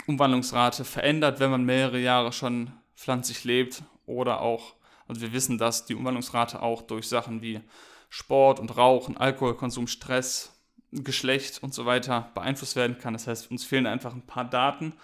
Umwandlungsrate 0.06 0.84
verändert, 0.84 1.40
wenn 1.40 1.50
man 1.50 1.64
mehrere 1.64 1.98
Jahre 1.98 2.32
schon 2.32 2.72
pflanzlich 2.94 3.44
lebt 3.44 3.82
oder 4.06 4.40
auch 4.40 4.76
also 5.12 5.20
wir 5.20 5.34
wissen, 5.34 5.58
dass 5.58 5.84
die 5.84 5.94
Umwandlungsrate 5.94 6.62
auch 6.62 6.80
durch 6.80 7.06
Sachen 7.06 7.42
wie 7.42 7.60
Sport 8.08 8.58
und 8.58 8.74
Rauchen, 8.78 9.18
Alkoholkonsum, 9.18 9.86
Stress, 9.86 10.58
Geschlecht 10.90 11.62
und 11.62 11.74
so 11.74 11.84
weiter 11.84 12.30
beeinflusst 12.34 12.76
werden 12.76 12.96
kann. 12.96 13.12
Das 13.12 13.26
heißt, 13.26 13.50
uns 13.50 13.62
fehlen 13.62 13.86
einfach 13.86 14.14
ein 14.14 14.26
paar 14.26 14.48
Daten, 14.48 14.94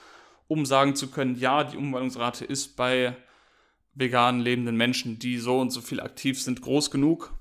um 0.47 0.65
sagen 0.65 0.97
zu 0.97 1.11
können, 1.11 1.39
ja, 1.39 1.63
die 1.63 1.77
Umwandlungsrate 1.77 2.47
ist 2.47 2.75
bei 2.75 3.17
vegan 3.93 4.41
lebenden 4.41 4.77
Menschen, 4.77 5.19
die 5.19 5.37
so 5.37 5.61
und 5.61 5.71
so 5.71 5.83
viel 5.83 6.01
aktiv 6.01 6.41
sind, 6.41 6.63
groß 6.63 6.91
genug. 6.91 7.35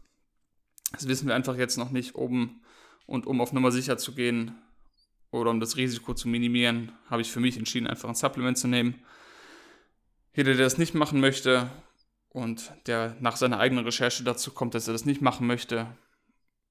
Das 0.92 1.08
wissen 1.08 1.30
wir 1.30 1.36
einfach 1.36 1.56
jetzt 1.56 1.78
noch 1.78 1.92
nicht, 1.92 2.16
um 2.16 2.62
und 3.06 3.28
um 3.28 3.40
auf 3.40 3.54
Nummer 3.54 3.72
sicher 3.72 3.98
zu 3.98 4.14
gehen 4.14 4.56
oder 5.32 5.52
um 5.52 5.62
das 5.62 5.78
Risiko 5.78 6.14
zu 6.14 6.28
minimieren, 6.28 6.92
habe 7.10 7.22
ich 7.22 7.32
für 7.32 7.40
mich 7.40 7.56
entschieden, 7.56 7.88
einfach 7.88 8.10
ein 8.10 8.16
Supplement 8.16 8.58
zu 8.58 8.68
nehmen. 8.68 8.96
Jeder, 10.34 10.54
der 10.54 10.66
das 10.66 10.78
nicht 10.78 10.96
machen 10.96 11.22
möchte, 11.22 11.70
und 12.38 12.72
der 12.86 13.18
nach 13.20 13.36
seiner 13.36 13.60
eigenen 13.60 13.84
Recherche 13.84 14.24
dazu 14.24 14.52
kommt, 14.52 14.76
dass 14.76 14.88
er 14.88 14.94
das 14.94 15.06
nicht 15.06 15.24
machen 15.24 15.48
möchte, 15.48 15.88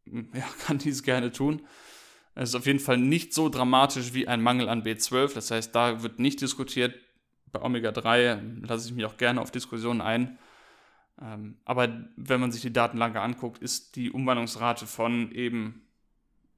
ja, 0.04 0.44
kann 0.64 0.78
dies 0.78 1.02
gerne 1.02 1.32
tun. 1.32 1.66
Es 2.36 2.50
ist 2.50 2.54
auf 2.54 2.66
jeden 2.66 2.78
Fall 2.78 2.98
nicht 2.98 3.34
so 3.34 3.48
dramatisch 3.48 4.14
wie 4.14 4.28
ein 4.28 4.42
Mangel 4.42 4.68
an 4.68 4.84
B12. 4.84 5.34
Das 5.34 5.50
heißt, 5.50 5.74
da 5.74 6.04
wird 6.04 6.20
nicht 6.20 6.40
diskutiert. 6.40 6.94
Bei 7.50 7.62
Omega-3 7.62 8.64
lasse 8.64 8.88
ich 8.88 8.94
mich 8.94 9.06
auch 9.06 9.16
gerne 9.16 9.40
auf 9.40 9.50
Diskussionen 9.50 10.00
ein. 10.00 10.38
Ähm, 11.20 11.58
aber 11.64 12.04
wenn 12.16 12.40
man 12.40 12.52
sich 12.52 12.62
die 12.62 12.72
Datenlage 12.72 13.20
anguckt, 13.20 13.58
ist 13.58 13.96
die 13.96 14.12
Umwandlungsrate 14.12 14.86
von 14.86 15.32
eben 15.32 15.88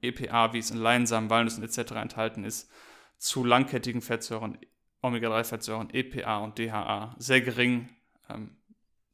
EPA, 0.03 0.53
wie 0.53 0.59
es 0.59 0.71
in 0.71 0.79
Leinsamen, 0.79 1.31
Walnüssen 1.31 1.65
etc. 1.65 1.93
enthalten 1.93 2.45
ist, 2.45 2.71
zu 3.17 3.43
langkettigen 3.43 4.03
Fettsäuren, 4.03 4.59
Omega-3-Fettsäuren, 5.01 5.95
EPA 5.95 6.39
und 6.39 6.59
DHA 6.59 7.15
sehr 7.19 7.41
gering. 7.41 7.89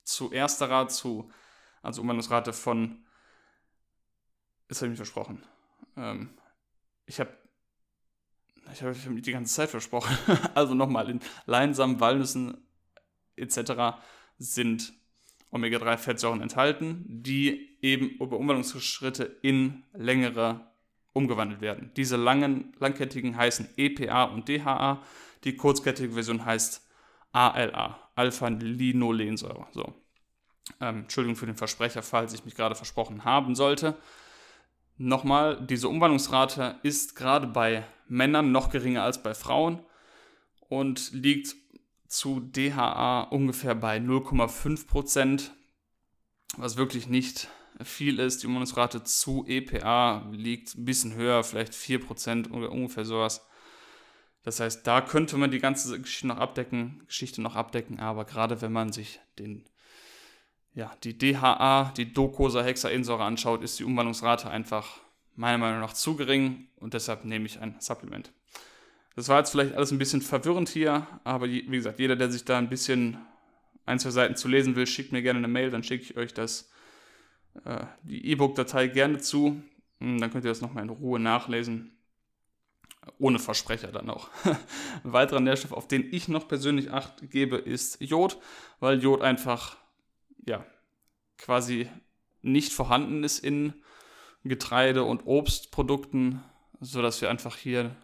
Zu 0.05 0.33
ersterer 0.33 0.89
zu, 0.89 1.31
also 1.83 2.03
Umwandlungsrate 2.03 2.53
von, 2.53 3.05
das 4.69 4.79
habe 4.79 4.87
ich 4.87 4.91
mir 4.93 4.97
versprochen. 4.97 5.43
Ähm, 5.97 6.39
ich 7.07 7.21
habe 7.21 7.37
ich 8.73 8.83
habe 8.83 8.95
die 8.95 9.33
ganze 9.33 9.55
Zeit 9.55 9.71
versprochen. 9.71 10.17
also 10.55 10.75
nochmal, 10.75 11.11
in 11.11 11.21
Leinsamen, 11.47 12.01
Walnüssen 12.01 12.57
etc. 13.37 13.99
sind 14.39 14.93
Omega-3-Fettsäuren 15.51 16.41
enthalten, 16.41 17.05
die 17.07 17.79
eben 17.83 18.09
über 18.11 18.39
Umwandlungsschritte 18.39 19.25
in 19.43 19.85
längere 19.93 20.73
umgewandelt 21.13 21.61
werden. 21.61 21.93
Diese 21.97 22.17
langen, 22.17 22.75
langkettigen 22.79 23.37
heißen 23.37 23.69
EPA 23.77 24.25
und 24.25 24.49
DHA. 24.49 25.03
Die 25.45 25.57
kurzkettige 25.57 26.15
Version 26.15 26.45
heißt 26.45 26.85
ALA, 27.35 27.99
Alpha-Linolensäure. 28.15 29.67
So. 29.73 29.93
Ähm, 30.81 31.01
Entschuldigung 31.01 31.37
für 31.37 31.47
den 31.47 31.57
Versprecher, 31.57 32.03
falls 32.03 32.33
ich 32.33 32.45
mich 32.45 32.55
gerade 32.55 32.75
versprochen 32.75 33.25
haben 33.25 33.55
sollte. 33.55 33.97
Nochmal, 34.97 35.61
diese 35.67 35.89
Umwandlungsrate 35.89 36.79
ist 36.83 37.17
gerade 37.17 37.49
bei 37.49 37.85
Männern 38.07 38.53
noch 38.53 38.71
geringer 38.71 39.03
als 39.03 39.23
bei 39.23 39.35
Frauen 39.35 39.81
und 40.69 41.13
liegt 41.13 41.57
zu 42.07 42.39
DHA 42.39 43.23
ungefähr 43.23 43.75
bei 43.75 43.97
0,5 43.97 44.87
Prozent, 44.87 45.53
was 46.57 46.77
wirklich 46.77 47.09
nicht 47.09 47.49
viel 47.83 48.21
ist. 48.21 48.43
Die 48.43 48.47
Umwandlungsrate 48.47 49.03
zu 49.03 49.45
EPA 49.49 50.29
liegt 50.31 50.77
ein 50.77 50.85
bisschen 50.85 51.15
höher, 51.15 51.43
vielleicht 51.43 51.75
4 51.75 52.01
Prozent 52.07 52.53
oder 52.53 52.71
ungefähr 52.71 53.05
sowas. 53.05 53.45
Das 54.45 54.61
heißt, 54.61 54.87
da 54.87 55.01
könnte 55.01 55.37
man 55.37 55.51
die 55.51 55.59
ganze 55.59 55.99
Geschichte 56.01 56.29
noch 56.29 56.39
abdecken, 56.39 57.03
Geschichte 57.07 57.43
noch 57.43 57.57
abdecken, 57.57 57.99
aber 57.99 58.25
gerade 58.25 58.61
wenn 58.61 58.73
man 58.73 58.93
sich 58.93 59.21
den, 59.39 59.65
ja, 60.75 60.93
die 61.03 61.17
DHA, 61.19 61.93
die 61.97 62.13
Docosahexaensäure 62.13 63.25
anschaut, 63.25 63.63
ist 63.63 63.79
die 63.79 63.85
Umwandlungsrate 63.85 64.51
einfach 64.51 65.01
meiner 65.35 65.59
Meinung 65.59 65.81
nach 65.81 65.95
zu 65.95 66.15
gering 66.17 66.69
und 66.77 66.95
deshalb 66.95 67.25
nehme 67.25 67.47
ich 67.47 67.61
ein 67.61 67.77
Supplement. 67.81 68.33
Das 69.17 69.29
war 69.29 69.39
jetzt 69.39 69.51
vielleicht 69.51 69.75
alles 69.75 69.93
ein 69.93 69.99
bisschen 69.99 70.21
verwirrend 70.21 70.69
hier, 70.69 71.07
aber 71.25 71.49
wie 71.49 71.65
gesagt, 71.65 71.99
jeder, 71.99 72.17
der 72.17 72.31
sich 72.31 72.45
da 72.45 72.59
ein 72.59 72.69
bisschen 72.69 73.17
ein, 73.87 73.99
zwei 73.99 74.11
Seiten 74.11 74.37
zu 74.37 74.49
lesen 74.49 74.77
will, 74.77 74.87
schickt 74.87 75.13
mir 75.13 75.23
gerne 75.23 75.39
eine 75.39 75.49
Mail, 75.49 75.71
dann 75.71 75.83
schicke 75.83 76.05
ich 76.05 76.17
euch 76.17 76.35
das, 76.35 76.71
äh, 77.65 77.85
die 78.03 78.27
E-Book-Datei 78.27 78.89
gerne 78.89 79.19
zu. 79.19 79.63
Und 80.01 80.19
dann 80.19 80.31
könnt 80.31 80.45
ihr 80.45 80.51
das 80.51 80.61
nochmal 80.61 80.85
in 80.85 80.91
Ruhe 80.91 81.21
nachlesen. 81.21 81.93
Ohne 83.19 83.39
Versprecher 83.39 83.93
dann 83.93 84.11
auch. 84.11 84.29
Ein 85.05 85.13
weiterer 85.13 85.41
Nährstoff, 85.41 85.73
auf 85.73 85.89
den 85.89 86.13
ich 86.13 86.29
noch 86.29 86.49
persönlich 86.49 86.91
Acht 86.91 87.31
gebe, 87.31 87.57
ist 87.57 88.01
Jod, 88.01 88.39
weil 88.81 89.03
Jod 89.03 89.23
einfach, 89.23 89.77
ja, 90.47 90.65
quasi 91.39 91.89
nicht 92.43 92.73
vorhanden 92.73 93.25
ist 93.25 93.39
in 93.39 93.75
Getreide- 94.45 95.05
und 95.05 95.27
Obstprodukten, 95.27 96.43
sodass 96.81 97.21
wir 97.21 97.31
einfach 97.31 97.57
hier 97.57 97.97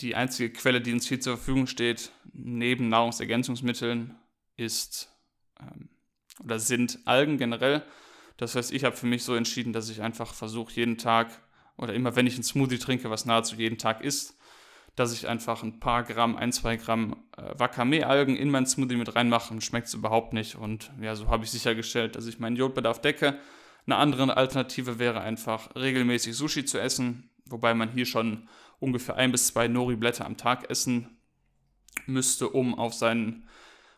die 0.00 0.14
einzige 0.14 0.52
Quelle, 0.52 0.80
die 0.80 0.92
uns 0.92 1.06
hier 1.06 1.20
zur 1.20 1.36
Verfügung 1.36 1.66
steht, 1.66 2.12
neben 2.32 2.88
Nahrungsergänzungsmitteln, 2.88 4.16
ist 4.56 5.12
ähm, 5.60 5.88
oder 6.42 6.58
sind 6.58 7.00
Algen 7.04 7.38
generell. 7.38 7.82
Das 8.36 8.54
heißt, 8.54 8.72
ich 8.72 8.84
habe 8.84 8.96
für 8.96 9.06
mich 9.06 9.24
so 9.24 9.34
entschieden, 9.34 9.72
dass 9.72 9.90
ich 9.90 10.02
einfach 10.02 10.34
versuche, 10.34 10.72
jeden 10.74 10.98
Tag 10.98 11.42
oder 11.82 11.94
immer, 11.94 12.16
wenn 12.16 12.26
ich 12.26 12.34
einen 12.34 12.44
Smoothie 12.44 12.78
trinke, 12.78 13.10
was 13.10 13.26
nahezu 13.26 13.56
jeden 13.56 13.78
Tag 13.78 14.02
ist, 14.02 14.38
dass 14.94 15.12
ich 15.12 15.26
einfach 15.26 15.62
ein 15.62 15.80
paar 15.80 16.02
Gramm, 16.02 16.36
ein, 16.36 16.52
zwei 16.52 16.76
Gramm 16.76 17.16
äh, 17.36 17.58
Wakame-Algen 17.58 18.36
in 18.36 18.50
meinen 18.50 18.66
Smoothie 18.66 18.96
mit 18.96 19.14
reinmache 19.14 19.52
und 19.52 19.64
schmeckt 19.64 19.88
es 19.88 19.94
überhaupt 19.94 20.32
nicht. 20.32 20.54
Und 20.54 20.92
ja, 21.00 21.14
so 21.16 21.28
habe 21.28 21.44
ich 21.44 21.50
sichergestellt, 21.50 22.14
dass 22.14 22.26
ich 22.26 22.38
meinen 22.38 22.56
Jodbedarf 22.56 23.00
decke. 23.00 23.38
Eine 23.86 23.96
andere 23.96 24.36
Alternative 24.36 24.98
wäre 24.98 25.22
einfach 25.22 25.74
regelmäßig 25.74 26.36
Sushi 26.36 26.64
zu 26.64 26.78
essen, 26.78 27.30
wobei 27.46 27.74
man 27.74 27.90
hier 27.90 28.06
schon 28.06 28.48
ungefähr 28.78 29.16
ein 29.16 29.32
bis 29.32 29.48
zwei 29.48 29.66
Nori-Blätter 29.66 30.26
am 30.26 30.36
Tag 30.36 30.70
essen 30.70 31.18
müsste, 32.06 32.48
um 32.48 32.78
auf 32.78 32.94
seinen, 32.94 33.48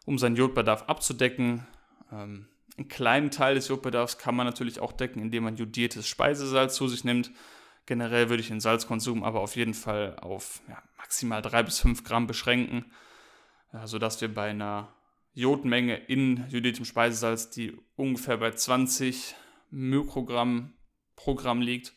um 0.06 0.18
seinen 0.18 0.36
Jodbedarf 0.36 0.84
abzudecken. 0.84 1.66
Ähm, 2.12 2.46
einen 2.76 2.88
kleinen 2.88 3.30
Teil 3.30 3.56
des 3.56 3.68
Jodbedarfs 3.68 4.18
kann 4.18 4.34
man 4.34 4.46
natürlich 4.46 4.80
auch 4.80 4.92
decken, 4.92 5.20
indem 5.20 5.44
man 5.44 5.56
jodiertes 5.56 6.08
Speisesalz 6.08 6.76
zu 6.76 6.88
sich 6.88 7.04
nimmt. 7.04 7.30
Generell 7.86 8.30
würde 8.30 8.40
ich 8.40 8.48
den 8.48 8.60
Salzkonsum 8.60 9.22
aber 9.22 9.40
auf 9.40 9.56
jeden 9.56 9.74
Fall 9.74 10.16
auf 10.20 10.62
ja, 10.68 10.82
maximal 10.96 11.42
drei 11.42 11.62
bis 11.62 11.78
fünf 11.78 12.04
Gramm 12.04 12.26
beschränken, 12.26 12.86
ja, 13.72 13.86
sodass 13.86 14.20
wir 14.20 14.32
bei 14.32 14.50
einer 14.50 14.94
Jodmenge 15.34 15.96
in 15.96 16.48
jodiertem 16.48 16.84
Speisesalz, 16.84 17.50
die 17.50 17.76
ungefähr 17.96 18.36
bei 18.38 18.52
20 18.52 19.34
Mikrogramm 19.70 20.72
pro 21.16 21.34
Gramm 21.34 21.60
liegt, 21.60 21.92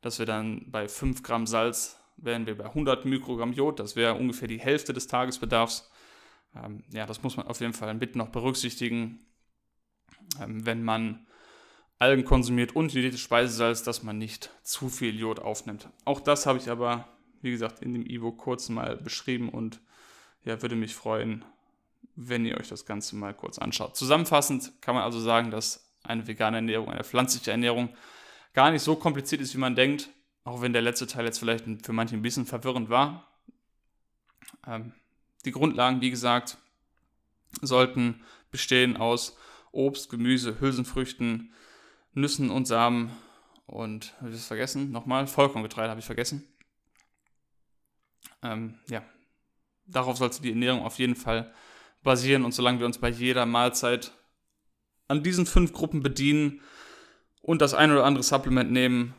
dass 0.00 0.18
wir 0.18 0.26
dann 0.26 0.70
bei 0.70 0.88
5 0.88 1.22
Gramm 1.22 1.46
Salz 1.46 1.98
wären 2.16 2.46
wir 2.46 2.56
bei 2.56 2.64
100 2.64 3.04
Mikrogramm 3.04 3.52
Jod, 3.52 3.78
das 3.78 3.94
wäre 3.96 4.14
ungefähr 4.14 4.48
die 4.48 4.58
Hälfte 4.58 4.92
des 4.92 5.06
Tagesbedarfs. 5.06 5.90
Ähm, 6.54 6.82
ja, 6.90 7.06
das 7.06 7.22
muss 7.22 7.36
man 7.36 7.46
auf 7.46 7.60
jeden 7.60 7.72
Fall 7.72 7.94
mit 7.94 8.16
noch 8.16 8.30
berücksichtigen, 8.30 9.20
ähm, 10.40 10.66
wenn 10.66 10.82
man 10.82 11.27
Algen 11.98 12.24
konsumiert 12.24 12.76
und 12.76 12.92
jodiertes 12.92 13.20
Speisesalz, 13.20 13.82
dass 13.82 14.02
man 14.02 14.18
nicht 14.18 14.50
zu 14.62 14.88
viel 14.88 15.18
Jod 15.18 15.40
aufnimmt. 15.40 15.88
Auch 16.04 16.20
das 16.20 16.46
habe 16.46 16.58
ich 16.58 16.70
aber, 16.70 17.08
wie 17.42 17.50
gesagt, 17.50 17.82
in 17.82 17.92
dem 17.92 18.06
E-Book 18.06 18.38
kurz 18.38 18.68
mal 18.68 18.96
beschrieben 18.96 19.48
und 19.48 19.80
ja, 20.44 20.62
würde 20.62 20.76
mich 20.76 20.94
freuen, 20.94 21.44
wenn 22.14 22.44
ihr 22.44 22.58
euch 22.58 22.68
das 22.68 22.86
Ganze 22.86 23.16
mal 23.16 23.34
kurz 23.34 23.58
anschaut. 23.58 23.96
Zusammenfassend 23.96 24.72
kann 24.80 24.94
man 24.94 25.04
also 25.04 25.20
sagen, 25.20 25.50
dass 25.50 25.92
eine 26.04 26.26
vegane 26.26 26.58
Ernährung, 26.58 26.88
eine 26.88 27.04
pflanzliche 27.04 27.50
Ernährung 27.50 27.90
gar 28.54 28.70
nicht 28.70 28.82
so 28.82 28.96
kompliziert 28.96 29.40
ist, 29.40 29.54
wie 29.54 29.58
man 29.58 29.76
denkt. 29.76 30.10
Auch 30.44 30.62
wenn 30.62 30.72
der 30.72 30.82
letzte 30.82 31.06
Teil 31.06 31.26
jetzt 31.26 31.38
vielleicht 31.38 31.64
für 31.84 31.92
manche 31.92 32.16
ein 32.16 32.22
bisschen 32.22 32.46
verwirrend 32.46 32.88
war. 32.88 33.28
Ähm, 34.66 34.94
die 35.44 35.52
Grundlagen, 35.52 36.00
wie 36.00 36.10
gesagt, 36.10 36.58
sollten 37.60 38.22
bestehen 38.50 38.96
aus 38.96 39.36
Obst, 39.72 40.10
Gemüse, 40.10 40.60
Hülsenfrüchten, 40.60 41.52
Nüssen 42.14 42.50
und 42.50 42.66
Samen 42.66 43.10
und, 43.66 44.14
habe 44.18 44.30
ich 44.30 44.36
das 44.36 44.46
vergessen? 44.46 44.90
Nochmal, 44.90 45.26
Vollkorngetreide 45.26 45.90
habe 45.90 46.00
ich 46.00 46.06
vergessen. 46.06 46.44
Ähm, 48.42 48.78
ja, 48.88 49.02
darauf 49.86 50.16
sollte 50.16 50.42
die 50.42 50.50
Ernährung 50.50 50.82
auf 50.82 50.98
jeden 50.98 51.16
Fall 51.16 51.52
basieren 52.02 52.44
und 52.44 52.52
solange 52.52 52.78
wir 52.78 52.86
uns 52.86 52.98
bei 52.98 53.08
jeder 53.08 53.46
Mahlzeit 53.46 54.12
an 55.08 55.22
diesen 55.22 55.46
fünf 55.46 55.72
Gruppen 55.72 56.02
bedienen 56.02 56.60
und 57.42 57.60
das 57.62 57.74
ein 57.74 57.90
oder 57.90 58.04
andere 58.04 58.22
Supplement 58.22 58.70
nehmen, 58.70 59.14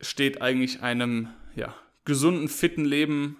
steht 0.00 0.42
eigentlich 0.42 0.82
einem 0.82 1.28
ja, 1.54 1.74
gesunden, 2.04 2.48
fitten 2.48 2.84
Leben 2.84 3.36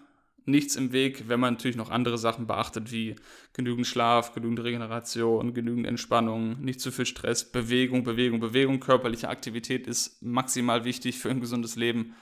nichts 0.48 0.76
im 0.76 0.92
Weg, 0.92 1.28
wenn 1.28 1.38
man 1.38 1.54
natürlich 1.54 1.76
noch 1.76 1.90
andere 1.90 2.18
Sachen 2.18 2.46
beachtet, 2.46 2.90
wie 2.90 3.16
genügend 3.52 3.86
Schlaf, 3.86 4.32
genügend 4.32 4.60
Regeneration, 4.60 5.54
genügend 5.54 5.86
Entspannung, 5.86 6.60
nicht 6.60 6.80
zu 6.80 6.90
viel 6.90 7.06
Stress, 7.06 7.50
Bewegung, 7.50 8.02
Bewegung, 8.02 8.40
Bewegung, 8.40 8.80
körperliche 8.80 9.28
Aktivität 9.28 9.86
ist 9.86 10.22
maximal 10.22 10.84
wichtig 10.84 11.18
für 11.18 11.30
ein 11.30 11.40
gesundes 11.40 11.76
Leben. 11.76 12.16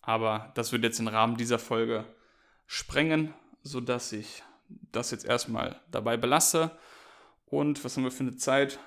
Aber 0.00 0.52
das 0.54 0.72
wird 0.72 0.84
jetzt 0.84 0.98
den 0.98 1.08
Rahmen 1.08 1.36
dieser 1.36 1.58
Folge 1.58 2.04
sprengen, 2.66 3.34
sodass 3.62 4.12
ich 4.12 4.42
das 4.92 5.10
jetzt 5.10 5.24
erstmal 5.24 5.80
dabei 5.90 6.16
belasse. 6.16 6.70
Und 7.46 7.84
was 7.84 7.96
haben 7.96 8.04
wir 8.04 8.10
für 8.10 8.24
eine 8.24 8.36
Zeit? 8.36 8.78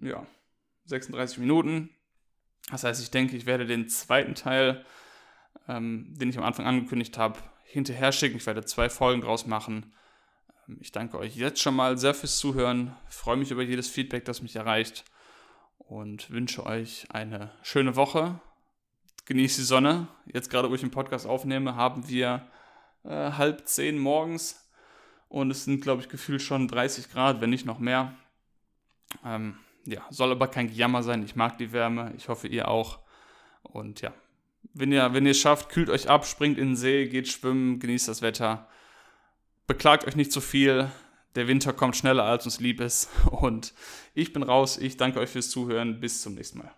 Ja, 0.00 0.26
36 0.86 1.38
Minuten. 1.38 1.90
Das 2.70 2.84
heißt, 2.84 3.02
ich 3.02 3.10
denke, 3.10 3.36
ich 3.36 3.46
werde 3.46 3.66
den 3.66 3.88
zweiten 3.88 4.34
Teil, 4.34 4.84
ähm, 5.68 6.14
den 6.16 6.30
ich 6.30 6.38
am 6.38 6.44
Anfang 6.44 6.66
angekündigt 6.66 7.18
habe, 7.18 7.38
hinterher 7.70 8.12
schicken. 8.12 8.36
Ich 8.36 8.46
werde 8.46 8.64
zwei 8.64 8.88
Folgen 8.88 9.20
draus 9.20 9.46
machen. 9.46 9.92
Ähm, 10.68 10.78
ich 10.80 10.92
danke 10.92 11.18
euch 11.18 11.36
jetzt 11.36 11.60
schon 11.60 11.74
mal 11.74 11.96
sehr 11.98 12.14
fürs 12.14 12.38
Zuhören. 12.38 12.94
Ich 13.08 13.16
freue 13.16 13.36
mich 13.36 13.50
über 13.50 13.62
jedes 13.62 13.88
Feedback, 13.88 14.24
das 14.24 14.42
mich 14.42 14.56
erreicht. 14.56 15.04
Und 15.78 16.30
wünsche 16.30 16.66
euch 16.66 17.06
eine 17.10 17.50
schöne 17.62 17.96
Woche. 17.96 18.40
Genießt 19.26 19.58
die 19.58 19.62
Sonne. 19.62 20.08
Jetzt 20.26 20.50
gerade, 20.50 20.70
wo 20.70 20.74
ich 20.74 20.80
den 20.80 20.90
Podcast 20.90 21.26
aufnehme, 21.26 21.76
haben 21.76 22.08
wir 22.08 22.46
äh, 23.04 23.32
halb 23.32 23.66
zehn 23.66 23.98
morgens. 23.98 24.68
Und 25.28 25.50
es 25.50 25.64
sind, 25.64 25.80
glaube 25.80 26.02
ich, 26.02 26.08
gefühlt 26.08 26.42
schon 26.42 26.66
30 26.66 27.10
Grad, 27.10 27.40
wenn 27.40 27.50
nicht 27.50 27.66
noch 27.66 27.78
mehr. 27.78 28.14
Ähm, 29.24 29.58
ja, 29.84 30.04
soll 30.10 30.32
aber 30.32 30.48
kein 30.48 30.68
Gejammer 30.68 31.02
sein. 31.02 31.22
Ich 31.22 31.36
mag 31.36 31.58
die 31.58 31.72
Wärme. 31.72 32.12
Ich 32.16 32.28
hoffe, 32.28 32.48
ihr 32.48 32.68
auch. 32.68 32.98
Und 33.62 34.00
ja, 34.00 34.12
wenn 34.74 34.92
ihr, 34.92 35.12
wenn 35.12 35.26
ihr 35.26 35.32
es 35.32 35.38
schafft, 35.38 35.68
kühlt 35.68 35.90
euch 35.90 36.08
ab, 36.08 36.26
springt 36.26 36.58
in 36.58 36.68
den 36.68 36.76
See, 36.76 37.06
geht 37.06 37.28
schwimmen, 37.28 37.80
genießt 37.80 38.08
das 38.08 38.22
Wetter. 38.22 38.68
Beklagt 39.66 40.06
euch 40.06 40.16
nicht 40.16 40.32
zu 40.32 40.40
viel. 40.40 40.90
Der 41.36 41.46
Winter 41.46 41.72
kommt 41.72 41.96
schneller, 41.96 42.24
als 42.24 42.44
uns 42.44 42.60
lieb 42.60 42.80
ist. 42.80 43.08
Und 43.30 43.72
ich 44.14 44.32
bin 44.32 44.42
raus. 44.42 44.78
Ich 44.78 44.96
danke 44.96 45.20
euch 45.20 45.30
fürs 45.30 45.50
Zuhören. 45.50 46.00
Bis 46.00 46.22
zum 46.22 46.34
nächsten 46.34 46.58
Mal. 46.58 46.72